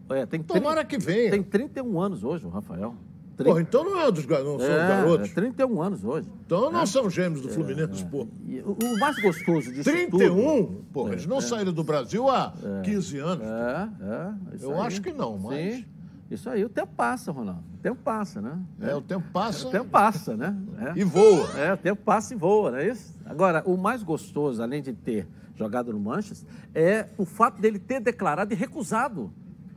É, 0.09 0.25
tem 0.25 0.41
Tomara 0.41 0.83
que 0.83 0.97
venha. 0.97 1.29
Tem 1.29 1.43
31 1.43 1.99
anos 1.99 2.23
hoje, 2.23 2.43
o 2.45 2.49
Rafael. 2.49 2.95
Porra, 3.37 3.61
então 3.61 3.83
não 3.83 3.99
é 3.99 4.11
dos 4.11 4.25
não 4.27 4.59
são 4.59 4.67
É, 4.67 4.87
garotos. 4.87 5.29
é 5.31 5.33
31 5.33 5.81
anos 5.81 6.03
hoje. 6.03 6.27
Então 6.45 6.71
não 6.71 6.81
É. 6.81 6.85
são 6.85 7.09
gêmeos 7.09 7.41
do 7.41 7.49
Fluminense, 7.49 8.05
pô. 8.05 8.27
E 8.47 8.59
o, 8.59 8.73
o 8.73 8.99
mais 8.99 9.19
gostoso 9.21 9.71
disso 9.71 9.89
31? 9.89 10.81
tudo... 10.93 11.09
É, 11.09 11.11
eles 11.13 11.25
não 11.25 11.37
é. 11.37 11.41
saíram 11.41 11.73
do 11.73 11.83
Brasil 11.83 12.29
há 12.29 12.53
É. 12.63 12.81
15 12.83 13.17
anos. 13.17 13.45
É, 13.45 13.89
é. 14.01 14.63
Eu 14.63 14.73
aí. 14.79 14.87
acho 14.87 15.01
que 15.01 15.11
não, 15.11 15.37
mas- 15.39 15.75
Sim, 15.77 15.85
isso 16.29 16.49
aí. 16.49 16.63
O 16.63 16.69
tempo 16.69 16.91
passa, 16.95 17.31
Ronaldo. 17.31 17.63
O 17.75 17.81
tempo 17.81 17.99
passa, 18.03 18.39
né? 18.41 18.57
É, 18.79 18.95
o 18.95 19.01
tempo 19.01 19.25
passa. 19.33 19.67
O 19.67 19.71
tempo 19.71 19.89
passa, 19.89 20.37
né? 20.37 20.55
É. 20.95 20.99
E 20.99 21.03
voa. 21.03 21.49
É, 21.59 21.73
o 21.73 21.77
tempo 21.77 22.01
passa 22.03 22.33
e 22.33 22.37
voa, 22.37 22.71
não 22.71 22.77
é 22.77 22.87
isso? 22.87 23.13
Agora, 23.25 23.63
o 23.65 23.75
mais 23.77 24.03
gostoso, 24.03 24.61
além 24.61 24.81
de 24.81 24.93
ter 24.93 25.27
jogado 25.55 25.91
no 25.91 25.99
Manchester, 25.99 26.47
é 26.73 27.07
o 27.17 27.25
fato 27.25 27.59
dele 27.61 27.79
ter 27.79 27.99
declarado 27.99 28.53
e 28.53 28.55
recusado 28.55 29.31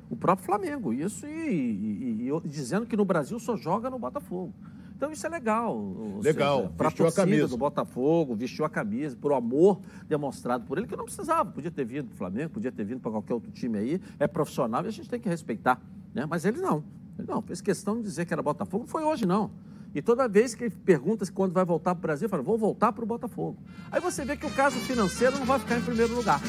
o 0.09 0.17
próprio 0.17 0.47
Flamengo. 0.47 0.93
Isso 0.93 1.27
e, 1.27 1.31
e- 1.31 2.16
e- 2.29 2.49
dizendo 2.49 2.87
que 2.87 2.97
no 2.97 3.05
Brasil 3.05 3.39
só 3.39 3.57
joga 3.57 3.89
no 3.91 3.99
Botafogo. 3.99 4.53
Então 4.97 5.13
isso 5.13 5.27
é 5.27 5.29
legal. 5.31 5.79
Legal, 6.23 6.73
Para 6.77 6.87
a 6.87 6.91
vestiu 6.91 7.05
a 7.05 7.09
torcida 7.09 7.27
camisa. 7.27 7.49
do 7.49 7.57
Botafogo, 7.59 8.35
vestiu 8.35 8.65
a 8.65 8.71
camisa, 8.71 9.15
por 9.15 9.33
amor 9.33 9.81
demonstrado 10.09 10.65
por 10.65 10.79
ele, 10.79 10.87
que 10.87 10.97
não 10.97 11.05
precisava. 11.05 11.51
Podia 11.51 11.71
ter 11.71 11.85
vindo 11.85 12.07
para 12.07 12.15
o 12.15 12.17
Flamengo, 12.17 12.51
podia 12.51 12.73
ter 12.73 12.85
vindo 12.85 13.01
para 13.01 13.11
qualquer 13.11 13.35
outro 13.35 13.51
time 13.51 13.79
aí. 13.79 14.01
É 14.19 14.27
profissional 14.27 14.83
e 14.85 14.89
a 14.89 14.91
gente 14.91 15.09
tem 15.09 15.21
que 15.21 15.29
respeitar. 15.29 15.81
Né? 16.15 16.25
Mas 16.25 16.47
ele 16.47 16.59
não. 16.61 16.83
Ele 17.19 17.29
não, 17.29 17.43
fez 17.43 17.61
questão 17.61 17.97
de 17.97 18.03
dizer 18.05 18.25
que 18.25 18.33
era 18.33 18.43
Botafogo. 18.43 18.85
Não 18.85 18.89
foi 18.89 19.05
hoje, 19.05 19.27
não. 19.27 19.51
E 19.95 20.01
toda 20.03 20.27
vez 20.29 20.55
que 20.55 20.65
ele 20.65 20.75
pergunta 20.75 21.25
se 21.25 21.33
quando 21.33 21.53
vai 21.53 21.65
voltar 21.65 21.95
para 21.95 21.99
o 22.01 22.03
Brasil, 22.03 22.29
fala, 22.29 22.43
vou 22.43 22.57
voltar 22.59 22.93
para 22.93 23.03
o 23.05 23.07
Botafogo. 23.07 23.57
Aí 23.91 24.01
você 24.01 24.25
vê 24.25 24.37
que 24.37 24.47
o 24.47 24.51
caso 24.51 24.77
financeiro 24.81 25.39
não 25.39 25.47
vai 25.47 25.59
ficar 25.59 25.79
em 25.79 25.83
primeiro 25.83 26.15
lugar. 26.15 26.41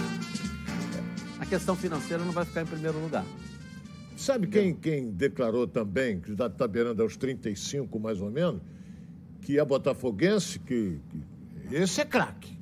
A 1.40 1.46
questão 1.46 1.76
financeira 1.76 2.24
não 2.24 2.32
vai 2.32 2.46
ficar 2.46 2.62
em 2.62 2.66
primeiro 2.66 3.00
lugar. 3.00 3.24
Sabe 4.18 4.48
quem, 4.48 4.74
quem 4.74 5.12
declarou 5.12 5.68
também, 5.68 6.20
que 6.20 6.36
já 6.36 6.48
está 6.48 6.68
beirando 6.68 7.02
aos 7.04 7.16
35 7.16 8.00
mais 8.00 8.20
ou 8.20 8.30
menos, 8.32 8.62
que 9.42 9.60
é 9.60 9.64
botafoguense, 9.64 10.60
que, 10.60 11.00
que- 11.10 11.76
esse 11.76 12.02
é 12.02 12.06
craque. 12.06 12.58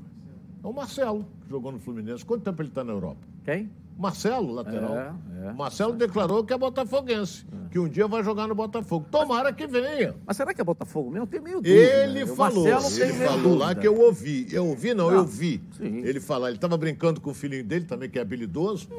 É 0.64 0.68
o 0.68 0.74
Marcelo, 0.74 1.26
que 1.44 1.50
jogou 1.50 1.72
no 1.72 1.80
Fluminense. 1.80 2.26
Quanto 2.26 2.44
tempo 2.44 2.62
ele 2.62 2.70
está 2.70 2.84
na 2.84 2.92
Europa? 2.92 3.22
Quem? 3.44 3.70
Marcelo, 3.98 4.52
lateral. 4.54 4.96
É, 4.98 5.14
é. 5.48 5.52
O 5.52 5.56
Marcelo 5.56 5.94
declarou 5.94 6.44
que 6.44 6.52
é 6.54 6.58
botafoguense, 6.58 7.46
que 7.72 7.80
um 7.80 7.88
dia 7.88 8.08
vai 8.08 8.24
jogar 8.24 8.46
no 8.48 8.54
Botafogo. 8.56 9.06
Tomara 9.10 9.54
que 9.54 9.66
venha. 9.66 10.16
Mas 10.26 10.36
será 10.36 10.54
que 10.54 10.60
é 10.60 10.64
Botafogo 10.64 11.10
mesmo? 11.10 11.24
Eu 11.24 11.28
tenho 11.28 11.44
meio 11.44 11.56
dúvida. 11.62 11.76
Ele 11.76 12.24
O 12.24 12.28
falou, 12.36 12.64
tem 12.66 12.74
ele 13.02 13.14
falou 13.14 13.58
lá 13.58 13.74
que 13.74 13.88
eu 13.88 13.98
ouvi. 14.00 14.48
Eu 14.52 14.68
ouvi, 14.68 14.94
não, 14.94 15.10
Não. 15.10 15.18
eu 15.20 15.26
vi. 15.26 15.62
Sim. 15.78 16.00
Ele 16.00 16.20
falar, 16.20 16.48
ele 16.50 16.58
estava 16.58 16.76
brincando 16.78 17.22
com 17.22 17.30
o 17.30 17.34
filhinho 17.34 17.64
dele 17.64 17.86
também, 17.86 18.10
que 18.10 18.20
é 18.20 18.22
habilidoso, 18.22 18.90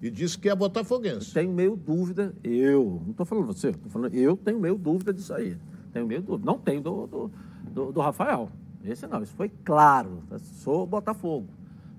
e 0.00 0.10
disse 0.10 0.38
que 0.38 0.48
é 0.48 0.54
botafoguense. 0.54 1.34
Tenho 1.34 1.52
meio 1.52 1.76
dúvida, 1.76 2.34
eu, 2.42 3.00
não 3.04 3.10
estou 3.10 3.26
falando 3.26 3.46
você, 3.46 3.68
estou 3.70 3.90
falando, 3.90 4.14
eu 4.14 4.36
tenho 4.36 4.58
meio 4.58 4.76
dúvida 4.78 5.12
disso 5.12 5.34
aí. 5.34 5.56
Tenho 5.92 6.06
meio 6.06 6.22
dúvida. 6.22 6.50
Não 6.50 6.58
tenho 6.58 6.80
do, 6.80 7.06
do, 7.06 7.30
do- 7.72 7.92
do 7.92 8.00
Rafael. 8.00 8.48
Esse 8.84 9.06
não, 9.06 9.22
isso 9.22 9.34
foi 9.34 9.50
claro. 9.64 10.22
Sou 10.62 10.86
Botafogo. 10.86 11.48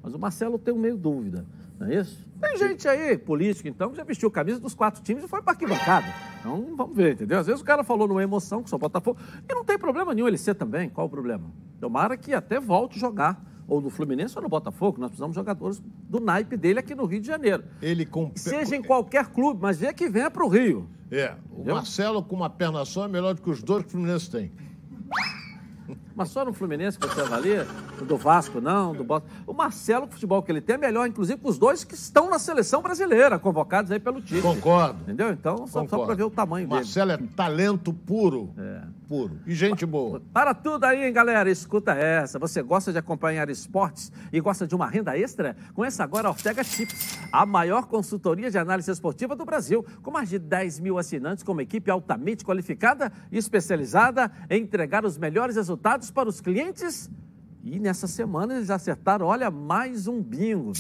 Mas 0.02 0.14
o 0.14 0.20
Marcelo 0.20 0.58
tem 0.58 0.74
meio 0.74 0.96
dúvida, 0.96 1.44
não 1.80 1.88
é 1.88 1.96
isso? 1.96 2.26
Tem 2.40 2.58
gente 2.58 2.88
aí, 2.88 3.18
político 3.18 3.68
então, 3.68 3.90
que 3.90 3.98
já 3.98 4.04
vestiu 4.04 4.30
camisa 4.30 4.60
dos 4.60 4.74
quatro 4.74 5.02
times 5.02 5.24
e 5.24 5.28
foi 5.28 5.42
para 5.42 5.54
arquibancada. 5.54 6.08
Então 6.40 6.76
vamos 6.76 6.96
ver, 6.96 7.14
entendeu? 7.14 7.40
Às 7.40 7.48
vezes 7.48 7.62
o 7.62 7.66
cara 7.66 7.84
falou 7.84 8.08
numa 8.08 8.22
emoção 8.22 8.62
que 8.62 8.70
sou 8.70 8.78
Botafogo. 8.78 9.20
E 9.48 9.54
não 9.54 9.64
tem 9.64 9.78
problema 9.78 10.14
nenhum 10.14 10.28
ele 10.28 10.38
ser 10.38 10.56
também. 10.56 10.90
Qual 10.90 11.08
o 11.08 11.10
problema? 11.10 11.52
Tomara 11.80 12.16
que 12.16 12.34
até 12.34 12.60
volte 12.60 13.00
jogar. 13.00 13.44
Ou 13.68 13.82
no 13.82 13.90
Fluminense 13.90 14.36
ou 14.38 14.42
no 14.42 14.48
Botafogo. 14.48 15.00
Nós 15.00 15.10
precisamos 15.10 15.34
de 15.34 15.40
jogadores 15.40 15.84
do 16.10 16.20
naipe 16.20 16.56
dele 16.56 16.80
aqui 16.80 16.96
no 16.96 17.06
Rio 17.06 17.20
de 17.20 17.28
Janeiro. 17.28 17.64
Ele 17.82 18.06
com... 18.06 18.32
Seja 18.36 18.76
em 18.76 18.82
qualquer 18.82 19.28
clube, 19.28 19.60
mas 19.62 19.78
vê 19.78 19.94
que 19.94 20.08
venha 20.08 20.32
para 20.32 20.46
o 20.46 20.48
Rio. 20.48 20.88
É, 21.12 21.36
o 21.50 21.56
Entendeu? 21.56 21.76
Marcelo 21.76 22.24
com 22.24 22.36
uma 22.36 22.50
perna 22.50 22.86
só 22.86 23.06
é 23.06 23.08
melhor 23.08 23.34
do 23.34 23.42
que 23.42 23.50
os 23.50 23.62
dois 23.62 23.84
que 23.84 23.90
o 23.90 23.92
Fluminense 23.92 24.30
tem. 24.32 24.52
Mas 26.18 26.30
só 26.30 26.44
no 26.44 26.52
Fluminense 26.52 26.98
que 26.98 27.06
você 27.08 27.22
avalia, 27.22 27.68
do 28.02 28.18
Vasco 28.18 28.60
não, 28.60 28.92
do 28.92 29.04
Botafogo. 29.04 29.32
O 29.46 29.54
Marcelo, 29.54 30.06
o 30.06 30.08
futebol 30.08 30.42
que 30.42 30.52
ele 30.52 30.62
tem 30.62 30.74
é 30.74 30.78
melhor, 30.80 31.08
inclusive, 31.08 31.40
com 31.40 31.48
os 31.48 31.60
dois 31.60 31.84
que 31.84 31.94
estão 31.94 32.28
na 32.28 32.40
seleção 32.40 32.82
brasileira, 32.82 33.38
convocados 33.38 33.92
aí 33.92 34.00
pelo 34.00 34.20
time. 34.20 34.42
Concordo. 34.42 35.00
Entendeu? 35.04 35.30
Então, 35.30 35.68
só, 35.68 35.86
só 35.88 36.06
para 36.06 36.16
ver 36.16 36.24
o 36.24 36.32
tamanho 36.32 36.68
dele. 36.68 36.80
Marcelo 36.80 37.12
é 37.12 37.18
talento 37.36 37.94
puro. 37.94 38.52
É. 38.58 38.82
Puro. 39.08 39.40
E 39.46 39.54
gente 39.54 39.86
boa. 39.86 40.22
Para 40.34 40.54
tudo 40.54 40.84
aí, 40.86 41.06
hein, 41.06 41.14
galera? 41.14 41.50
Escuta 41.50 41.94
essa. 41.94 42.40
Você 42.40 42.62
gosta 42.64 42.92
de 42.92 42.98
acompanhar 42.98 43.48
esportes 43.50 44.12
e 44.34 44.40
gosta 44.42 44.68
de 44.68 44.76
uma 44.76 44.88
renda 44.88 45.18
extra? 45.18 45.56
Conheça 45.74 46.04
agora 46.04 46.28
a 46.28 46.32
Ortega 46.32 46.64
Tips, 46.64 47.18
a 47.32 47.46
maior 47.46 47.86
consultoria 47.86 48.52
de 48.52 48.58
análise 48.58 48.92
esportiva 48.92 49.36
do 49.36 49.46
Brasil, 49.46 49.86
com 50.02 50.12
mais 50.12 50.30
de 50.30 50.40
10 50.40 50.80
mil 50.80 50.98
assinantes, 50.98 51.44
com 51.44 51.54
uma 51.54 51.64
equipe 51.64 51.90
altamente 51.90 52.44
qualificada 52.44 53.12
e 53.32 53.38
especializada 53.38 54.30
em 54.50 54.64
entregar 54.64 55.06
os 55.06 55.18
melhores 55.18 55.56
resultados 55.56 56.07
para 56.12 56.30
os 56.30 56.42
clientes. 56.42 57.10
E 57.64 57.80
nessa 57.80 58.08
semana 58.08 58.56
eles 58.56 58.70
acertaram, 58.70 59.26
olha, 59.26 59.52
mais 59.52 60.08
um 60.08 60.22
bingo. 60.22 60.72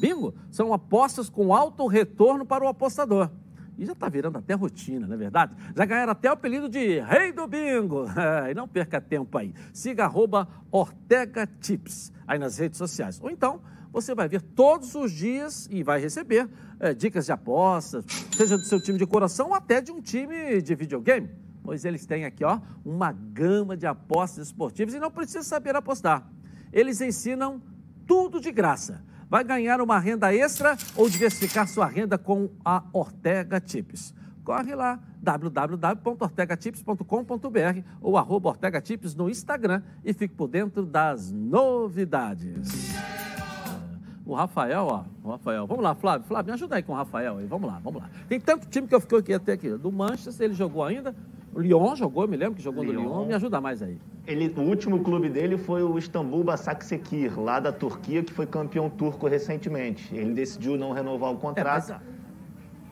Bingo 0.00 0.34
são 0.50 0.72
apostas 0.72 1.28
com 1.28 1.54
alto 1.54 1.86
retorno 1.86 2.44
para 2.44 2.64
o 2.64 2.68
apostador. 2.68 3.30
E 3.78 3.86
já 3.86 3.92
está 3.92 4.10
virando 4.10 4.36
até 4.36 4.52
rotina, 4.52 5.06
não 5.06 5.14
é 5.14 5.16
verdade? 5.16 5.54
Já 5.74 5.84
ganharam 5.86 6.12
até 6.12 6.28
o 6.28 6.34
apelido 6.34 6.68
de 6.68 7.00
Rei 7.00 7.32
do 7.32 7.46
Bingo. 7.46 8.04
e 8.50 8.52
não 8.52 8.68
perca 8.68 9.00
tempo 9.00 9.38
aí. 9.38 9.54
Siga 9.72 10.04
arroba 10.04 10.46
Ortega 10.70 11.46
Tips 11.46 12.12
aí 12.26 12.38
nas 12.38 12.58
redes 12.58 12.76
sociais. 12.76 13.18
Ou 13.22 13.30
então, 13.30 13.62
você 13.90 14.14
vai 14.14 14.28
ver 14.28 14.42
todos 14.42 14.94
os 14.94 15.10
dias 15.10 15.66
e 15.70 15.82
vai 15.82 15.98
receber 15.98 16.48
eh, 16.78 16.92
dicas 16.92 17.24
de 17.26 17.32
apostas, 17.32 18.04
seja 18.36 18.56
do 18.56 18.64
seu 18.64 18.82
time 18.82 18.98
de 18.98 19.06
coração 19.06 19.48
ou 19.48 19.54
até 19.54 19.80
de 19.80 19.90
um 19.90 20.00
time 20.00 20.60
de 20.60 20.74
videogame. 20.74 21.30
Pois 21.70 21.84
eles 21.84 22.04
têm 22.04 22.24
aqui, 22.24 22.44
ó, 22.44 22.58
uma 22.84 23.12
gama 23.12 23.76
de 23.76 23.86
apostas 23.86 24.48
esportivas 24.48 24.92
e 24.92 24.98
não 24.98 25.08
precisa 25.08 25.44
saber 25.44 25.76
apostar. 25.76 26.28
Eles 26.72 27.00
ensinam 27.00 27.62
tudo 28.08 28.40
de 28.40 28.50
graça. 28.50 29.04
Vai 29.28 29.44
ganhar 29.44 29.80
uma 29.80 30.00
renda 30.00 30.34
extra 30.34 30.76
ou 30.96 31.08
diversificar 31.08 31.68
sua 31.68 31.86
renda 31.86 32.18
com 32.18 32.50
a 32.64 32.82
Ortega 32.92 33.60
Tips. 33.60 34.12
Corre 34.42 34.74
lá, 34.74 34.98
www.ortegatips.com.br 35.22 37.80
ou 38.00 38.18
arroba 38.18 38.48
Ortega 38.48 38.80
Tips 38.80 39.14
no 39.14 39.30
Instagram 39.30 39.80
e 40.04 40.12
fique 40.12 40.34
por 40.34 40.48
dentro 40.48 40.84
das 40.84 41.30
novidades. 41.30 42.90
O 44.26 44.34
Rafael, 44.34 44.86
ó, 44.86 45.04
o 45.22 45.30
Rafael. 45.30 45.68
Vamos 45.68 45.84
lá, 45.84 45.94
Flávio. 45.94 46.26
Flávio, 46.26 46.46
me 46.46 46.52
ajuda 46.54 46.74
aí 46.74 46.82
com 46.82 46.94
o 46.94 46.96
Rafael 46.96 47.38
aí. 47.38 47.46
Vamos 47.46 47.70
lá, 47.70 47.78
vamos 47.78 48.02
lá. 48.02 48.10
Tem 48.28 48.40
tanto 48.40 48.66
time 48.66 48.88
que 48.88 48.94
eu 48.94 49.00
fiquei 49.00 49.18
aqui 49.18 49.34
até 49.34 49.52
aqui. 49.52 49.70
Do 49.70 49.92
Manchester, 49.92 50.46
ele 50.46 50.54
jogou 50.54 50.82
ainda. 50.82 51.14
O 51.54 51.60
Lyon 51.60 51.96
jogou, 51.96 52.28
me 52.28 52.36
lembro 52.36 52.54
que 52.54 52.62
jogou 52.62 52.84
no 52.84 52.92
Lyon. 52.92 53.02
Lyon. 53.02 53.26
Me 53.26 53.34
ajuda 53.34 53.60
mais 53.60 53.82
aí. 53.82 53.98
Ele, 54.26 54.52
o 54.56 54.60
último 54.62 55.00
clube 55.00 55.28
dele 55.28 55.56
foi 55.58 55.82
o 55.82 55.98
Istambul 55.98 56.44
Başakşehir, 56.44 57.38
lá 57.40 57.58
da 57.58 57.72
Turquia, 57.72 58.22
que 58.22 58.32
foi 58.32 58.46
campeão 58.46 58.88
turco 58.88 59.26
recentemente. 59.26 60.14
Ele 60.14 60.32
decidiu 60.32 60.76
não 60.76 60.92
renovar 60.92 61.30
o 61.32 61.34
É, 61.34 61.38
contrato. 61.38 61.88
mas, 61.90 62.00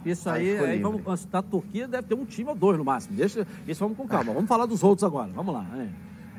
isso 0.05 0.29
Aí 0.29 0.49
aí, 0.49 0.53
ficou 0.55 0.67
aí 0.69 0.79
vamos, 1.03 1.25
da 1.27 1.43
Turquia 1.43 1.87
deve 1.87 2.09
ter 2.09 2.15
um 2.15 2.25
time 2.25 2.49
ou 2.51 2.57
dois 2.57 2.77
no 2.79 2.85
máximo. 2.85 3.17
Deixa, 3.17 3.47
isso 3.67 3.79
vamos 3.81 3.97
com 3.97 4.09
calma. 4.09 4.33
Vamos 4.33 4.49
falar 4.49 4.67
dos 4.67 4.83
outros 4.83 5.05
agora. 5.05 5.31
Vamos 5.33 5.55
lá. 5.55 5.65
hein? 5.77 5.91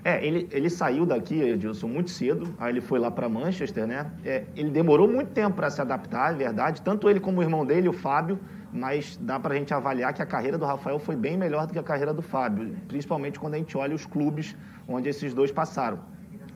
É, 0.04 0.26
ele, 0.26 0.48
ele 0.52 0.70
saiu 0.70 1.06
daqui, 1.06 1.42
Edilson, 1.42 1.88
muito 1.88 2.10
cedo. 2.10 2.54
Aí 2.58 2.72
ele 2.72 2.82
foi 2.82 3.00
lá 3.00 3.12
para 3.12 3.28
Manchester, 3.28 3.86
né? 3.86 4.12
É, 4.24 4.46
ele 4.56 4.70
demorou 4.70 5.08
muito 5.08 5.32
tempo 5.32 5.56
para 5.56 5.70
se 5.70 5.82
adaptar, 5.82 6.34
é 6.34 6.36
verdade. 6.36 6.82
Tanto 6.82 7.10
ele 7.10 7.20
como 7.20 7.40
o 7.40 7.44
irmão 7.44 7.66
dele, 7.66 7.90
o 7.90 7.94
Fábio. 7.94 8.40
Mas 8.72 9.18
dá 9.18 9.40
para 9.40 9.56
a 9.56 9.58
gente 9.58 9.74
avaliar 9.74 10.14
que 10.14 10.22
a 10.22 10.26
carreira 10.26 10.56
do 10.56 10.64
Rafael 10.64 11.00
foi 11.00 11.16
bem 11.16 11.36
melhor 11.36 11.66
do 11.66 11.74
que 11.74 11.80
a 11.80 11.84
carreira 11.84 12.14
do 12.14 12.22
Fábio. 12.22 12.76
Principalmente 12.88 13.40
quando 13.40 13.56
a 13.56 13.58
gente 13.58 13.76
olha 13.76 13.96
os 13.96 14.06
clubes 14.06 14.56
onde 14.88 15.10
esses 15.10 15.34
dois 15.34 15.52
passaram. 15.52 16.00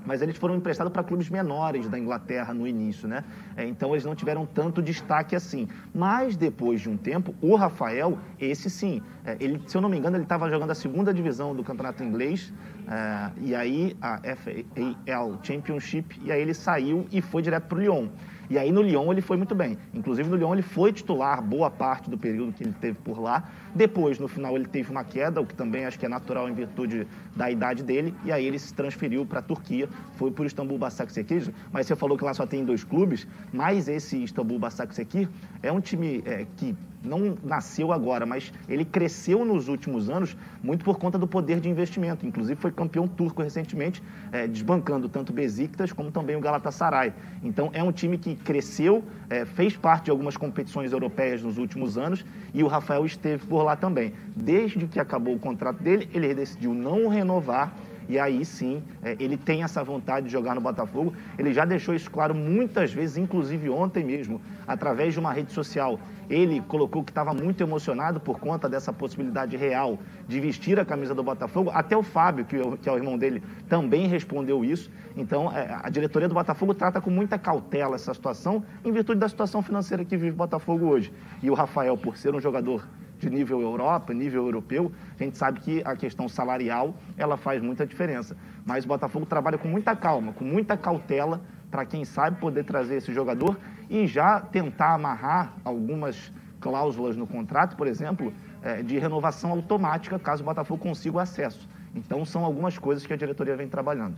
Mas 0.05 0.21
eles 0.21 0.37
foram 0.37 0.55
emprestados 0.55 0.91
para 0.91 1.03
clubes 1.03 1.29
menores 1.29 1.87
da 1.87 1.97
Inglaterra 1.97 2.53
no 2.53 2.67
início, 2.67 3.07
né? 3.07 3.23
É, 3.55 3.65
então 3.65 3.91
eles 3.91 4.05
não 4.05 4.15
tiveram 4.15 4.45
tanto 4.45 4.81
destaque 4.81 5.35
assim. 5.35 5.67
Mas 5.93 6.35
depois 6.35 6.81
de 6.81 6.89
um 6.89 6.97
tempo, 6.97 7.33
o 7.41 7.55
Rafael, 7.55 8.17
esse 8.39 8.69
sim, 8.69 9.01
é, 9.25 9.37
ele, 9.39 9.61
se 9.67 9.77
eu 9.77 9.81
não 9.81 9.89
me 9.89 9.97
engano, 9.97 10.17
ele 10.17 10.23
estava 10.23 10.49
jogando 10.49 10.71
a 10.71 10.75
segunda 10.75 11.13
divisão 11.13 11.55
do 11.55 11.63
campeonato 11.63 12.03
inglês, 12.03 12.53
é, 12.87 13.31
e 13.41 13.55
aí 13.55 13.95
a 14.01 14.19
FAL 14.35 15.39
Championship, 15.41 16.19
e 16.23 16.31
aí 16.31 16.41
ele 16.41 16.53
saiu 16.53 17.07
e 17.11 17.21
foi 17.21 17.41
direto 17.41 17.67
para 17.67 17.77
o 17.77 17.81
Lyon. 17.81 18.07
E 18.49 18.57
aí 18.57 18.71
no 18.71 18.81
Lyon 18.81 19.11
ele 19.11 19.21
foi 19.21 19.37
muito 19.37 19.55
bem. 19.55 19.77
Inclusive 19.93 20.29
no 20.29 20.35
Lyon 20.35 20.53
ele 20.53 20.61
foi 20.61 20.91
titular 20.91 21.41
boa 21.41 21.71
parte 21.71 22.09
do 22.09 22.17
período 22.17 22.51
que 22.51 22.63
ele 22.63 22.75
teve 22.79 22.97
por 22.99 23.19
lá. 23.19 23.49
Depois, 23.75 24.19
no 24.19 24.27
final, 24.27 24.55
ele 24.55 24.65
teve 24.65 24.91
uma 24.91 25.03
queda, 25.03 25.41
o 25.41 25.45
que 25.45 25.55
também 25.55 25.85
acho 25.85 25.97
que 25.97 26.05
é 26.05 26.09
natural 26.09 26.47
em 26.47 26.53
virtude 26.53 27.07
da 27.35 27.49
idade 27.49 27.83
dele, 27.83 28.13
e 28.23 28.31
aí 28.31 28.45
ele 28.45 28.59
se 28.59 28.73
transferiu 28.73 29.25
para 29.25 29.39
a 29.39 29.41
Turquia, 29.41 29.89
foi 30.15 30.31
por 30.31 30.45
Istambul 30.45 30.77
Basaksehir, 30.77 31.51
mas 31.71 31.87
você 31.87 31.95
falou 31.95 32.17
que 32.17 32.23
lá 32.23 32.33
só 32.33 32.45
tem 32.45 32.63
dois 32.63 32.83
clubes, 32.83 33.27
mas 33.51 33.87
esse 33.87 34.23
Istambul 34.23 34.59
Basaksehir 34.59 35.27
é 35.63 35.71
um 35.71 35.81
time 35.81 36.21
é, 36.25 36.45
que 36.57 36.75
não 37.03 37.37
nasceu 37.43 37.91
agora, 37.91 38.25
mas 38.25 38.51
ele 38.67 38.85
cresceu 38.85 39.43
nos 39.43 39.67
últimos 39.67 40.09
anos 40.09 40.37
muito 40.63 40.85
por 40.85 40.97
conta 40.97 41.17
do 41.17 41.27
poder 41.27 41.59
de 41.59 41.69
investimento. 41.69 42.25
Inclusive 42.25 42.59
foi 42.59 42.71
campeão 42.71 43.07
turco 43.07 43.41
recentemente, 43.41 44.01
é, 44.31 44.47
desbancando 44.47 45.09
tanto 45.09 45.31
o 45.31 45.33
Besiktas 45.33 45.91
como 45.91 46.11
também 46.11 46.35
o 46.35 46.39
Galatasaray. 46.39 47.13
Então 47.43 47.69
é 47.73 47.83
um 47.83 47.91
time 47.91 48.17
que 48.17 48.35
cresceu, 48.35 49.03
é, 49.29 49.45
fez 49.45 49.75
parte 49.75 50.05
de 50.05 50.11
algumas 50.11 50.37
competições 50.37 50.91
europeias 50.91 51.43
nos 51.43 51.57
últimos 51.57 51.97
anos 51.97 52.25
e 52.53 52.63
o 52.63 52.67
Rafael 52.67 53.05
esteve 53.05 53.45
por 53.45 53.62
lá 53.63 53.75
também. 53.75 54.13
Desde 54.35 54.87
que 54.87 54.99
acabou 54.99 55.35
o 55.35 55.39
contrato 55.39 55.81
dele, 55.81 56.09
ele 56.13 56.33
decidiu 56.33 56.73
não 56.73 57.07
renovar 57.07 57.73
e 58.07 58.19
aí 58.19 58.43
sim 58.43 58.83
é, 59.01 59.15
ele 59.19 59.37
tem 59.37 59.63
essa 59.63 59.83
vontade 59.83 60.27
de 60.27 60.31
jogar 60.31 60.55
no 60.55 60.61
Botafogo. 60.61 61.13
Ele 61.37 61.53
já 61.53 61.65
deixou 61.65 61.95
isso 61.95 62.09
claro 62.09 62.35
muitas 62.35 62.91
vezes, 62.93 63.17
inclusive 63.17 63.69
ontem 63.69 64.03
mesmo, 64.03 64.41
através 64.67 65.13
de 65.13 65.19
uma 65.19 65.31
rede 65.31 65.51
social. 65.51 65.99
Ele 66.29 66.61
colocou 66.61 67.03
que 67.03 67.11
estava 67.11 67.33
muito 67.33 67.61
emocionado 67.61 68.19
por 68.19 68.39
conta 68.39 68.69
dessa 68.69 68.93
possibilidade 68.93 69.57
real 69.57 69.99
de 70.27 70.39
vestir 70.39 70.79
a 70.79 70.85
camisa 70.85 71.13
do 71.13 71.21
Botafogo. 71.21 71.69
Até 71.73 71.95
o 71.97 72.03
Fábio, 72.03 72.45
que, 72.45 72.55
é 72.55 72.91
o 72.91 72.95
irmão 72.95 73.17
dele, 73.17 73.43
também 73.67 74.07
respondeu 74.07 74.63
isso. 74.63 74.89
Então, 75.15 75.51
é, 75.51 75.79
a 75.83 75.89
diretoria 75.89 76.27
do 76.27 76.33
Botafogo 76.33 76.73
trata 76.73 77.01
com 77.01 77.09
muita 77.09 77.37
cautela 77.37 77.95
essa 77.95 78.13
situação, 78.13 78.63
em 78.83 78.91
virtude 78.91 79.19
da 79.19 79.29
situação 79.29 79.61
financeira 79.61 80.03
que 80.03 80.15
vive 80.15 80.31
o 80.31 80.35
Botafogo 80.37 80.87
hoje. 80.87 81.13
E 81.41 81.49
o 81.49 81.53
Rafael, 81.53 81.97
por 81.97 82.17
ser 82.17 82.33
um 82.33 82.39
jogador 82.39 82.87
de 83.23 83.29
nível 83.29 83.61
Europa, 83.61 84.13
nível 84.13 84.45
europeu, 84.45 84.91
a 85.19 85.23
gente 85.23 85.37
sabe 85.37 85.59
que 85.59 85.81
a 85.85 85.95
questão 85.95 86.27
salarial 86.27 86.95
ela 87.17 87.37
faz 87.37 87.61
muita 87.61 87.85
diferença. 87.85 88.35
Mas 88.65 88.85
o 88.85 88.87
Botafogo 88.87 89.25
trabalha 89.25 89.57
com 89.57 89.67
muita 89.67 89.95
calma, 89.95 90.33
com 90.33 90.43
muita 90.43 90.77
cautela 90.77 91.41
para 91.71 91.85
quem 91.85 92.05
sabe 92.05 92.39
poder 92.39 92.63
trazer 92.65 92.95
esse 92.95 93.13
jogador 93.13 93.57
e 93.89 94.05
já 94.05 94.39
tentar 94.39 94.93
amarrar 94.93 95.53
algumas 95.63 96.31
cláusulas 96.59 97.15
no 97.15 97.25
contrato, 97.25 97.75
por 97.75 97.87
exemplo, 97.87 98.33
é, 98.61 98.81
de 98.81 98.97
renovação 98.97 99.51
automática 99.51 100.17
caso 100.19 100.43
o 100.43 100.45
Botafogo 100.45 100.81
consiga 100.81 101.17
o 101.17 101.19
acesso. 101.19 101.67
Então 101.95 102.25
são 102.25 102.45
algumas 102.45 102.77
coisas 102.77 103.05
que 103.05 103.13
a 103.13 103.17
diretoria 103.17 103.55
vem 103.55 103.67
trabalhando. 103.67 104.15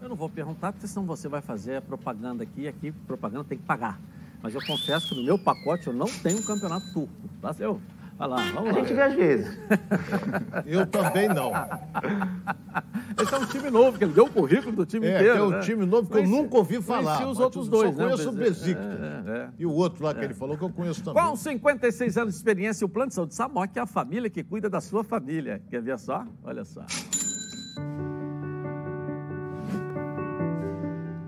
Eu 0.00 0.08
não 0.08 0.16
vou 0.16 0.28
perguntar, 0.28 0.72
porque 0.72 0.86
senão 0.86 1.04
você 1.04 1.28
vai 1.28 1.40
fazer 1.40 1.82
propaganda 1.82 2.42
aqui 2.42 2.62
e 2.62 2.68
aqui 2.68 2.92
propaganda 2.92 3.44
tem 3.44 3.58
que 3.58 3.64
pagar. 3.64 3.98
Mas 4.42 4.54
eu 4.54 4.60
confesso 4.64 5.08
que 5.08 5.14
no 5.16 5.24
meu 5.24 5.38
pacote 5.38 5.88
eu 5.88 5.92
não 5.92 6.06
tenho 6.06 6.38
um 6.38 6.42
campeonato 6.42 6.92
turco. 6.92 7.12
Tá? 7.40 7.54
Eu, 7.58 7.80
Vai 8.18 8.28
lá, 8.28 8.36
vamos 8.52 8.70
a 8.70 8.72
lá. 8.72 8.80
gente 8.80 8.94
vê 8.94 9.02
às 9.02 9.14
vezes. 9.14 9.58
Eu 10.66 10.84
também 10.86 11.28
não. 11.28 11.52
Esse 13.22 13.32
é 13.32 13.38
um 13.38 13.46
time 13.46 13.70
novo, 13.70 13.96
que 13.96 14.04
ele 14.04 14.12
deu 14.12 14.24
o 14.24 14.30
currículo 14.30 14.74
do 14.74 14.84
time 14.84 15.06
é, 15.06 15.14
inteiro. 15.14 15.38
É, 15.38 15.42
um 15.42 15.50
né? 15.50 15.60
time 15.60 15.86
novo 15.86 16.10
que 16.10 16.18
eu 16.18 16.26
nunca 16.26 16.56
ouvi 16.56 16.82
falar. 16.82 17.26
os 17.28 17.38
outros 17.38 17.68
dois, 17.68 17.94
só 17.94 17.96
né? 17.96 18.10
conheço 18.10 18.28
o 18.28 18.32
Besiktas. 18.32 19.00
É, 19.00 19.30
é, 19.30 19.48
e 19.56 19.64
o 19.64 19.72
outro 19.72 20.04
lá 20.04 20.12
que 20.14 20.24
ele 20.24 20.34
falou 20.34 20.58
que 20.58 20.64
eu 20.64 20.70
conheço 20.70 21.02
também. 21.02 21.22
Com 21.22 21.36
56 21.36 22.18
anos 22.18 22.34
de 22.34 22.38
experiência, 22.38 22.84
o 22.84 22.88
Plano 22.88 23.08
de 23.08 23.14
Saúde 23.14 23.34
Samok 23.34 23.78
é 23.78 23.82
a 23.82 23.86
família 23.86 24.28
que 24.28 24.42
cuida 24.42 24.68
da 24.68 24.80
sua 24.80 25.04
família. 25.04 25.62
Quer 25.70 25.80
ver 25.80 25.98
só? 25.98 26.26
Olha 26.42 26.64
só. 26.64 26.84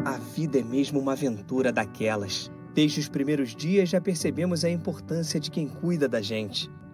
A 0.05 0.17
vida 0.35 0.59
é 0.59 0.63
mesmo 0.63 0.99
uma 0.99 1.13
aventura 1.13 1.73
daquelas. 1.73 2.51
Desde 2.75 3.01
os 3.01 3.09
primeiros 3.09 3.55
dias 3.55 3.89
já 3.89 4.01
percebemos 4.01 4.65
a 4.65 4.71
importância 4.71 5.39
de 5.39 5.51
quem 5.51 5.69
cuida 5.69 6.09
da 6.09 6.21
gente. 6.21 6.71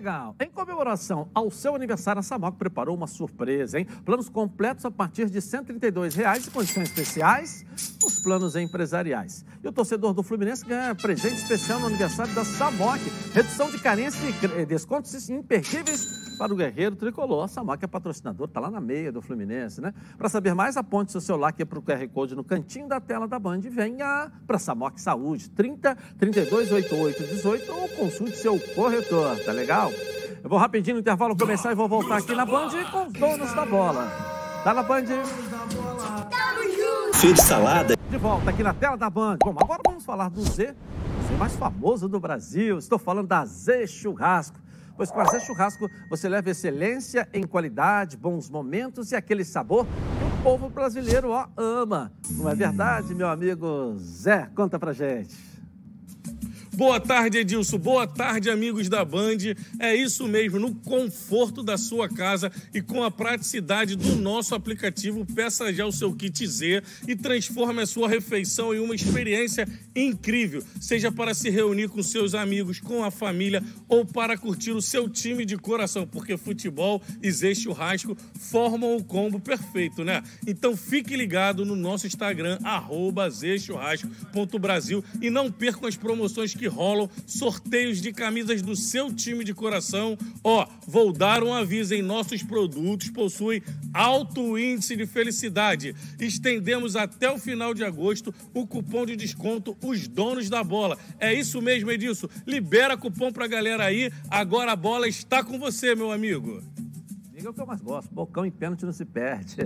Legal. 0.00 0.34
Em 0.40 0.48
comemoração 0.48 1.28
ao 1.34 1.50
seu 1.50 1.74
aniversário, 1.74 2.20
a 2.20 2.22
Samoc 2.22 2.56
preparou 2.56 2.96
uma 2.96 3.06
surpresa, 3.06 3.78
hein? 3.78 3.86
Planos 4.02 4.30
completos 4.30 4.86
a 4.86 4.90
partir 4.90 5.28
de 5.28 5.42
132 5.42 6.14
reais 6.14 6.46
e 6.46 6.50
condições 6.50 6.88
especiais 6.88 7.66
nos 8.02 8.22
planos 8.22 8.56
empresariais. 8.56 9.44
E 9.62 9.68
o 9.68 9.72
torcedor 9.72 10.14
do 10.14 10.22
Fluminense 10.22 10.64
ganha 10.64 10.94
presente 10.94 11.42
especial 11.42 11.80
no 11.80 11.88
aniversário 11.88 12.34
da 12.34 12.46
Samoc. 12.46 12.98
Redução 13.34 13.70
de 13.70 13.78
carência 13.78 14.18
e 14.58 14.64
descontos 14.64 15.28
imperdíveis 15.28 16.29
para 16.40 16.54
o 16.54 16.56
Guerreiro 16.56 16.96
Tricolor. 16.96 17.44
A 17.44 17.48
Samoc 17.48 17.82
é 17.82 17.86
patrocinador, 17.86 18.46
está 18.46 18.58
lá 18.60 18.70
na 18.70 18.80
meia 18.80 19.12
do 19.12 19.20
Fluminense, 19.20 19.78
né? 19.78 19.92
Para 20.16 20.26
saber 20.26 20.54
mais, 20.54 20.74
aponte 20.74 21.12
seu 21.12 21.20
celular 21.20 21.48
aqui 21.48 21.66
para 21.66 21.78
o 21.78 21.82
QR 21.82 22.08
Code 22.08 22.34
no 22.34 22.42
cantinho 22.42 22.88
da 22.88 22.98
tela 22.98 23.28
da 23.28 23.38
Band 23.38 23.58
e 23.58 23.68
venha 23.68 24.32
para 24.46 24.58
Samoc 24.58 24.98
Saúde, 24.98 25.50
30 25.50 25.94
32 26.18 26.72
88 26.72 27.22
18 27.24 27.70
ou 27.70 27.88
consulte 27.90 28.38
seu 28.38 28.58
corretor, 28.74 29.38
tá 29.44 29.52
legal? 29.52 29.92
Eu 30.42 30.48
vou 30.48 30.58
rapidinho 30.58 30.94
no 30.94 31.00
intervalo 31.02 31.36
começar 31.36 31.72
e 31.72 31.74
vou 31.74 31.86
voltar 31.86 32.16
aqui 32.16 32.34
na 32.34 32.46
Band 32.46 32.70
com 32.90 33.06
os 33.06 33.12
donos 33.12 33.52
da 33.52 33.66
bola. 33.66 34.10
Tá 34.64 34.72
na 34.72 34.82
Band? 34.82 35.04
Feira 37.12 37.34
de 37.34 37.42
salada. 37.42 37.96
De 38.08 38.16
volta 38.16 38.48
aqui 38.48 38.62
na 38.62 38.72
tela 38.72 38.96
da 38.96 39.10
Band. 39.10 39.36
Bom, 39.44 39.54
agora 39.60 39.82
vamos 39.84 40.06
falar 40.06 40.30
do 40.30 40.40
Z, 40.40 40.74
o 40.74 41.28
Z 41.28 41.36
mais 41.38 41.54
famoso 41.54 42.08
do 42.08 42.18
Brasil. 42.18 42.78
Estou 42.78 42.98
falando 42.98 43.28
da 43.28 43.44
Z 43.44 43.86
Churrasco. 43.86 44.58
Pois 44.96 45.10
com 45.10 45.20
a 45.20 45.24
Zé 45.24 45.40
Churrasco 45.40 45.90
você 46.08 46.28
leva 46.28 46.50
excelência 46.50 47.28
em 47.32 47.44
qualidade, 47.44 48.16
bons 48.16 48.50
momentos 48.50 49.12
e 49.12 49.16
aquele 49.16 49.44
sabor 49.44 49.86
que 49.86 50.24
o 50.24 50.42
povo 50.42 50.68
brasileiro 50.68 51.30
ó, 51.30 51.46
ama. 51.56 52.12
Não 52.30 52.48
é 52.48 52.54
verdade, 52.54 53.14
meu 53.14 53.28
amigo 53.28 53.96
Zé? 53.98 54.50
Conta 54.54 54.78
pra 54.78 54.92
gente. 54.92 55.49
Boa 56.80 56.98
tarde, 56.98 57.36
Edilson. 57.36 57.76
Boa 57.76 58.06
tarde, 58.06 58.48
amigos 58.48 58.88
da 58.88 59.04
Band. 59.04 59.36
É 59.78 59.94
isso 59.94 60.26
mesmo, 60.26 60.58
no 60.58 60.74
conforto 60.74 61.62
da 61.62 61.76
sua 61.76 62.08
casa 62.08 62.50
e 62.72 62.80
com 62.80 63.04
a 63.04 63.10
praticidade 63.10 63.94
do 63.94 64.16
nosso 64.16 64.54
aplicativo, 64.54 65.26
peça 65.26 65.70
já 65.74 65.84
o 65.84 65.92
seu 65.92 66.10
kit 66.14 66.46
Z 66.46 66.82
e 67.06 67.14
transforme 67.14 67.82
a 67.82 67.86
sua 67.86 68.08
refeição 68.08 68.74
em 68.74 68.78
uma 68.78 68.94
experiência 68.94 69.68
incrível, 69.94 70.64
seja 70.80 71.12
para 71.12 71.34
se 71.34 71.50
reunir 71.50 71.88
com 71.88 72.02
seus 72.02 72.34
amigos, 72.34 72.80
com 72.80 73.04
a 73.04 73.10
família 73.10 73.62
ou 73.86 74.06
para 74.06 74.38
curtir 74.38 74.70
o 74.70 74.80
seu 74.80 75.06
time 75.06 75.44
de 75.44 75.58
coração, 75.58 76.06
porque 76.06 76.38
futebol 76.38 77.02
e 77.22 77.30
Zé 77.30 77.54
Churrasco 77.54 78.16
formam 78.38 78.96
o 78.96 79.04
combo 79.04 79.38
perfeito, 79.38 80.02
né? 80.02 80.22
Então 80.46 80.74
fique 80.74 81.14
ligado 81.14 81.66
no 81.66 81.76
nosso 81.76 82.06
Instagram, 82.06 82.58
arroba 82.64 83.28
zchurrasco.brasil 83.28 85.04
e 85.20 85.28
não 85.28 85.52
percam 85.52 85.86
as 85.86 85.94
promoções 85.94 86.54
que 86.54 86.69
rolam 86.70 87.10
sorteios 87.26 88.00
de 88.00 88.12
camisas 88.12 88.62
do 88.62 88.74
seu 88.74 89.12
time 89.12 89.44
de 89.44 89.52
coração. 89.52 90.16
Ó, 90.42 90.66
vou 90.86 91.12
dar 91.12 91.42
um 91.42 91.52
aviso 91.52 91.94
em 91.94 92.02
nossos 92.02 92.42
produtos 92.42 93.10
possuem 93.10 93.62
alto 93.92 94.58
índice 94.58 94.96
de 94.96 95.06
felicidade. 95.06 95.94
Estendemos 96.18 96.96
até 96.96 97.30
o 97.30 97.38
final 97.38 97.74
de 97.74 97.84
agosto 97.84 98.34
o 98.54 98.66
cupom 98.66 99.04
de 99.04 99.16
desconto 99.16 99.76
Os 99.84 100.08
Donos 100.08 100.48
da 100.48 100.64
Bola. 100.64 100.96
É 101.18 101.34
isso 101.34 101.60
mesmo, 101.60 101.90
Edilson. 101.90 102.28
Libera 102.46 102.96
cupom 102.96 103.32
pra 103.32 103.46
galera 103.46 103.84
aí. 103.84 104.10
Agora 104.30 104.72
a 104.72 104.76
bola 104.76 105.08
está 105.08 105.44
com 105.44 105.58
você, 105.58 105.94
meu 105.94 106.10
amigo 106.10 106.62
é 107.46 107.50
o 107.50 107.54
que 107.54 107.60
eu 107.60 107.66
mais 107.66 107.80
gosto. 107.80 108.12
Bocão 108.12 108.44
em 108.44 108.50
pênalti 108.50 108.84
não 108.84 108.92
se 108.92 109.04
perde. 109.04 109.56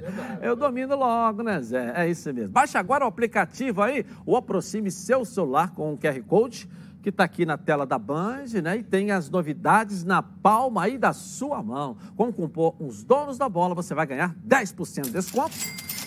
Eu 0.40 0.56
domino 0.56 0.96
logo, 0.96 1.42
né, 1.42 1.60
Zé? 1.60 1.92
É 1.96 2.08
isso 2.08 2.32
mesmo. 2.32 2.50
Baixe 2.50 2.78
agora 2.78 3.04
o 3.04 3.08
aplicativo 3.08 3.82
aí, 3.82 4.04
ou 4.24 4.36
aproxime 4.36 4.90
seu 4.90 5.24
celular 5.24 5.72
com 5.72 5.92
o 5.92 5.98
QR 5.98 6.22
Code 6.22 6.68
que 7.04 7.10
está 7.10 7.22
aqui 7.22 7.44
na 7.44 7.58
tela 7.58 7.84
da 7.84 7.98
Band, 7.98 8.46
né? 8.62 8.78
E 8.78 8.82
tem 8.82 9.10
as 9.10 9.28
novidades 9.28 10.02
na 10.04 10.22
palma 10.22 10.84
aí 10.84 10.96
da 10.96 11.12
sua 11.12 11.62
mão. 11.62 11.98
Como 12.16 12.32
compor 12.32 12.74
os 12.80 13.04
donos 13.04 13.36
da 13.36 13.46
bola, 13.46 13.74
você 13.74 13.94
vai 13.94 14.06
ganhar 14.06 14.34
10% 14.36 15.02
de 15.02 15.10
desconto 15.10 15.54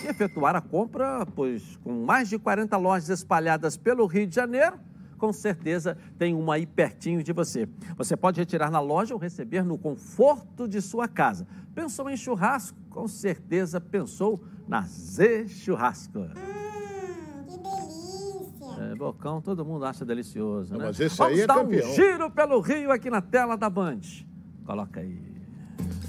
e 0.02 0.08
efetuar 0.08 0.56
a 0.56 0.60
compra, 0.60 1.24
pois 1.24 1.76
com 1.84 2.04
mais 2.04 2.28
de 2.28 2.36
40 2.36 2.76
lojas 2.76 3.10
espalhadas 3.10 3.76
pelo 3.76 4.06
Rio 4.06 4.26
de 4.26 4.34
Janeiro, 4.34 4.76
com 5.16 5.32
certeza 5.32 5.96
tem 6.18 6.34
uma 6.34 6.54
aí 6.54 6.66
pertinho 6.66 7.22
de 7.22 7.32
você. 7.32 7.68
Você 7.96 8.16
pode 8.16 8.40
retirar 8.40 8.68
na 8.68 8.80
loja 8.80 9.14
ou 9.14 9.20
receber 9.20 9.62
no 9.62 9.78
conforto 9.78 10.66
de 10.66 10.82
sua 10.82 11.06
casa. 11.06 11.46
Pensou 11.76 12.10
em 12.10 12.16
churrasco? 12.16 12.76
Com 12.90 13.06
certeza 13.06 13.80
pensou 13.80 14.42
na 14.66 14.82
Z 14.82 15.46
Churrasco. 15.46 16.26
É, 18.80 18.94
bocão, 18.94 19.40
todo 19.40 19.64
mundo 19.64 19.84
acha 19.84 20.04
delicioso, 20.04 20.76
né? 20.76 20.84
mas 20.86 21.00
esse 21.00 21.16
Vamos 21.16 21.34
aí 21.34 21.40
é 21.40 21.46
dar 21.46 21.56
campeão. 21.56 21.90
um 21.90 21.94
giro 21.94 22.30
pelo 22.30 22.60
Rio 22.60 22.92
aqui 22.92 23.10
na 23.10 23.20
tela 23.20 23.56
da 23.56 23.68
Band. 23.68 24.00
Coloca 24.64 25.00
aí. 25.00 25.18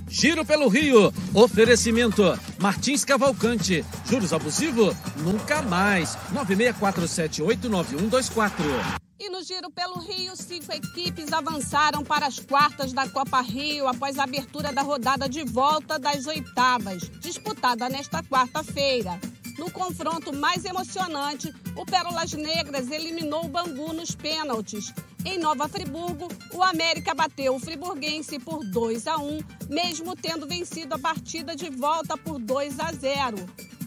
Giro 0.07 0.45
pelo 0.45 0.67
Rio. 0.67 1.11
Oferecimento. 1.33 2.21
Martins 2.59 3.03
Cavalcante. 3.05 3.83
Juros 4.05 4.33
abusivo? 4.33 4.95
Nunca 5.17 5.61
mais. 5.61 6.15
9647899124. 6.33 8.99
E 9.19 9.29
no 9.29 9.43
Giro 9.43 9.69
pelo 9.69 9.99
Rio, 9.99 10.33
cinco 10.35 10.71
equipes 10.71 11.33
avançaram 11.33 12.03
para 12.03 12.25
as 12.25 12.39
quartas 12.39 12.93
da 12.93 13.07
Copa 13.09 13.41
Rio 13.41 13.85
após 13.87 14.17
a 14.17 14.23
abertura 14.23 14.71
da 14.71 14.81
rodada 14.81 15.27
de 15.27 15.43
volta 15.43 15.99
das 15.99 16.25
oitavas, 16.25 17.01
disputada 17.19 17.89
nesta 17.89 18.23
quarta-feira. 18.23 19.19
No 19.59 19.69
confronto 19.69 20.31
mais 20.31 20.63
emocionante, 20.63 21.53
o 21.75 21.85
Pérolas 21.85 22.31
Negras 22.31 22.89
eliminou 22.89 23.43
o 23.43 23.49
Bangu 23.49 23.91
nos 23.91 24.15
pênaltis. 24.15 24.93
Em 25.25 25.37
Nova 25.37 25.67
Friburgo, 25.67 26.29
o 26.53 26.63
América 26.63 27.13
bateu 27.13 27.53
o 27.53 27.59
Friburguense 27.59 28.39
por 28.39 28.63
2 28.63 29.05
a 29.05 29.17
1, 29.17 29.39
mesmo 29.69 30.15
tendo 30.15 30.47
vencido 30.47 30.95
a 30.95 30.97
partida 30.99 31.57
de 31.57 31.69
volta 31.69 32.17
por 32.17 32.39
2 32.39 32.79
a 32.79 32.93
0. 32.93 33.35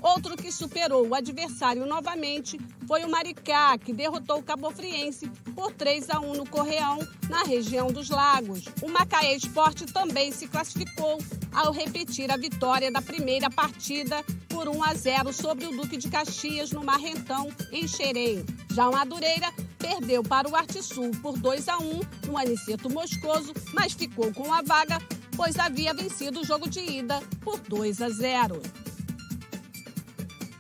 Outro 0.03 0.37
que 0.37 0.53
superou 0.53 1.09
o 1.09 1.15
adversário 1.15 1.87
novamente 1.87 2.61
foi 2.87 3.03
o 3.05 3.11
Maricá, 3.11 3.79
que 3.79 3.95
derrotou 3.95 4.41
o 4.41 4.43
Cabofriense 4.43 5.27
por 5.55 5.73
3 5.73 6.11
a 6.11 6.21
1 6.21 6.35
no 6.35 6.47
Correão, 6.47 6.99
na 7.31 7.45
região 7.45 7.87
dos 7.87 8.11
Lagos. 8.11 8.65
O 8.83 8.89
Macaé 8.89 9.35
Esporte 9.37 9.87
também 9.87 10.33
se 10.33 10.47
classificou 10.49 11.19
ao 11.51 11.73
repetir 11.73 12.31
a 12.31 12.37
vitória 12.37 12.93
da 12.93 13.01
primeira 13.01 13.49
partida 13.49 14.23
por 14.53 14.69
1 14.69 14.85
a 14.85 14.95
0 14.95 15.33
sobre 15.33 15.67
o 15.67 15.75
Duque 15.75 15.97
de 15.97 16.09
Caxias 16.09 16.71
no 16.71 16.85
Marrentão, 16.85 17.49
em 17.73 17.89
Xerém. 17.89 18.45
Já 18.75 18.89
o 18.89 18.93
Madureira 18.93 19.51
perdeu 19.79 20.23
para 20.23 20.49
o 20.49 20.55
Arte 20.55 20.83
Sul 20.83 21.11
por 21.23 21.39
2 21.39 21.69
a 21.69 21.79
1 21.79 22.01
no 22.27 22.37
Aniceto 22.39 22.91
Moscoso, 22.91 23.55
mas 23.73 23.95
ficou 23.95 24.33
com 24.33 24.53
a 24.53 24.61
vaga, 24.61 24.99
pois 25.35 25.59
havia 25.59 25.95
vencido 25.95 26.41
o 26.41 26.45
jogo 26.45 26.69
de 26.69 26.81
ida 26.81 27.21
por 27.41 27.59
2 27.61 28.03
a 28.03 28.11
0. 28.11 28.61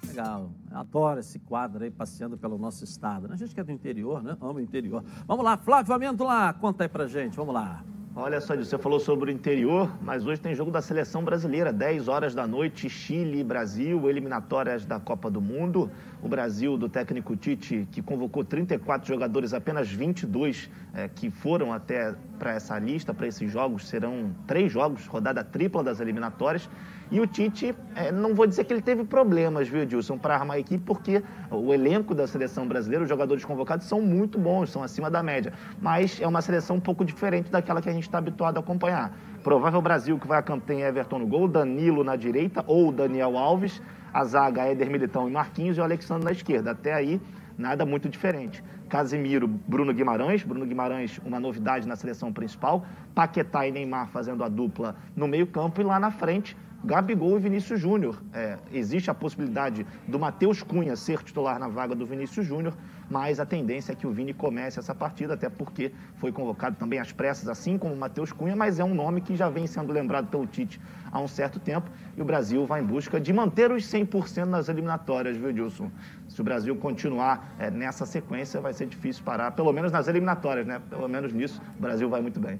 Legal. 0.09 0.51
Adoro 0.72 1.20
esse 1.20 1.38
quadro 1.38 1.84
aí 1.84 1.90
passeando 1.90 2.38
pelo 2.38 2.57
nosso 2.57 2.84
estado. 2.84 3.28
né? 3.28 3.34
A 3.34 3.36
gente 3.36 3.55
que 3.55 3.61
é 3.61 3.64
do 3.64 3.72
interior, 3.72 4.22
né? 4.22 4.36
Ama 4.40 4.55
o 4.55 4.61
interior. 4.61 5.05
Vamos 5.26 5.45
lá, 5.45 5.59
Flávio 5.59 5.95
Amêndola, 5.95 6.55
conta 6.55 6.84
aí 6.84 6.88
pra 6.88 7.07
gente. 7.07 7.36
Vamos 7.36 7.55
lá. 7.55 7.84
Olha 8.15 8.43
só, 8.43 8.55
você 8.55 8.77
falou 8.77 9.01
sobre 9.01 9.31
o 9.31 9.35
interior, 9.35 9.91
mas 10.03 10.27
hoje 10.27 10.39
tem 10.39 10.55
jogo 10.55 10.71
da 10.71 10.83
seleção 10.83 11.25
brasileira, 11.25 11.73
10 11.73 12.09
horas 12.09 12.35
da 12.35 12.47
noite, 12.47 12.87
Chile 12.87 13.43
Brasil, 13.43 14.07
eliminatórias 14.07 14.85
da 14.85 15.01
Copa 15.01 15.31
do 15.31 15.41
Mundo. 15.41 15.91
O 16.23 16.29
Brasil, 16.29 16.77
do 16.77 16.91
técnico 16.91 17.35
Tite, 17.35 17.89
que 17.91 18.03
convocou 18.03 18.45
34 18.45 19.09
jogadores, 19.09 19.55
apenas 19.55 19.91
22 19.91 20.69
eh, 20.93 21.09
que 21.15 21.31
foram 21.31 21.73
até 21.73 22.15
para 22.39 22.53
essa 22.53 22.79
lista, 22.79 23.15
para 23.15 23.27
esses 23.27 23.51
jogos, 23.51 23.89
serão 23.89 24.31
três 24.47 24.71
jogos, 24.71 25.07
rodada 25.07 25.43
tripla 25.43 25.83
das 25.83 25.99
eliminatórias. 25.99 26.69
E 27.11 27.20
o 27.20 27.26
Tite, 27.26 27.74
eh, 27.94 28.11
não 28.11 28.34
vou 28.34 28.46
dizer 28.46 28.64
que 28.64 28.72
ele 28.72 28.80
teve 28.80 29.05
problemas, 29.05 29.68
viu, 29.68 29.82
Edilson, 29.82 30.16
para 30.16 30.34
armar 30.34 30.57
a 30.57 30.61
equipe, 30.61 30.82
porque 30.84 31.22
o 31.50 31.72
elenco 31.74 32.14
da 32.14 32.26
seleção 32.26 32.66
brasileira, 32.66 33.05
os 33.05 33.09
jogadores 33.09 33.44
convocados, 33.44 33.86
são 33.86 34.00
muito 34.00 34.38
bons, 34.38 34.70
são 34.70 34.82
acima 34.82 35.11
da 35.11 35.22
média. 35.22 35.53
Mas 35.80 36.20
é 36.20 36.26
uma 36.26 36.40
seleção 36.40 36.76
um 36.76 36.80
pouco 36.80 37.05
diferente 37.05 37.50
daquela 37.50 37.82
que 37.82 37.88
a 37.88 37.92
gente 37.92 38.05
está 38.05 38.18
habituado 38.18 38.57
a 38.57 38.61
acompanhar. 38.61 39.14
Provável 39.42 39.82
Brasil 39.82 40.18
que 40.18 40.26
vai 40.26 40.38
a 40.38 40.42
campo 40.42 40.64
tem 40.66 40.82
Everton 40.82 41.18
no 41.18 41.26
gol, 41.26 41.48
Danilo 41.48 42.03
na 42.05 42.16
direita 42.16 42.64
ou 42.66 42.92
Daniel 42.92 43.36
Alves, 43.36 43.82
a 44.12 44.24
zaga 44.24 44.62
Éder 44.62 44.90
Militão 44.90 45.28
e 45.28 45.32
Marquinhos 45.32 45.76
e 45.76 45.80
o 45.80 45.84
Alexandre 45.84 46.24
na 46.24 46.32
esquerda. 46.32 46.70
Até 46.70 46.94
aí, 46.94 47.20
nada 47.59 47.84
muito 47.84 48.09
diferente. 48.09 48.62
Casimiro, 48.88 49.48
Bruno 49.48 49.92
Guimarães, 49.92 50.42
Bruno 50.42 50.66
Guimarães, 50.66 51.18
uma 51.24 51.40
novidade 51.40 51.88
na 51.88 51.96
seleção 51.96 52.30
principal, 52.30 52.84
Paquetá 53.14 53.66
e 53.66 53.72
Neymar 53.72 54.09
fazendo 54.09 54.44
a 54.44 54.48
dupla 54.48 54.94
no 55.16 55.26
meio-campo 55.26 55.80
e 55.80 55.84
lá 55.84 55.98
na 55.98 56.11
frente, 56.11 56.55
Gabigol 56.85 57.37
e 57.37 57.41
Vinícius 57.41 57.80
Júnior. 57.80 58.20
É, 58.33 58.59
existe 58.72 59.11
a 59.11 59.14
possibilidade 59.14 59.87
do 60.09 60.18
Matheus 60.18 60.62
Cunha 60.62 60.97
ser 60.97 61.22
titular 61.22 61.59
na 61.59 61.68
vaga 61.68 61.95
do 61.95 62.05
Vinícius 62.05 62.45
Júnior, 62.47 62.74
mas 63.09 63.39
a 63.39 63.47
tendência 63.47 63.93
é 63.93 63.95
que 63.95 64.07
o 64.07 64.11
Vini 64.11 64.35
comece 64.35 64.78
essa 64.78 64.95
partida, 64.95 65.35
até 65.35 65.49
porque 65.49 65.93
foi 66.16 66.33
convocado 66.33 66.76
também 66.76 66.99
às 66.99 67.12
pressas, 67.12 67.49
assim 67.49 67.78
como 67.78 67.95
o 67.95 67.97
Matheus 67.97 68.33
Cunha, 68.33 68.57
mas 68.57 68.80
é 68.80 68.85
um 68.85 68.95
nome 68.95 69.20
que 69.20 69.37
já 69.37 69.49
vem 69.49 69.66
sendo 69.66 69.93
lembrado 69.93 70.28
pelo 70.28 70.47
Tite 70.47 70.80
há 71.11 71.20
um 71.20 71.28
certo 71.28 71.61
tempo 71.61 71.89
e 72.16 72.22
o 72.22 72.24
Brasil 72.24 72.66
vai 72.66 72.80
em 72.80 72.85
busca 72.85 73.20
de 73.20 73.33
manter 73.33 73.70
os 73.70 73.85
100% 73.85 74.47
nas 74.47 74.68
eliminatórias, 74.68 75.37
viu, 75.37 75.53
Dilson? 75.53 75.91
Se 76.28 76.41
o 76.41 76.45
Brasil 76.45 76.74
continuar 76.76 77.55
é, 77.59 77.70
nessa 77.70 78.07
sequência, 78.07 78.61
vai 78.61 78.72
ser 78.72 78.87
difícil 78.87 79.22
parar, 79.22 79.53
pelo 79.53 79.72
menos 79.72 79.93
nas 79.93 80.09
eliminatórias, 80.09 80.66
né? 80.66 80.80
Pelo 80.91 81.09
menos 81.09 81.33
nisso, 81.33 81.61
o 81.78 81.80
Brasil 81.80 82.09
vai 82.09 82.20
muito 82.20 82.41
bem. 82.41 82.59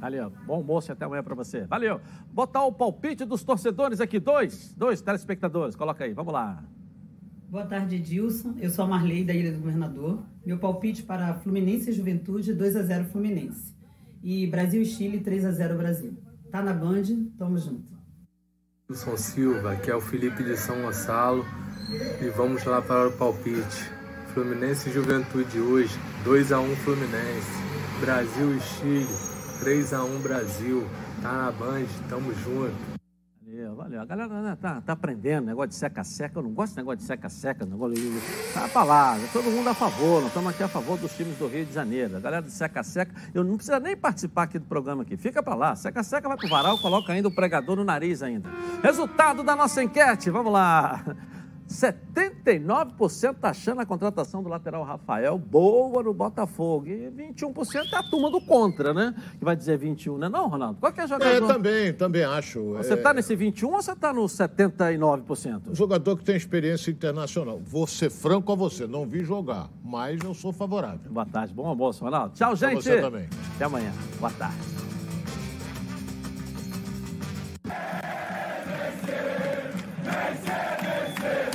Valeu. 0.00 0.30
Bom 0.46 0.54
almoço 0.54 0.90
e 0.90 0.92
até 0.92 1.04
amanhã 1.04 1.22
pra 1.22 1.34
você. 1.34 1.64
Valeu. 1.64 2.00
Botar 2.32 2.64
o 2.64 2.72
palpite 2.72 3.24
dos 3.24 3.42
torcedores 3.42 4.00
aqui, 4.00 4.18
dois, 4.18 4.74
dois 4.74 5.00
telespectadores. 5.00 5.76
Coloca 5.76 6.04
aí, 6.04 6.12
vamos 6.12 6.32
lá. 6.32 6.62
Boa 7.48 7.64
tarde, 7.64 7.96
Edilson. 7.96 8.54
Eu 8.58 8.70
sou 8.70 8.84
a 8.84 8.88
Marley 8.88 9.24
da 9.24 9.32
Ilha 9.32 9.52
do 9.52 9.58
Governador. 9.58 10.22
Meu 10.44 10.58
palpite 10.58 11.02
para 11.02 11.34
Fluminense 11.34 11.90
e 11.90 11.92
Juventude, 11.92 12.52
2 12.52 12.76
a 12.76 12.82
0 12.82 13.04
Fluminense. 13.06 13.74
E 14.22 14.46
Brasil 14.46 14.82
e 14.82 14.86
Chile, 14.86 15.20
3 15.20 15.44
a 15.44 15.52
0 15.52 15.76
Brasil. 15.76 16.16
Tá 16.50 16.62
na 16.62 16.72
Band, 16.72 17.04
tamo 17.38 17.56
junto. 17.56 17.94
Wilson 18.90 19.16
Silva, 19.16 19.72
aqui 19.72 19.90
é 19.90 19.96
o 19.96 20.00
Felipe 20.00 20.42
de 20.44 20.56
São 20.56 20.82
Gonçalo 20.82 21.44
e 22.20 22.28
vamos 22.30 22.64
lá 22.64 22.82
para 22.82 23.08
o 23.08 23.12
palpite. 23.12 23.90
Fluminense 24.34 24.90
e 24.90 24.92
Juventude 24.92 25.58
hoje, 25.58 25.96
2 26.24 26.52
a 26.52 26.60
1 26.60 26.76
Fluminense. 26.76 27.64
Brasil 28.00 28.56
e 28.56 28.60
Chile, 28.60 29.06
3 29.60 29.92
a 29.92 30.04
1 30.04 30.18
Brasil. 30.20 30.86
Tá 31.22 31.32
na 31.32 31.52
Band, 31.52 31.86
tamo 32.08 32.34
junto. 32.34 32.94
Valeu, 33.46 33.76
valeu. 33.76 34.00
A 34.00 34.04
galera 34.04 34.42
né, 34.42 34.58
tá, 34.60 34.80
tá 34.80 34.94
aprendendo, 34.94 35.46
negócio 35.46 35.68
de 35.68 35.76
seca-seca. 35.76 36.38
Eu 36.38 36.42
não 36.42 36.50
gosto 36.50 36.72
de 36.72 36.78
negócio 36.78 36.98
de 36.98 37.04
seca-seca, 37.04 37.64
negócio 37.64 37.94
de. 37.94 38.52
Tá 38.52 38.64
a 38.64 38.68
palavra, 38.68 39.28
todo 39.32 39.44
mundo 39.44 39.68
a 39.68 39.74
favor, 39.74 40.20
nós 40.20 40.28
estamos 40.28 40.50
aqui 40.50 40.62
a 40.62 40.68
favor 40.68 40.98
dos 40.98 41.12
times 41.16 41.36
do 41.38 41.46
Rio 41.46 41.64
de 41.64 41.72
Janeiro. 41.72 42.16
A 42.16 42.20
galera 42.20 42.42
de 42.42 42.50
seca-seca, 42.50 43.14
eu 43.32 43.44
não 43.44 43.56
precisa 43.56 43.78
nem 43.78 43.96
participar 43.96 44.44
aqui 44.44 44.58
do 44.58 44.64
programa 44.66 45.02
aqui. 45.02 45.16
Fica 45.16 45.42
pra 45.42 45.54
lá. 45.54 45.76
Seca-seca 45.76 46.26
vai 46.26 46.36
pro 46.36 46.48
varal, 46.48 46.78
coloca 46.78 47.12
ainda 47.12 47.28
o 47.28 47.34
pregador 47.34 47.76
no 47.76 47.84
nariz 47.84 48.22
ainda. 48.22 48.50
Resultado 48.82 49.44
da 49.44 49.54
nossa 49.54 49.82
enquete, 49.82 50.30
vamos 50.30 50.52
lá. 50.52 51.04
79% 51.74 53.34
tá 53.40 53.50
achando 53.50 53.80
a 53.80 53.86
contratação 53.86 54.42
do 54.42 54.48
lateral 54.48 54.84
Rafael 54.84 55.36
boa 55.36 56.02
no 56.02 56.14
Botafogo. 56.14 56.86
E 56.86 57.10
21% 57.10 57.92
é 57.92 57.96
a 57.96 58.02
turma 58.02 58.30
do 58.30 58.40
contra, 58.40 58.94
né? 58.94 59.14
Que 59.38 59.44
vai 59.44 59.56
dizer 59.56 59.76
21, 59.76 60.18
né? 60.18 60.28
Não, 60.28 60.48
Ronaldo? 60.48 60.78
Qual 60.78 60.92
que 60.92 61.00
é 61.00 61.06
jogador? 61.06 61.44
É, 61.44 61.52
também, 61.52 61.92
também 61.92 62.22
acho. 62.22 62.76
É. 62.76 62.82
Você 62.82 62.94
está 62.94 63.10
é... 63.10 63.14
nesse 63.14 63.34
21 63.34 63.72
ou 63.72 63.82
você 63.82 63.92
está 63.92 64.12
no 64.12 64.22
79%? 64.22 65.70
Um 65.70 65.74
jogador 65.74 66.16
que 66.16 66.24
tem 66.24 66.36
experiência 66.36 66.90
internacional. 66.90 67.60
Vou 67.64 67.86
ser 67.86 68.10
franco 68.10 68.52
a 68.52 68.54
você, 68.54 68.86
não 68.86 69.06
vi 69.06 69.24
jogar, 69.24 69.68
mas 69.82 70.22
eu 70.22 70.32
sou 70.32 70.52
favorável. 70.52 71.10
Boa 71.10 71.26
tarde, 71.26 71.52
bom 71.52 71.66
almoço, 71.66 72.04
Ronaldo. 72.04 72.34
Tchau, 72.34 72.54
gente. 72.54 72.82
Pra 72.84 72.94
você 72.94 73.00
também. 73.00 73.28
Até 73.56 73.64
amanhã. 73.64 73.92
Boa 74.20 74.30
tarde. 74.32 74.56
Vencer, 78.84 79.24
vencer, 80.04 80.76
vencer. 81.20 81.53